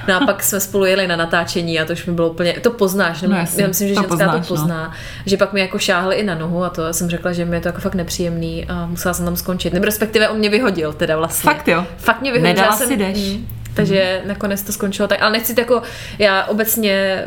No 0.08 0.22
a 0.22 0.26
pak 0.26 0.42
jsme 0.42 0.60
spolu 0.60 0.84
jeli 0.84 1.06
na 1.06 1.16
natáčení 1.16 1.80
a 1.80 1.84
to 1.84 1.92
už 1.92 2.06
mi 2.06 2.12
bylo 2.12 2.30
úplně, 2.30 2.52
to 2.52 2.70
poznáš, 2.70 3.22
no 3.22 3.36
jasný, 3.36 3.62
já 3.62 3.68
myslím, 3.68 3.88
že 3.88 3.94
to 3.94 4.00
ženská 4.00 4.16
poznáš, 4.16 4.30
to 4.48 4.54
no. 4.54 4.60
pozná, 4.60 4.84
no. 4.84 4.92
že 5.26 5.36
pak 5.36 5.52
mi 5.52 5.60
jako 5.60 5.78
šáhli 5.78 6.16
i 6.16 6.22
na 6.22 6.34
nohu 6.34 6.64
a 6.64 6.70
to 6.70 6.92
jsem 6.92 7.10
řekla, 7.10 7.32
že 7.32 7.44
mi 7.44 7.56
je 7.56 7.60
to 7.60 7.68
jako 7.68 7.80
fakt 7.80 7.94
nepříjemný 7.94 8.66
a 8.68 8.86
musela 8.86 9.14
jsem 9.14 9.24
tam 9.24 9.36
skončit. 9.36 9.72
Nebo 9.72 9.86
respektive 9.86 10.28
on 10.28 10.38
mě 10.38 10.48
vyhodil 10.48 10.92
teda 10.92 11.16
vlastně. 11.16 11.52
Fakt 11.52 11.68
jo? 11.68 11.86
Fakt 11.96 12.20
mě 12.20 12.32
vyhodil. 12.32 12.54
Nedala 12.54 12.76
jsem, 12.76 12.88
si 12.88 12.96
jdeš. 12.96 13.18
Mm, 13.18 13.46
takže 13.74 14.20
mm. 14.22 14.28
nakonec 14.28 14.62
to 14.62 14.72
skončilo 14.72 15.08
tak. 15.08 15.22
Ale 15.22 15.30
nechci 15.30 15.54
jako, 15.58 15.82
já 16.18 16.44
obecně 16.44 17.24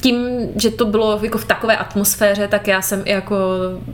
tím, 0.00 0.38
že 0.56 0.70
to 0.70 0.86
bylo 0.86 1.20
jako 1.22 1.38
v 1.38 1.44
takové 1.44 1.76
atmosféře, 1.76 2.48
tak 2.48 2.68
já 2.68 2.82
jsem 2.82 3.02
i 3.04 3.10
jako 3.10 3.36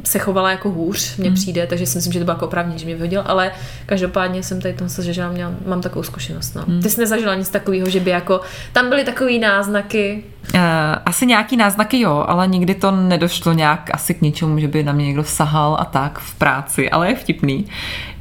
se 0.05 0.19
chovala 0.19 0.51
jako 0.51 0.71
hůř, 0.71 1.17
mně 1.17 1.29
mm. 1.29 1.35
přijde, 1.35 1.67
takže 1.67 1.87
si 1.87 1.99
myslím, 1.99 2.13
že 2.13 2.19
to 2.19 2.25
bylo 2.25 2.35
jako 2.35 2.47
opravdu, 2.47 2.79
že 2.79 2.85
mě 2.85 2.95
vyhodil, 2.95 3.23
ale 3.27 3.53
každopádně 3.87 4.43
jsem 4.43 4.61
tady 4.61 4.75
tom 4.75 4.89
že 4.89 5.21
já 5.21 5.31
měl, 5.31 5.55
mám 5.67 5.81
takovou 5.81 6.03
zkušenost. 6.03 6.55
No. 6.55 6.65
Mm. 6.67 6.83
Ty 6.83 6.91
jsi 6.91 7.01
nezažila 7.01 7.35
nic 7.35 7.49
takového, 7.49 7.91
že 7.91 8.01
by 8.01 8.11
jako, 8.11 8.41
tam 8.73 8.89
byly 8.89 9.05
takové 9.05 9.39
náznaky. 9.39 10.25
Uh, 10.55 10.61
asi 11.07 11.27
nějaký 11.27 11.57
náznaky 11.57 12.01
jo, 12.01 12.25
ale 12.29 12.47
nikdy 12.49 12.75
to 12.75 12.91
nedošlo 12.91 13.53
nějak 13.53 13.91
asi 13.93 14.15
k 14.15 14.23
ničemu, 14.23 14.59
že 14.59 14.69
by 14.69 14.83
na 14.83 14.93
mě 14.93 15.07
někdo 15.07 15.25
sahal 15.25 15.77
a 15.81 15.85
tak 15.85 16.19
v 16.19 16.35
práci, 16.35 16.91
ale 16.91 17.09
je 17.09 17.17
vtipný, 17.17 17.67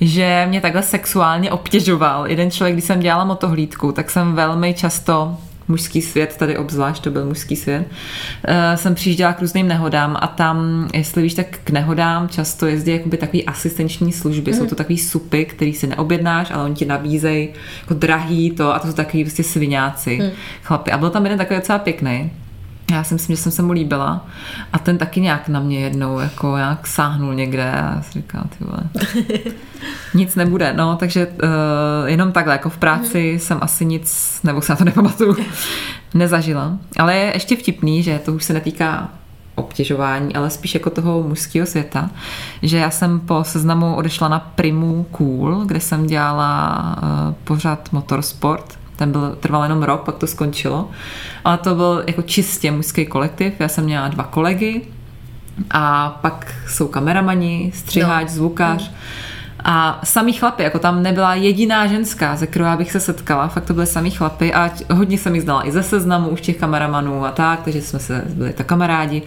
že 0.01 0.45
mě 0.49 0.61
takhle 0.61 0.83
sexuálně 0.83 1.51
obtěžoval. 1.51 2.27
Jeden 2.27 2.51
člověk, 2.51 2.75
když 2.75 2.85
jsem 2.85 2.99
dělala 2.99 3.25
motohlíd 3.25 3.63
hlídku, 3.63 3.91
tak 3.91 4.09
jsem 4.09 4.33
velmi 4.33 4.73
často 4.73 5.37
mužský 5.67 6.01
svět, 6.01 6.35
tady 6.37 6.57
obzvlášť 6.57 7.03
to 7.03 7.11
byl 7.11 7.25
mužský 7.25 7.55
svět, 7.55 7.87
uh, 7.87 8.75
jsem 8.75 8.95
přijížděla 8.95 9.33
k 9.33 9.41
různým 9.41 9.67
nehodám 9.67 10.17
a 10.21 10.27
tam, 10.27 10.89
jestli 10.93 11.21
víš, 11.21 11.33
tak 11.33 11.45
k 11.63 11.69
nehodám 11.69 12.29
často 12.29 12.65
jezdí 12.65 12.91
jakoby 12.91 13.17
takový 13.17 13.45
asistenční 13.45 14.11
služby. 14.13 14.51
Mm. 14.51 14.57
Jsou 14.57 14.65
to 14.65 14.75
takový 14.75 14.97
supy, 14.97 15.45
který 15.45 15.73
si 15.73 15.87
neobjednáš, 15.87 16.51
ale 16.51 16.63
oni 16.63 16.75
ti 16.75 16.85
nabízejí 16.85 17.49
jako 17.81 17.93
drahý 17.93 18.51
to 18.51 18.75
a 18.75 18.79
to 18.79 18.87
jsou 18.87 18.93
takový 18.93 19.23
prostě 19.23 19.43
sviňáci, 19.43 20.19
mm. 20.21 20.29
chlapy. 20.63 20.91
A 20.91 20.97
byl 20.97 21.09
tam 21.09 21.23
jeden 21.23 21.37
takový 21.37 21.59
docela 21.59 21.79
pěkný, 21.79 22.31
já 22.91 23.03
si 23.03 23.13
myslím, 23.13 23.35
že 23.35 23.41
jsem 23.41 23.51
se 23.51 23.61
mu 23.61 23.71
líbila 23.71 24.25
a 24.73 24.79
ten 24.79 24.97
taky 24.97 25.21
nějak 25.21 25.47
na 25.47 25.59
mě 25.59 25.79
jednou 25.79 26.19
jako 26.19 26.57
nějak 26.57 26.87
sáhnul 26.87 27.33
někde 27.33 27.71
a 27.71 27.95
já 27.95 28.01
si 28.01 28.11
říkám, 28.13 28.49
ty 28.57 28.65
vole, 28.65 28.79
nic 30.13 30.35
nebude, 30.35 30.73
no, 30.73 30.95
takže 30.95 31.27
uh, 31.27 31.33
jenom 32.05 32.31
takhle, 32.31 32.53
jako 32.53 32.69
v 32.69 32.77
práci 32.77 33.31
mm. 33.33 33.39
jsem 33.39 33.57
asi 33.61 33.85
nic, 33.85 34.39
nebo 34.43 34.61
se 34.61 34.71
na 34.71 34.75
to 34.75 34.83
nepamatuju, 34.83 35.35
nezažila. 36.13 36.77
Ale 36.99 37.15
je 37.15 37.33
ještě 37.33 37.55
vtipný, 37.55 38.03
že 38.03 38.19
to 38.19 38.33
už 38.33 38.43
se 38.43 38.53
netýká 38.53 39.09
obtěžování, 39.55 40.35
ale 40.35 40.49
spíš 40.49 40.73
jako 40.73 40.89
toho 40.89 41.23
mužského 41.23 41.67
světa, 41.67 42.09
že 42.61 42.77
já 42.77 42.89
jsem 42.89 43.19
po 43.19 43.43
seznamu 43.43 43.95
odešla 43.95 44.27
na 44.27 44.39
Primu 44.39 45.05
Cool, 45.11 45.65
kde 45.65 45.79
jsem 45.79 46.07
dělala 46.07 46.95
uh, 47.03 47.33
pořád 47.43 47.91
motorsport 47.91 48.82
ten 48.95 49.11
byl, 49.11 49.37
trval 49.39 49.63
jenom 49.63 49.83
rok, 49.83 50.01
pak 50.01 50.15
to 50.15 50.27
skončilo. 50.27 50.89
Ale 51.45 51.57
to 51.57 51.75
byl 51.75 52.03
jako 52.07 52.21
čistě 52.21 52.71
mužský 52.71 53.05
kolektiv. 53.05 53.53
Já 53.59 53.67
jsem 53.67 53.83
měla 53.83 54.07
dva 54.07 54.23
kolegy 54.23 54.81
a 55.71 56.09
pak 56.21 56.55
jsou 56.67 56.87
kameramani, 56.87 57.71
střiháč, 57.75 58.27
no. 58.27 58.33
zvukař. 58.33 58.91
A 59.65 59.99
samý 60.03 60.33
chlapy, 60.33 60.63
jako 60.63 60.79
tam 60.79 61.03
nebyla 61.03 61.35
jediná 61.35 61.87
ženská, 61.87 62.35
ze 62.35 62.47
kterou 62.47 62.65
bych 62.77 62.91
se 62.91 62.99
setkala, 62.99 63.47
fakt 63.47 63.65
to 63.65 63.73
byly 63.73 63.87
samý 63.87 64.11
chlapy 64.11 64.53
a 64.53 64.71
hodně 64.91 65.17
jsem 65.17 65.35
jich 65.35 65.43
znala 65.43 65.67
i 65.67 65.71
ze 65.71 65.83
seznamu 65.83 66.29
už 66.29 66.41
těch 66.41 66.57
kameramanů 66.57 67.25
a 67.25 67.31
tak, 67.31 67.61
takže 67.63 67.81
jsme 67.81 67.99
se 67.99 68.23
byli 68.29 68.53
tak 68.53 68.67
kamarádi. 68.67 69.21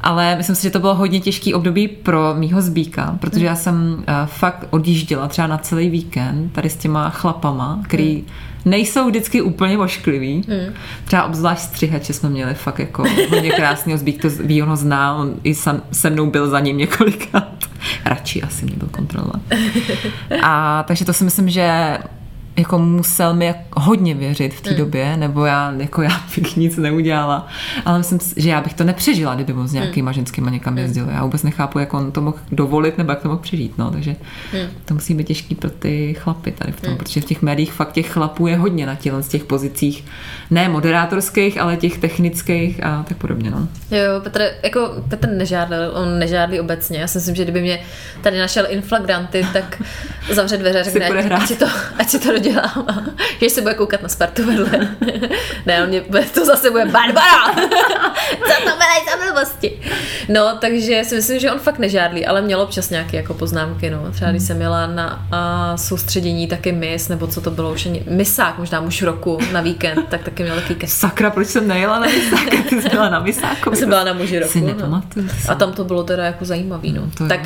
Ale 0.00 0.36
myslím 0.36 0.56
si, 0.56 0.62
že 0.62 0.70
to 0.70 0.80
bylo 0.80 0.94
hodně 0.94 1.20
těžký 1.20 1.54
období 1.54 1.88
pro 1.88 2.34
mýho 2.34 2.62
zbíka, 2.62 3.16
protože 3.20 3.46
já 3.46 3.56
jsem 3.56 3.94
uh, 3.94 4.04
fakt 4.26 4.66
odjížděla 4.70 5.28
třeba 5.28 5.46
na 5.46 5.58
celý 5.58 5.90
víkend 5.90 6.52
tady 6.52 6.70
s 6.70 6.76
těma 6.76 7.10
chlapama, 7.10 7.80
který 7.84 8.14
hmm 8.14 8.26
nejsou 8.64 9.08
vždycky 9.08 9.42
úplně 9.42 9.78
ošklivý. 9.78 10.44
Hmm. 10.48 10.74
Třeba 11.04 11.24
obzvlášť 11.24 11.62
střihače 11.62 12.12
jsme 12.12 12.30
měli 12.30 12.54
fakt 12.54 12.78
jako 12.78 13.04
hodně 13.30 13.50
krásný 13.50 13.96
zbík, 13.96 14.22
to 14.22 14.28
ví, 14.30 14.62
on 14.62 14.68
ho 14.68 14.76
zná, 14.76 15.14
on 15.14 15.34
i 15.44 15.54
sam, 15.54 15.82
se 15.92 16.10
mnou 16.10 16.30
byl 16.30 16.48
za 16.48 16.60
ním 16.60 16.78
několikrát. 16.78 17.54
Radši 18.04 18.42
asi 18.42 18.64
mě 18.64 18.76
byl 18.76 18.88
kontrolovat. 18.88 19.40
A 20.42 20.84
takže 20.88 21.04
to 21.04 21.12
si 21.12 21.24
myslím, 21.24 21.50
že 21.50 21.98
jako 22.58 22.78
musel 22.78 23.34
mi 23.34 23.54
hodně 23.72 24.14
věřit 24.14 24.54
v 24.54 24.60
té 24.60 24.70
mm. 24.70 24.76
době, 24.76 25.16
nebo 25.16 25.44
já, 25.44 25.74
jako 25.78 26.02
já 26.02 26.20
bych 26.36 26.56
nic 26.56 26.76
neudělala. 26.76 27.46
Ale 27.84 27.98
myslím, 27.98 28.18
že 28.36 28.50
já 28.50 28.60
bych 28.60 28.74
to 28.74 28.84
nepřežila, 28.84 29.34
kdyby 29.34 29.52
on 29.52 29.68
s 29.68 29.72
hmm. 29.72 29.80
nějakýma 29.80 30.10
mm. 30.10 30.14
ženskýma 30.14 30.50
někam 30.50 30.74
hmm. 30.74 30.82
jezdil. 30.82 31.08
Já 31.08 31.24
vůbec 31.24 31.42
nechápu, 31.42 31.78
jak 31.78 31.94
on 31.94 32.12
to 32.12 32.20
mohl 32.20 32.36
dovolit, 32.52 32.98
nebo 32.98 33.12
jak 33.12 33.20
to 33.22 33.28
mohl 33.28 33.40
přežít. 33.40 33.78
No. 33.78 33.90
Takže 33.90 34.16
mm. 34.52 34.68
to 34.84 34.94
musí 34.94 35.14
být 35.14 35.26
těžký 35.26 35.54
pro 35.54 35.70
ty 35.70 36.14
chlapy 36.14 36.52
tady 36.52 36.72
v 36.72 36.80
tom, 36.80 36.90
mm. 36.90 36.98
protože 36.98 37.20
v 37.20 37.24
těch 37.24 37.42
médiích 37.42 37.72
fakt 37.72 37.92
těch 37.92 38.10
chlapů 38.10 38.46
je 38.46 38.56
hodně 38.56 38.86
na 38.86 38.94
těle 38.94 39.22
z 39.22 39.28
těch 39.28 39.44
pozicích. 39.44 40.04
Ne 40.50 40.68
moderátorských, 40.68 41.60
ale 41.60 41.76
těch 41.76 41.98
technických 41.98 42.84
a 42.84 43.04
tak 43.08 43.16
podobně. 43.16 43.50
No. 43.50 43.68
Jo, 43.90 44.20
Petr, 44.20 44.42
jako 44.62 44.90
Petr 45.08 45.28
nežádal, 45.28 45.90
on 45.94 46.18
nežádlí 46.18 46.60
obecně. 46.60 46.98
Já 46.98 47.06
si 47.06 47.18
myslím, 47.18 47.34
že 47.34 47.42
kdyby 47.42 47.60
mě 47.60 47.80
tady 48.22 48.38
našel 48.38 48.66
inflagranty, 48.68 49.46
tak 49.52 49.82
zavře 50.32 50.56
dveře 50.56 50.80
a 50.80 50.82
řekne, 50.82 51.08
ať 51.08 51.46
si 51.46 51.56
to, 51.56 51.66
ať 51.98 52.08
si 52.08 52.18
to 52.18 52.32
udělám. 52.48 53.10
že 53.40 53.50
se 53.50 53.62
bude 53.62 53.74
koukat 53.74 54.02
na 54.02 54.08
Spartu 54.08 54.46
vedle. 54.46 54.88
ne, 55.66 55.82
on 55.82 55.88
mě, 55.88 56.00
to 56.34 56.44
zase 56.44 56.70
bude 56.70 56.84
Barbara! 56.84 57.54
Co 58.30 58.54
to 58.64 58.76
byly 58.76 58.98
za 59.10 59.24
blbosti? 59.24 59.80
No, 60.28 60.56
takže 60.60 61.04
si 61.04 61.14
myslím, 61.14 61.38
že 61.38 61.52
on 61.52 61.58
fakt 61.58 61.78
nežádlí, 61.78 62.26
ale 62.26 62.42
měl 62.42 62.60
občas 62.60 62.90
nějaké 62.90 63.16
jako 63.16 63.34
poznámky, 63.34 63.90
no. 63.90 64.12
Třeba 64.12 64.30
když 64.30 64.42
jsem 64.42 64.56
měla 64.56 64.86
na 64.86 65.26
a, 65.32 65.76
soustředění 65.76 66.46
taky 66.46 66.72
mis, 66.72 67.08
nebo 67.08 67.26
co 67.26 67.40
to 67.40 67.50
bylo 67.50 67.72
už 67.72 67.86
ani, 67.86 68.02
misák, 68.10 68.58
možná 68.58 68.80
muž 68.80 69.02
roku 69.02 69.38
na 69.52 69.60
víkend, 69.60 70.08
tak 70.08 70.22
taky 70.22 70.42
měl 70.42 70.56
taky 70.56 70.74
ke... 70.74 70.86
Sakra, 70.86 71.30
proč 71.30 71.48
jsem 71.48 71.68
nejela 71.68 71.98
na 71.98 72.06
misák? 72.06 72.68
Ty 72.68 72.82
jsi 72.82 72.88
byla 72.88 73.08
na 73.08 73.20
misáku. 73.20 73.70
Já 73.70 73.76
jsem 73.76 73.88
byla 73.88 74.04
na 74.04 74.12
muži 74.12 74.38
roku, 74.38 74.58
no. 74.80 75.02
A 75.48 75.54
tam 75.54 75.72
to 75.72 75.84
bylo 75.84 76.04
teda 76.04 76.24
jako 76.24 76.44
zajímavý, 76.44 76.92
no. 76.92 77.02
no 77.20 77.28
tak, 77.28 77.40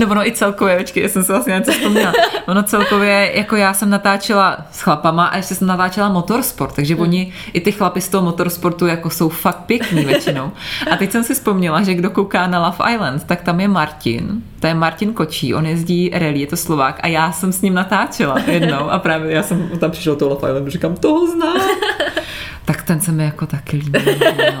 No 0.00 0.06
ono 0.06 0.26
i 0.26 0.32
celkově, 0.32 0.76
počkej, 0.76 1.02
já 1.02 1.08
jsem 1.08 1.24
se 1.24 1.32
vlastně 1.32 1.54
něco 1.54 1.72
vzpomněla. 1.72 2.12
Ono 2.46 2.62
celkově, 2.62 3.32
jako 3.34 3.56
já 3.56 3.74
jsem 3.74 3.90
natáčela 3.90 4.66
s 4.70 4.80
chlapama 4.80 5.26
a 5.26 5.36
ještě 5.36 5.54
jsem 5.54 5.68
natáčela 5.68 6.08
motorsport, 6.08 6.74
takže 6.74 6.94
hmm. 6.94 7.02
oni, 7.02 7.32
i 7.52 7.60
ty 7.60 7.72
chlapy 7.72 8.00
z 8.00 8.08
toho 8.08 8.24
motorsportu 8.24 8.86
jako 8.86 9.10
jsou 9.10 9.28
fakt 9.28 9.60
pěkní 9.66 10.04
většinou. 10.04 10.50
A 10.90 10.96
teď 10.96 11.12
jsem 11.12 11.24
si 11.24 11.34
vzpomněla, 11.34 11.82
že 11.82 11.94
kdo 11.94 12.10
kouká 12.10 12.46
na 12.46 12.66
Love 12.66 12.94
Island, 12.94 13.24
tak 13.24 13.42
tam 13.42 13.60
je 13.60 13.68
Martin, 13.68 14.42
to 14.60 14.66
je 14.66 14.74
Martin 14.74 15.12
Kočí, 15.12 15.54
on 15.54 15.66
jezdí 15.66 16.10
rally, 16.12 16.40
je 16.40 16.46
to 16.46 16.56
Slovák 16.56 17.00
a 17.02 17.06
já 17.06 17.32
jsem 17.32 17.52
s 17.52 17.62
ním 17.62 17.74
natáčela 17.74 18.38
jednou 18.46 18.90
a 18.90 18.98
právě 18.98 19.32
já 19.32 19.42
jsem 19.42 19.68
tam 19.78 19.90
přišel 19.90 20.16
toho 20.16 20.28
Love 20.28 20.48
Islandu, 20.48 20.70
říkám, 20.70 20.96
toho 20.96 21.26
znám. 21.26 21.56
tak 22.64 22.82
ten 22.82 23.00
se 23.00 23.12
mi 23.12 23.24
jako 23.24 23.46
taky 23.46 23.76
líbí. 23.76 23.98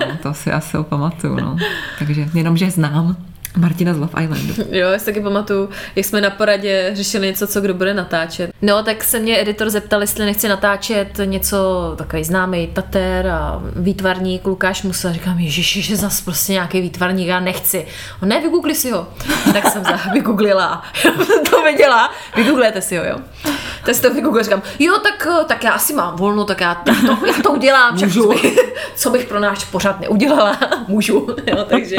No, 0.00 0.06
to 0.22 0.34
si 0.34 0.52
asi 0.52 0.78
opamatuju. 0.78 1.36
No. 1.36 1.56
Takže 1.98 2.28
jenom, 2.34 2.56
že 2.56 2.70
znám. 2.70 3.16
Martina 3.56 3.94
z 3.94 3.98
Love 3.98 4.24
Islandu. 4.24 4.54
Jo, 4.70 4.88
já 4.88 4.98
si 4.98 5.04
taky 5.04 5.20
pamatuju, 5.20 5.68
jak 5.96 6.06
jsme 6.06 6.20
na 6.20 6.30
poradě 6.30 6.90
řešili 6.92 7.26
něco, 7.26 7.46
co 7.46 7.60
kdo 7.60 7.74
bude 7.74 7.94
natáčet. 7.94 8.50
No, 8.62 8.82
tak 8.82 9.04
se 9.04 9.18
mě 9.18 9.40
editor 9.40 9.70
zeptal, 9.70 10.00
jestli 10.00 10.24
nechci 10.24 10.48
natáčet 10.48 11.08
něco 11.24 11.94
takový 11.96 12.24
známý 12.24 12.66
Tater 12.66 13.26
a 13.26 13.62
výtvarník 13.76 14.46
Lukáš 14.46 14.82
Musa. 14.82 15.12
Říkám, 15.12 15.38
ježiši, 15.38 15.82
že 15.82 15.96
zase 15.96 16.24
prostě 16.24 16.52
nějaký 16.52 16.80
výtvarník, 16.80 17.28
já 17.28 17.40
nechci. 17.40 17.86
On 18.22 18.28
ne, 18.28 18.40
vygoogli 18.40 18.74
si 18.74 18.90
ho. 18.90 19.06
tak 19.52 19.66
jsem 19.72 19.84
za 19.84 20.00
vygooglila. 20.12 20.82
to 21.50 21.62
viděla. 21.62 22.10
Vygooglete 22.36 22.82
si 22.82 22.96
ho, 22.96 23.04
jo. 23.04 23.18
Tak 23.84 23.94
si 23.94 24.02
to 24.02 24.14
vygooglila, 24.14 24.42
říkám, 24.44 24.62
jo, 24.78 24.98
tak, 24.98 25.26
tak 25.46 25.64
já 25.64 25.72
asi 25.72 25.92
mám 25.94 26.16
volno, 26.16 26.44
tak 26.44 26.60
já 26.60 26.74
to, 26.74 26.92
já 27.26 27.42
to 27.42 27.50
udělám. 27.50 27.94
Můžu. 27.94 28.22
Co 28.22 28.28
bych, 28.28 28.58
co 28.96 29.10
bych 29.10 29.24
pro 29.24 29.40
náš 29.40 29.64
pořád 29.64 30.00
neudělala, 30.00 30.58
můžu. 30.88 31.26
Jo, 31.46 31.64
takže 31.68 31.96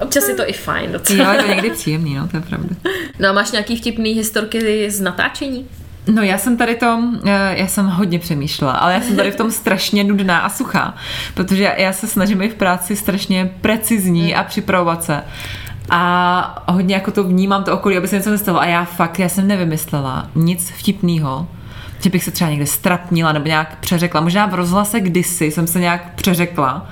občas 0.00 0.28
je 0.28 0.34
to 0.34 0.48
i 0.48 0.52
fajn 0.52 0.71
fajn 0.72 0.92
docela. 0.92 1.24
Jo, 1.24 1.32
je 1.32 1.42
to 1.42 1.48
někdy 1.48 1.70
příjemný, 1.70 2.14
no, 2.14 2.28
to 2.28 2.36
je 2.36 2.40
pravda. 2.40 2.76
No 3.18 3.28
a 3.28 3.32
máš 3.32 3.50
nějaký 3.50 3.76
vtipný 3.76 4.12
historky 4.12 4.90
z 4.90 5.00
natáčení? 5.00 5.66
No 6.06 6.22
já 6.22 6.38
jsem 6.38 6.56
tady 6.56 6.74
to, 6.74 7.02
eh, 7.24 7.54
já 7.58 7.66
jsem 7.66 7.86
hodně 7.86 8.18
přemýšlela, 8.18 8.72
ale 8.72 8.94
já 8.94 9.00
jsem 9.00 9.16
tady 9.16 9.30
v 9.30 9.36
tom 9.36 9.50
strašně 9.50 10.04
nudná 10.04 10.38
a 10.38 10.48
suchá, 10.48 10.94
protože 11.34 11.74
já 11.78 11.92
se 11.92 12.06
snažím 12.06 12.42
i 12.42 12.48
v 12.48 12.54
práci 12.54 12.96
strašně 12.96 13.54
precizní 13.60 14.34
a 14.34 14.44
připravovat 14.44 15.04
se. 15.04 15.22
A 15.90 16.64
hodně 16.68 16.94
jako 16.94 17.10
to 17.10 17.24
vnímám 17.24 17.64
to 17.64 17.74
okolí, 17.74 17.96
aby 17.96 18.08
se 18.08 18.16
něco 18.16 18.30
nestalo. 18.30 18.60
A 18.60 18.66
já 18.66 18.84
fakt, 18.84 19.18
já 19.18 19.28
jsem 19.28 19.48
nevymyslela 19.48 20.30
nic 20.34 20.70
vtipného 20.70 21.48
Že 22.00 22.10
bych 22.10 22.24
se 22.24 22.30
třeba 22.30 22.50
někde 22.50 22.66
strapnila 22.66 23.32
nebo 23.32 23.46
nějak 23.46 23.78
přeřekla. 23.78 24.20
Možná 24.20 24.46
v 24.46 24.54
rozhlase 24.54 25.00
kdysi 25.00 25.50
jsem 25.50 25.66
se 25.66 25.80
nějak 25.80 26.14
přeřekla. 26.14 26.88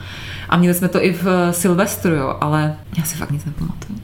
A 0.50 0.56
měli 0.56 0.74
jsme 0.74 0.88
to 0.88 1.04
i 1.04 1.12
v 1.12 1.52
Silvestru, 1.52 2.14
jo, 2.14 2.36
ale 2.40 2.76
já 2.98 3.04
si 3.04 3.16
fakt 3.16 3.30
nic 3.30 3.44
nepamatuju. 3.44 4.00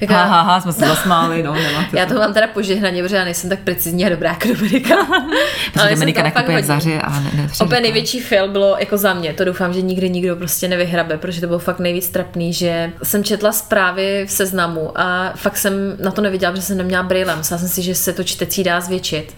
Jaká... 0.00 0.14
Ha, 0.14 0.24
ha, 0.24 0.42
ha, 0.42 0.60
jsme 0.60 0.72
se 0.72 0.86
zasmáli, 0.86 1.42
no, 1.42 1.54
nemáte 1.54 1.98
Já 1.98 2.06
to 2.06 2.14
mám 2.14 2.34
teda 2.34 2.46
požehnaně, 2.46 3.02
protože 3.02 3.16
já 3.16 3.24
nejsem 3.24 3.50
tak 3.50 3.58
precizní 3.58 4.06
a 4.06 4.08
dobrá 4.08 4.30
jako 4.30 4.48
Dominika. 4.48 4.94
ale 5.80 5.90
Dominika 5.90 6.22
nekupuje 6.22 6.62
v 6.62 6.64
zaři 6.64 6.98
a 6.98 7.20
ne, 7.20 7.30
ne 7.34 7.48
Opět 7.60 7.80
největší 7.80 8.20
fail 8.20 8.48
bylo 8.48 8.76
jako 8.78 8.98
za 8.98 9.14
mě, 9.14 9.32
to 9.32 9.44
doufám, 9.44 9.72
že 9.72 9.82
nikdy 9.82 10.10
nikdo 10.10 10.36
prostě 10.36 10.68
nevyhrabe, 10.68 11.18
protože 11.18 11.40
to 11.40 11.46
bylo 11.46 11.58
fakt 11.58 11.78
nejvíc 11.78 12.08
trapný, 12.08 12.52
že 12.52 12.92
jsem 13.02 13.24
četla 13.24 13.52
zprávy 13.52 14.24
v 14.26 14.30
seznamu 14.30 15.00
a 15.00 15.32
fakt 15.36 15.56
jsem 15.56 15.72
na 16.00 16.10
to 16.10 16.22
neviděla, 16.22 16.52
protože 16.52 16.62
jsem 16.62 16.78
neměla 16.78 17.02
brýle, 17.02 17.36
myslela 17.36 17.58
jsem 17.58 17.68
si, 17.68 17.82
že 17.82 17.94
se 17.94 18.12
to 18.12 18.24
čtecí 18.24 18.64
dá 18.64 18.80
zvětšit. 18.80 19.34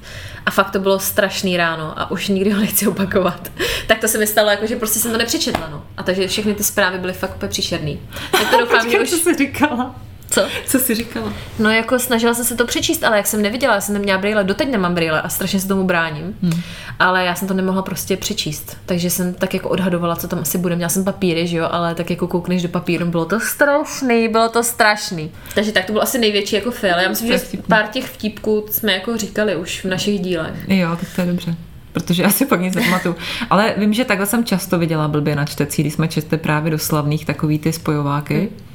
A 0.48 0.50
fakt 0.50 0.70
to 0.70 0.78
bylo 0.78 0.98
strašný 0.98 1.56
ráno 1.56 1.92
a 1.96 2.10
už 2.10 2.28
nikdy 2.28 2.50
ho 2.50 2.60
nechci 2.60 2.86
opakovat. 2.86 3.52
tak 3.86 3.98
to 4.00 4.08
se 4.08 4.18
mi 4.18 4.26
stalo, 4.26 4.50
jako, 4.50 4.66
že 4.66 4.76
prostě 4.76 4.98
jsem 4.98 5.10
to 5.12 5.18
nepřečetla. 5.18 5.68
No. 5.70 5.84
A 5.96 6.02
takže 6.02 6.28
všechny 6.28 6.54
ty 6.54 6.64
zprávy 6.64 6.98
byly 6.98 7.12
fakt 7.12 7.36
úplně 7.36 7.48
příšerný. 7.48 8.00
Tak 8.32 8.50
to 8.50 8.60
doufám, 8.60 8.90
že 8.90 9.00
už... 9.00 9.10
Co 9.10 9.16
jsi 9.16 9.34
říkala? 9.34 9.94
Co? 10.38 10.48
Co 10.66 10.78
jsi 10.78 10.94
říkala? 10.94 11.32
No 11.58 11.70
jako 11.70 11.98
snažila 11.98 12.34
jsem 12.34 12.44
se 12.44 12.56
to 12.56 12.66
přečíst, 12.66 13.04
ale 13.04 13.16
jak 13.16 13.26
jsem 13.26 13.42
neviděla, 13.42 13.74
já 13.74 13.80
jsem 13.80 13.94
neměla 13.94 14.18
brýle, 14.18 14.44
doteď 14.44 14.70
nemám 14.70 14.94
brýle 14.94 15.22
a 15.22 15.28
strašně 15.28 15.60
se 15.60 15.68
tomu 15.68 15.84
bráním. 15.84 16.36
Hmm. 16.42 16.62
Ale 16.98 17.24
já 17.24 17.34
jsem 17.34 17.48
to 17.48 17.54
nemohla 17.54 17.82
prostě 17.82 18.16
přečíst. 18.16 18.76
Takže 18.86 19.10
jsem 19.10 19.34
tak 19.34 19.54
jako 19.54 19.68
odhadovala, 19.68 20.16
co 20.16 20.28
tam 20.28 20.38
asi 20.38 20.58
bude. 20.58 20.76
Měla 20.76 20.88
jsem 20.88 21.04
papíry, 21.04 21.46
že 21.46 21.56
jo, 21.56 21.68
ale 21.70 21.94
tak 21.94 22.10
jako 22.10 22.28
koukneš 22.28 22.62
do 22.62 22.68
papíru, 22.68 23.06
bylo 23.06 23.24
to 23.24 23.40
strašný, 23.40 24.28
bylo 24.28 24.48
to 24.48 24.62
strašný. 24.62 25.30
Takže 25.54 25.72
tak 25.72 25.84
to 25.84 25.92
byl 25.92 26.02
asi 26.02 26.18
největší 26.18 26.56
jako 26.56 26.70
fail. 26.70 26.98
Já 26.98 27.08
myslím, 27.08 27.32
že 27.32 27.40
pár 27.68 27.86
těch 27.86 28.04
vtipků 28.04 28.66
jsme 28.70 28.92
jako 28.92 29.16
říkali 29.16 29.56
už 29.56 29.84
v 29.84 29.88
našich 29.88 30.20
dílech. 30.20 30.54
Jo, 30.68 30.96
tak 31.00 31.08
to 31.14 31.20
je 31.20 31.26
dobře 31.26 31.56
protože 31.92 32.22
já 32.22 32.30
si 32.30 32.46
pak 32.46 32.60
nic 32.60 32.74
nepamatuju. 32.74 33.16
Ale 33.50 33.74
vím, 33.76 33.92
že 33.92 34.04
takhle 34.04 34.26
jsem 34.26 34.44
často 34.44 34.78
viděla 34.78 35.08
blbě 35.08 35.36
na 35.36 35.44
čtecí, 35.44 35.82
když 35.82 35.94
jsme 35.94 36.08
četli 36.08 36.38
právě 36.38 36.70
do 36.70 36.78
slavných 36.78 37.24
takový 37.24 37.58
ty 37.58 37.72
spojováky. 37.72 38.34
Hmm 38.34 38.68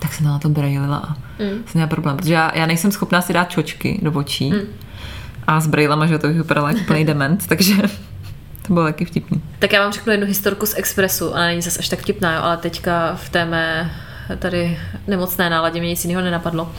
tak 0.00 0.14
jsem 0.14 0.26
na 0.26 0.38
to 0.38 0.48
brejlila 0.48 0.96
a 0.96 1.08
mm. 1.12 1.48
jsem 1.48 1.64
měla 1.74 1.88
problém, 1.88 2.16
protože 2.16 2.34
já, 2.34 2.52
já 2.54 2.66
nejsem 2.66 2.92
schopná 2.92 3.22
si 3.22 3.32
dát 3.32 3.50
čočky 3.50 4.00
do 4.02 4.12
očí 4.12 4.50
mm. 4.50 4.60
a 5.46 5.60
s 5.60 5.66
brejlama, 5.66 6.06
že 6.06 6.18
to 6.18 6.26
bych 6.26 6.36
vypadala 6.36 6.68
jako 6.68 6.80
plný 6.86 7.04
dement, 7.04 7.46
takže 7.46 7.74
to 8.66 8.72
bylo 8.72 8.84
taky 8.84 9.04
vtipný. 9.04 9.42
Tak 9.58 9.72
já 9.72 9.82
vám 9.82 9.92
řeknu 9.92 10.12
jednu 10.12 10.26
historku 10.26 10.66
z 10.66 10.74
Expressu, 10.76 11.28
ona 11.28 11.46
není 11.46 11.62
zase 11.62 11.78
až 11.78 11.88
tak 11.88 11.98
vtipná, 11.98 12.34
jo, 12.34 12.42
ale 12.42 12.56
teďka 12.56 13.14
v 13.14 13.28
té 13.28 13.44
mé 13.44 13.90
tady 14.36 14.78
nemocné 15.06 15.50
náladě, 15.50 15.80
mě 15.80 15.88
nic 15.88 16.04
jiného 16.04 16.22
nenapadlo. 16.22 16.72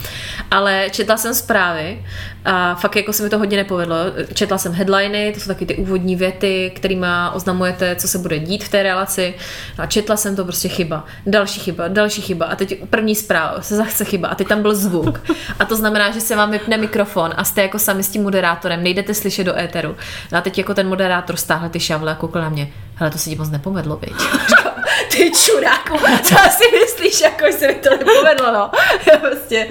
Ale 0.51 0.87
četla 0.91 1.17
jsem 1.17 1.33
zprávy 1.33 2.05
a 2.45 2.75
fakt 2.75 2.95
jako 2.95 3.13
se 3.13 3.23
mi 3.23 3.29
to 3.29 3.37
hodně 3.37 3.57
nepovedlo. 3.57 3.95
Četla 4.33 4.57
jsem 4.57 4.73
headliny, 4.73 5.31
to 5.33 5.39
jsou 5.39 5.47
taky 5.47 5.65
ty 5.65 5.75
úvodní 5.75 6.15
věty, 6.15 6.71
kterými 6.75 7.07
oznamujete, 7.33 7.95
co 7.95 8.07
se 8.07 8.17
bude 8.17 8.39
dít 8.39 8.63
v 8.63 8.69
té 8.69 8.83
relaci. 8.83 9.33
A 9.77 9.85
četla 9.85 10.17
jsem 10.17 10.35
to 10.35 10.43
prostě 10.43 10.69
chyba. 10.69 11.05
Další 11.25 11.59
chyba, 11.59 11.87
další 11.87 12.21
chyba. 12.21 12.45
A 12.45 12.55
teď 12.55 12.79
první 12.89 13.15
zpráva, 13.15 13.61
se 13.61 13.75
zase 13.75 14.05
chyba. 14.05 14.27
A 14.27 14.35
teď 14.35 14.47
tam 14.47 14.61
byl 14.61 14.75
zvuk. 14.75 15.21
A 15.59 15.65
to 15.65 15.75
znamená, 15.75 16.11
že 16.11 16.21
se 16.21 16.35
vám 16.35 16.51
vypne 16.51 16.77
mikrofon 16.77 17.31
a 17.37 17.43
jste 17.43 17.61
jako 17.61 17.79
sami 17.79 18.03
s 18.03 18.09
tím 18.09 18.23
moderátorem, 18.23 18.83
nejdete 18.83 19.13
slyšet 19.13 19.43
do 19.43 19.59
éteru. 19.59 19.95
No 20.31 20.37
a 20.37 20.41
teď 20.41 20.57
jako 20.57 20.73
ten 20.73 20.87
moderátor 20.87 21.35
stáhl 21.35 21.69
ty 21.69 21.79
šavle 21.79 22.11
a 22.11 22.15
koukl 22.15 22.41
na 22.41 22.49
mě. 22.49 22.67
Hele, 23.01 23.11
to 23.11 23.17
se 23.17 23.29
ti 23.29 23.35
moc 23.35 23.49
nepovedlo, 23.49 23.97
viď? 23.97 24.13
ty 25.11 25.31
čuráku, 25.31 25.97
co 26.23 26.35
si 26.35 26.63
myslíš, 26.81 27.21
jako 27.21 27.57
se 27.57 27.67
mi 27.67 27.73
to 27.73 27.89
nepovedlo, 27.89 28.53
no. 28.53 28.71
prostě, 29.21 29.67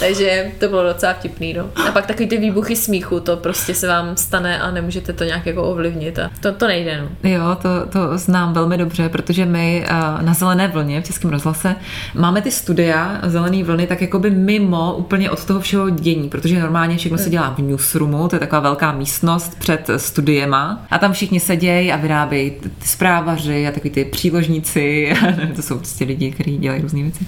takže 0.00 0.52
to 0.58 0.68
bylo 0.68 0.82
docela 0.82 1.14
vtipný, 1.14 1.54
no. 1.54 1.70
A 1.88 1.92
pak 1.92 2.06
takový 2.06 2.28
ty 2.28 2.36
výbuchy 2.36 2.76
smíchu, 2.76 3.20
to 3.20 3.36
prostě 3.36 3.74
se 3.74 3.88
vám 3.88 4.16
stane 4.16 4.60
a 4.60 4.70
nemůžete 4.70 5.12
to 5.12 5.24
nějak 5.24 5.46
jako 5.46 5.62
ovlivnit 5.62 6.18
a 6.18 6.30
to, 6.40 6.52
to 6.52 6.66
nejde, 6.66 7.00
no. 7.00 7.30
Jo, 7.30 7.56
to, 7.62 7.68
to 7.92 8.18
znám 8.18 8.52
velmi 8.52 8.78
dobře, 8.78 9.08
protože 9.08 9.44
my 9.44 9.86
na 10.20 10.34
Zelené 10.34 10.68
vlně 10.68 11.00
v 11.00 11.04
Českém 11.04 11.30
rozhlase 11.30 11.76
máme 12.14 12.42
ty 12.42 12.50
studia 12.50 13.20
Zelené 13.22 13.64
vlny 13.64 13.86
tak 13.86 14.02
jako 14.02 14.18
by 14.18 14.30
mimo 14.30 14.94
úplně 14.96 15.30
od 15.30 15.44
toho 15.44 15.60
všeho 15.60 15.90
dění, 15.90 16.28
protože 16.28 16.60
normálně 16.60 16.96
všechno 16.96 17.18
se 17.18 17.30
dělá 17.30 17.54
v 17.58 17.58
newsroomu, 17.58 18.28
to 18.28 18.36
je 18.36 18.40
taková 18.40 18.60
velká 18.60 18.92
místnost 18.92 19.58
před 19.58 19.90
studiema 19.96 20.86
a 20.90 20.98
tam 20.98 21.12
všichni 21.12 21.40
sedějí 21.40 21.92
a 21.92 21.96
vyrábějí 21.96 22.52
ty 22.78 22.88
zprávaři 22.88 23.68
a 23.68 23.70
takový 23.70 23.90
ty 23.90 24.04
příložníci, 24.04 25.14
to 25.56 25.62
jsou 25.62 25.76
prostě 25.76 26.04
lidi, 26.04 26.30
kteří 26.30 26.58
dělají 26.58 26.82
různé 26.82 27.02
věci. 27.02 27.26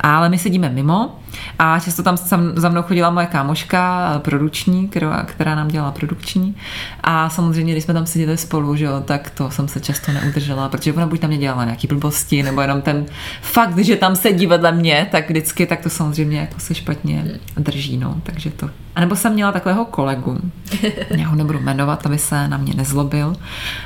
Ale 0.00 0.28
my 0.28 0.38
sedíme 0.38 0.68
mimo 0.68 1.18
a 1.58 1.80
často 1.80 2.02
tam 2.02 2.16
za 2.54 2.68
mnou 2.68 2.82
chodila 2.82 3.10
moje 3.10 3.26
kámoška, 3.26 4.12
produční, 4.24 4.88
která, 4.88 5.22
která 5.22 5.54
nám 5.54 5.68
dělala 5.68 5.92
produkční. 5.92 6.56
A 7.02 7.30
samozřejmě, 7.30 7.72
když 7.72 7.84
jsme 7.84 7.94
tam 7.94 8.06
seděli 8.06 8.38
spolu, 8.38 8.76
že 8.76 8.84
jo, 8.84 9.02
tak 9.04 9.30
to 9.30 9.50
jsem 9.50 9.68
se 9.68 9.80
často 9.80 10.12
neudržela, 10.12 10.68
protože 10.68 10.92
ona 10.92 11.06
buď 11.06 11.20
tam 11.20 11.30
mě 11.30 11.38
dělala 11.38 11.64
nějaký 11.64 11.86
blbosti, 11.86 12.42
nebo 12.42 12.60
jenom 12.60 12.82
ten 12.82 13.06
fakt, 13.42 13.78
že 13.78 13.96
tam 13.96 14.16
sedí 14.16 14.46
vedle 14.46 14.72
mě, 14.72 15.08
tak 15.10 15.30
vždycky 15.30 15.66
tak 15.66 15.80
to 15.80 15.90
samozřejmě 15.90 16.40
jako 16.40 16.60
se 16.60 16.74
špatně 16.74 17.24
drží, 17.56 17.96
no, 17.96 18.20
takže 18.22 18.50
to. 18.50 18.70
A 18.94 19.00
nebo 19.00 19.16
jsem 19.16 19.32
měla 19.32 19.52
takového 19.52 19.84
kolegu, 19.84 20.38
já 21.10 21.28
ho 21.28 21.36
nebudu 21.36 21.60
jmenovat, 21.60 22.06
aby 22.06 22.18
se 22.18 22.48
na 22.48 22.56
mě 22.56 22.74
nezlobil, 22.74 23.36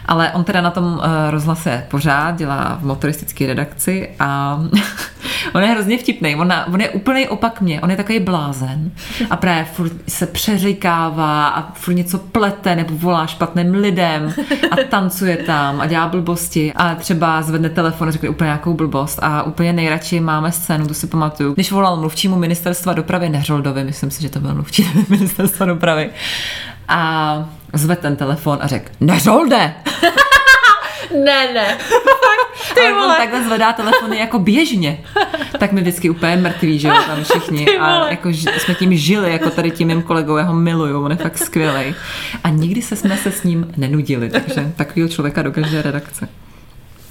ale 0.07 0.33
on 0.33 0.45
teda 0.45 0.61
na 0.61 0.68
tom 0.71 1.01
eh, 1.03 1.31
rozhlase 1.31 1.87
pořád 1.91 2.37
dělá 2.37 2.79
v 2.81 2.85
motoristické 2.85 3.47
redakci 3.47 4.11
a 4.19 4.61
on 5.55 5.63
je 5.63 5.69
hrozně 5.69 5.99
vtipný, 5.99 6.37
on, 6.37 6.53
on 6.73 6.81
je 6.81 6.91
úplný 6.91 7.29
opak 7.29 7.61
mě, 7.61 7.81
on 7.81 7.91
je 7.91 7.97
takový 7.97 8.19
blázen 8.19 8.91
a 9.31 9.37
právě 9.37 9.65
furt 9.65 9.93
se 10.09 10.27
přeříkává 10.27 11.49
a 11.49 11.73
furt 11.73 11.95
něco 11.95 12.19
plete 12.19 12.77
nebo 12.77 12.95
volá 12.95 13.27
špatným 13.27 13.75
lidem 13.75 14.35
a 14.71 14.77
tancuje 14.89 15.37
tam 15.37 15.81
a 15.81 15.87
dělá 15.87 16.09
blbosti. 16.09 16.73
A 16.73 16.95
třeba 16.95 17.43
zvedne 17.43 17.69
telefon 17.69 18.09
a 18.09 18.11
řekne 18.11 18.29
úplně 18.29 18.47
nějakou 18.47 18.75
blbost. 18.75 19.19
A 19.23 19.43
úplně 19.43 19.73
nejradši 19.73 20.21
máme 20.21 20.53
scénu, 20.53 20.87
to 20.87 20.95
si 20.95 21.07
pamatuju, 21.07 21.55
když 21.55 21.73
volal 21.73 21.97
mluvčímu 21.97 22.37
ministerstva 22.37 22.93
dopravy 22.93 23.29
Neřoldovi, 23.29 23.85
myslím 23.85 24.11
si, 24.11 24.23
že 24.23 24.29
to 24.29 24.41
byl 24.41 24.55
mluvčí 24.55 24.91
ministerstva 25.09 25.67
dopravy 25.67 26.11
a 26.89 27.49
zve 27.73 27.97
ten 27.97 28.17
telefon 28.17 28.59
a 28.61 28.67
řekl 28.67 28.91
Neřolde! 29.01 29.75
ne, 31.25 31.53
ne. 31.53 31.79
Ty 32.75 32.81
Ale 32.81 33.07
on 33.07 33.17
takhle 33.17 33.45
zvedá 33.45 33.73
telefony 33.73 34.19
jako 34.19 34.39
běžně. 34.39 35.05
Tak 35.59 35.73
my 35.73 35.81
vždycky 35.81 36.11
úplně 36.11 36.37
mrtví, 36.37 36.79
že 36.79 36.89
jo, 36.89 36.95
tam 37.07 37.25
všichni. 37.25 37.79
A 37.79 38.09
jako 38.09 38.29
jsme 38.29 38.75
tím 38.75 38.97
žili, 38.97 39.33
jako 39.33 39.51
tady 39.51 39.71
tím 39.71 39.89
mým 39.89 40.03
kolegou, 40.03 40.37
já 40.37 40.45
ho 40.45 40.55
miluju, 40.55 41.05
on 41.05 41.11
je 41.11 41.17
fakt 41.17 41.39
skvělý. 41.39 41.95
A 42.45 42.49
nikdy 42.49 42.83
se 42.83 42.97
jsme 42.97 43.17
se 43.17 43.33
s 43.33 43.43
ním 43.43 43.73
nenudili, 43.77 44.31
takže 44.31 44.73
takového 44.77 45.09
člověka 45.09 45.43
do 45.43 45.53
každé 45.53 45.83
redakce. 45.83 46.29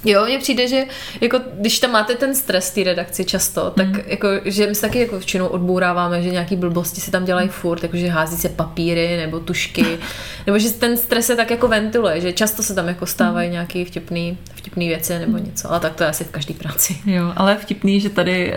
Jo, 0.04 0.24
mně 0.26 0.38
přijde, 0.38 0.68
že 0.68 0.84
jako, 1.20 1.40
když 1.60 1.78
tam 1.78 1.90
máte 1.90 2.14
ten 2.14 2.34
stres 2.34 2.70
té 2.70 2.84
redakci 2.84 3.24
často, 3.24 3.70
tak 3.70 3.86
mm. 3.86 4.00
jako, 4.06 4.28
že 4.44 4.66
my 4.66 4.74
se 4.74 4.80
taky 4.80 4.98
jako 5.00 5.18
většinou 5.18 5.46
odbouráváme, 5.46 6.22
že 6.22 6.30
nějaký 6.30 6.56
blbosti 6.56 7.00
se 7.00 7.10
tam 7.10 7.24
dělají 7.24 7.48
furt, 7.48 7.82
jakože 7.82 8.08
hází 8.08 8.36
se 8.36 8.48
papíry 8.48 9.16
nebo 9.16 9.40
tušky, 9.40 9.84
nebo 10.46 10.58
že 10.58 10.70
ten 10.70 10.96
stres 10.96 11.26
se 11.26 11.36
tak 11.36 11.50
jako 11.50 11.68
ventiluje, 11.68 12.20
že 12.20 12.32
často 12.32 12.62
se 12.62 12.74
tam 12.74 12.88
jako 12.88 13.06
stávají 13.06 13.48
mm. 13.48 13.52
nějaký 13.52 13.84
vtipný, 13.84 14.38
vtipný 14.54 14.88
věci 14.88 15.18
nebo 15.18 15.38
něco, 15.38 15.70
ale 15.70 15.80
tak 15.80 15.94
to 15.94 16.02
je 16.02 16.08
asi 16.08 16.24
v 16.24 16.30
každé 16.30 16.54
práci. 16.54 16.96
Jo, 17.06 17.32
ale 17.36 17.56
vtipný, 17.56 18.00
že 18.00 18.10
tady 18.10 18.54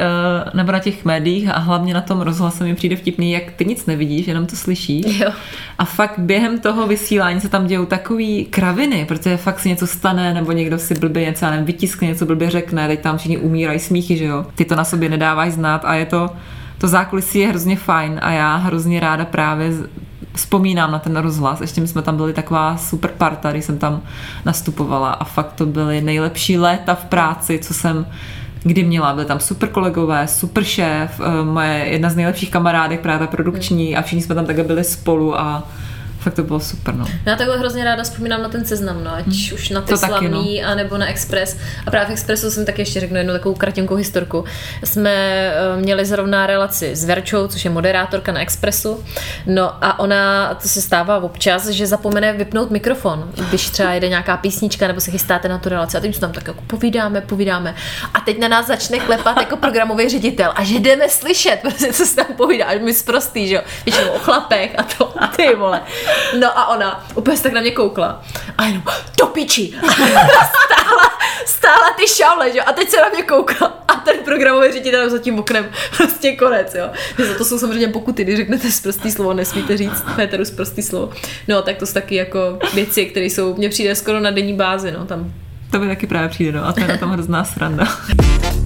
nebo 0.54 0.72
na 0.72 0.80
těch 0.80 1.06
médiích 1.06 1.50
a 1.50 1.60
hlavně 1.60 1.94
na 1.94 2.02
tom 2.02 2.22
rozhlase 2.22 2.64
mi 2.64 2.76
přijde 2.76 2.96
vtipný, 2.96 3.32
jak 3.32 3.52
ty 3.52 3.66
nic 3.66 3.86
nevidíš, 3.86 4.28
jenom 4.28 4.46
to 4.46 4.56
slyšíš. 4.56 5.20
Jo. 5.20 5.32
A 5.78 5.86
fakt 5.86 6.20
během 6.20 6.60
toho 6.60 6.88
vysílání 6.88 7.42
se 7.42 7.50
tam 7.50 7.68
dějou 7.68 7.86
takový 7.86 8.46
kraviny, 8.46 9.06
protože 9.06 9.38
fakt 9.38 9.60
se 9.60 9.70
něco 9.70 9.88
stane, 9.88 10.34
nebo 10.34 10.52
někdo 10.52 10.80
si 10.80 10.94
blbě 10.94 11.31
něco, 11.32 11.46
nevím, 11.46 11.66
vytiskne, 11.66 12.08
něco 12.08 12.26
blbě 12.26 12.50
řekne, 12.50 12.88
teď 12.88 13.02
tam 13.02 13.18
všichni 13.18 13.38
umírají 13.38 13.80
smíchy, 13.80 14.18
že 14.18 14.26
jo. 14.26 14.46
Ty 14.56 14.66
to 14.66 14.76
na 14.76 14.84
sobě 14.84 15.10
nedávají 15.10 15.52
znát 15.52 15.86
a 15.86 15.94
je 15.94 16.06
to, 16.06 16.30
to 16.78 16.88
zákulisí 16.88 17.40
je 17.40 17.48
hrozně 17.48 17.76
fajn 17.76 18.20
a 18.24 18.32
já 18.32 18.56
hrozně 18.56 19.00
ráda 19.00 19.26
právě 19.26 19.72
vzpomínám 20.34 20.92
na 20.92 21.00
ten 21.00 21.16
rozhlas. 21.16 21.62
Ještě 21.62 21.82
my 21.82 21.88
jsme 21.88 22.02
tam 22.02 22.18
byli 22.18 22.34
taková 22.34 22.78
super 22.78 23.12
parta, 23.18 23.52
když 23.52 23.66
jsem 23.66 23.78
tam 23.78 24.02
nastupovala 24.46 25.12
a 25.12 25.24
fakt 25.24 25.54
to 25.54 25.66
byly 25.66 26.02
nejlepší 26.02 26.58
léta 26.58 26.96
v 26.96 27.06
práci, 27.06 27.60
co 27.60 27.74
jsem 27.74 28.06
kdy 28.64 28.84
měla. 28.84 29.14
Byly 29.14 29.26
tam 29.26 29.40
super 29.40 29.70
kolegové, 29.70 30.28
super 30.28 30.64
šéf, 30.64 31.22
eh, 31.24 31.46
moje 31.46 31.86
jedna 31.90 32.10
z 32.10 32.16
nejlepších 32.16 32.52
kamarádek, 32.52 33.00
právě 33.00 33.28
ta 33.28 33.32
produkční 33.32 33.96
a 33.96 34.02
všichni 34.02 34.22
jsme 34.22 34.36
tam 34.36 34.46
také 34.46 34.64
byli 34.64 34.84
spolu 34.84 35.40
a 35.40 35.64
fakt 36.22 36.34
to 36.34 36.44
bylo 36.44 36.60
super, 36.60 36.96
no. 36.96 37.06
Já 37.26 37.36
takhle 37.36 37.58
hrozně 37.58 37.84
ráda 37.84 38.04
vzpomínám 38.04 38.42
na 38.42 38.50
ten 38.50 38.66
seznam, 38.66 39.04
no, 39.04 39.16
ať 39.16 39.26
hmm. 39.26 39.54
už 39.54 39.70
na 39.70 39.82
ty 39.82 39.90
to 39.90 39.98
slavný, 39.98 40.30
taky, 40.30 40.62
no. 40.62 40.70
anebo 40.70 40.98
na 40.98 41.08
Express. 41.08 41.58
A 41.88 41.92
právě 41.92 42.08
v 42.08 42.12
Expressu 42.12 42.52
jsem 42.52 42.66
taky 42.66 42.82
ještě 42.82 43.00
řeknu 43.00 43.18
jednu 43.18 43.34
takovou 43.34 43.56
kratěnkou 43.56 43.96
historku. 43.96 44.46
Jsme 44.84 45.48
uh, 45.76 45.82
měli 45.82 46.06
zrovna 46.06 46.48
relaci 46.48 46.96
s 46.96 47.06
Verčou, 47.06 47.48
což 47.48 47.66
je 47.66 47.72
moderátorka 47.72 48.32
na 48.32 48.42
Expressu. 48.42 49.04
No 49.46 49.86
a 49.86 50.00
ona, 50.00 50.54
to 50.62 50.68
se 50.68 50.82
stává 50.82 51.18
občas, 51.18 51.68
že 51.68 51.88
zapomene 51.88 52.34
vypnout 52.34 52.72
mikrofon, 52.72 53.32
když 53.50 53.70
třeba 53.70 53.94
jede 53.94 54.10
nějaká 54.10 54.38
písnička, 54.38 54.88
nebo 54.88 55.02
se 55.02 55.12
chystáte 55.12 55.48
na 55.48 55.58
tu 55.58 55.70
relaci. 55.70 55.98
A 55.98 56.00
teď 56.00 56.20
tam 56.20 56.32
tak 56.32 56.48
jako 56.48 56.62
povídáme, 56.68 57.22
povídáme. 57.22 57.76
A 58.14 58.20
teď 58.20 58.40
na 58.40 58.48
nás 58.48 58.68
začne 58.68 59.00
klepat 59.00 59.38
jako 59.38 59.58
programový 59.58 60.10
ředitel 60.10 60.54
a 60.56 60.64
že 60.64 60.80
jdeme 60.80 61.10
slyšet, 61.10 61.60
protože 61.62 61.94
co 61.94 62.06
se 62.06 62.16
tam 62.16 62.26
povídá, 62.38 62.66
až 62.66 62.78
my 62.82 62.94
zprostý, 62.94 63.48
že 63.48 63.56
jo, 63.56 63.62
většinou 63.86 64.10
o 64.10 64.20
chlapech 64.20 64.76
a 64.78 64.84
to. 64.84 65.14
ty 65.36 65.56
vole. 65.56 65.82
No 66.40 66.60
a 66.60 66.68
ona 66.68 67.06
úplně 67.16 67.38
se 67.38 67.44
tak 67.44 67.54
na 67.54 67.62
mě 67.62 67.72
koukla 67.72 68.24
a 68.58 68.66
jenom 68.66 68.84
do 69.20 69.26
piči. 69.28 69.74
stála, 69.86 71.12
stála 71.46 71.94
ty 71.98 72.08
šaule, 72.08 72.52
že? 72.52 72.62
A 72.62 72.74
teď 72.74 72.90
se 72.90 73.02
na 73.02 73.10
mě 73.10 73.24
koukla 73.24 73.84
a 73.88 73.96
ten 73.96 74.18
programový 74.26 74.72
ředitel 74.72 75.10
za 75.10 75.20
tím 75.20 75.40
oknem 75.40 75.70
prostě 75.98 76.36
konec, 76.36 76.76
jo. 76.76 76.90
Za 77.28 77.38
to 77.38 77.46
jsou 77.46 77.60
samozřejmě 77.60 77.88
pokuty, 77.88 78.24
když 78.24 78.38
řeknete 78.38 78.72
zprostý 78.72 79.12
slovo, 79.12 79.34
nesmíte 79.34 79.78
říct 79.78 80.04
Féteru 80.16 80.46
zprostý 80.46 80.82
slovo. 80.82 81.14
No, 81.48 81.62
tak 81.62 81.78
to 81.78 81.86
jsou 81.86 81.94
taky 81.94 82.16
jako 82.16 82.60
věci, 82.74 83.06
které 83.06 83.26
jsou, 83.26 83.56
mně 83.56 83.70
přijde 83.70 83.96
skoro 83.96 84.20
na 84.20 84.32
denní 84.32 84.54
bázi, 84.54 84.92
no, 84.92 85.06
tam 85.06 85.34
to 85.72 85.80
by 85.80 85.88
taky 85.88 86.08
právě 86.08 86.30
přijde, 86.30 86.52
no, 86.52 86.68
a 86.68 86.74
to 86.74 86.80
je 86.80 86.88
na 86.88 86.98
tom 86.98 87.10
hrozná 87.10 87.44
sranda. 87.44 87.88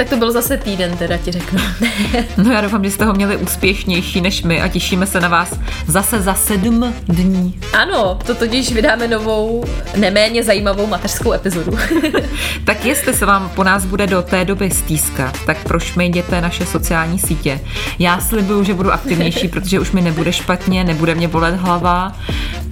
Tak 0.00 0.08
to 0.08 0.16
byl 0.16 0.32
zase 0.32 0.56
týden, 0.56 0.96
teda 0.96 1.16
ti 1.16 1.32
řeknu. 1.32 1.60
no 2.36 2.52
já 2.52 2.60
doufám, 2.60 2.84
že 2.84 2.90
jste 2.90 3.04
ho 3.04 3.12
měli 3.12 3.36
úspěšnější 3.36 4.20
než 4.20 4.42
my 4.42 4.62
a 4.62 4.68
těšíme 4.68 5.06
se 5.06 5.20
na 5.20 5.28
vás 5.28 5.58
zase 5.86 6.20
za 6.20 6.34
sedm 6.34 6.94
dní. 7.08 7.54
Ano, 7.78 8.18
to 8.26 8.34
totiž 8.34 8.72
vydáme 8.72 9.08
novou, 9.08 9.64
neméně 9.96 10.42
zajímavou 10.42 10.86
mateřskou 10.86 11.32
epizodu. 11.32 11.78
tak 12.64 12.84
jestli 12.84 13.14
se 13.14 13.26
vám 13.26 13.48
po 13.48 13.64
nás 13.64 13.84
bude 13.84 14.06
do 14.06 14.22
té 14.22 14.44
doby 14.44 14.70
stýskat, 14.70 15.38
tak 15.46 15.64
prošmejděte 15.64 16.40
naše 16.40 16.66
sociální 16.66 17.18
sítě. 17.18 17.60
Já 17.98 18.20
slibuju, 18.20 18.64
že 18.64 18.74
budu 18.74 18.92
aktivnější, 18.92 19.48
protože 19.52 19.80
už 19.80 19.92
mi 19.92 20.00
nebude 20.00 20.32
špatně, 20.32 20.84
nebude 20.84 21.14
mě 21.14 21.28
bolet 21.28 21.54
hlava 21.54 22.12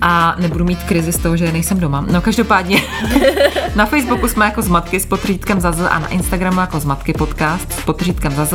a 0.01 0.37
nebudu 0.39 0.65
mít 0.65 0.83
krizi 0.83 1.13
z 1.13 1.19
toho, 1.19 1.37
že 1.37 1.53
nejsem 1.53 1.81
doma. 1.81 2.05
No 2.11 2.21
každopádně 2.21 2.83
na 3.75 3.87
Facebooku 3.87 4.29
jsme 4.29 4.45
jako 4.45 4.63
zmatky 4.63 5.01
s 5.01 5.07
potřítkem 5.07 5.61
zaz 5.61 5.81
a 5.81 5.99
na 5.99 6.09
Instagramu 6.09 6.61
jako 6.61 6.81
zmatky 6.81 7.13
podcast 7.19 7.73
s 7.73 7.83
potřítkem 7.85 8.33
zaz 8.33 8.55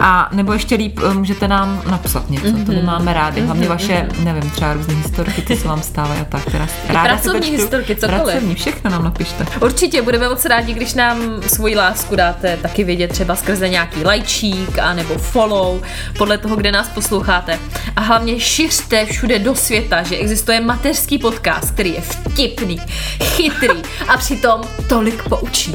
a 0.00 0.28
nebo 0.32 0.52
ještě 0.52 0.74
líp 0.74 1.00
eh, 1.10 1.14
můžete 1.14 1.48
nám 1.48 1.82
napsat 1.90 2.30
něco, 2.30 2.46
mm-hmm. 2.46 2.66
to 2.66 2.72
my 2.72 2.78
mhm. 2.78 2.86
máme 2.86 3.12
rádi. 3.12 3.40
Hlavně 3.40 3.64
mm-hmm. 3.64 3.68
vaše, 3.68 4.08
nevím, 4.24 4.50
třeba 4.50 4.72
různé 4.72 4.94
historky, 4.94 5.42
co 5.42 5.56
se 5.56 5.68
vám 5.68 5.82
stávají 5.82 6.20
a 6.20 6.24
tak. 6.24 6.44
Teda 6.44 6.68
ráda 6.88 7.08
pracovní 7.08 7.50
historky, 7.50 7.96
cokoliv. 7.96 8.22
Pracovní, 8.22 8.54
všechno 8.54 8.90
nám 8.90 9.04
napište. 9.04 9.46
Určitě, 9.60 10.02
budeme 10.02 10.28
moc 10.28 10.44
rádi, 10.44 10.74
když 10.74 10.94
nám 10.94 11.42
svoji 11.46 11.76
lásku 11.76 12.16
dáte 12.16 12.56
taky 12.56 12.84
vědět 12.84 13.08
třeba 13.08 13.36
skrze 13.36 13.68
nějaký 13.68 14.04
lajčík 14.04 14.78
a 14.78 14.94
nebo 14.94 15.18
follow, 15.18 15.82
podle 16.18 16.38
toho, 16.38 16.56
kde 16.56 16.72
nás 16.72 16.88
posloucháte. 16.88 17.58
A 17.96 18.00
hlavně 18.00 18.40
šiřte 18.40 19.06
všude 19.06 19.38
do 19.38 19.54
světa, 19.54 20.02
že 20.02 20.16
existuje 20.16 20.60
mateřský 20.60 21.18
podcast, 21.18 21.70
který 21.70 21.94
je 21.94 22.00
vtipný, 22.00 22.80
chytrý 23.22 23.82
a 24.08 24.16
přitom 24.16 24.60
tolik 24.88 25.28
poučný. 25.28 25.74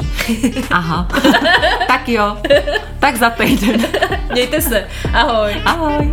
Aha. 0.70 1.08
tak 1.88 2.08
jo. 2.14 2.36
Tak 2.98 3.16
za 3.16 3.30
týden. 3.30 3.86
Mějte 4.32 4.60
se. 4.60 4.88
Ahoj. 5.12 5.54
Ahoj. 5.64 6.12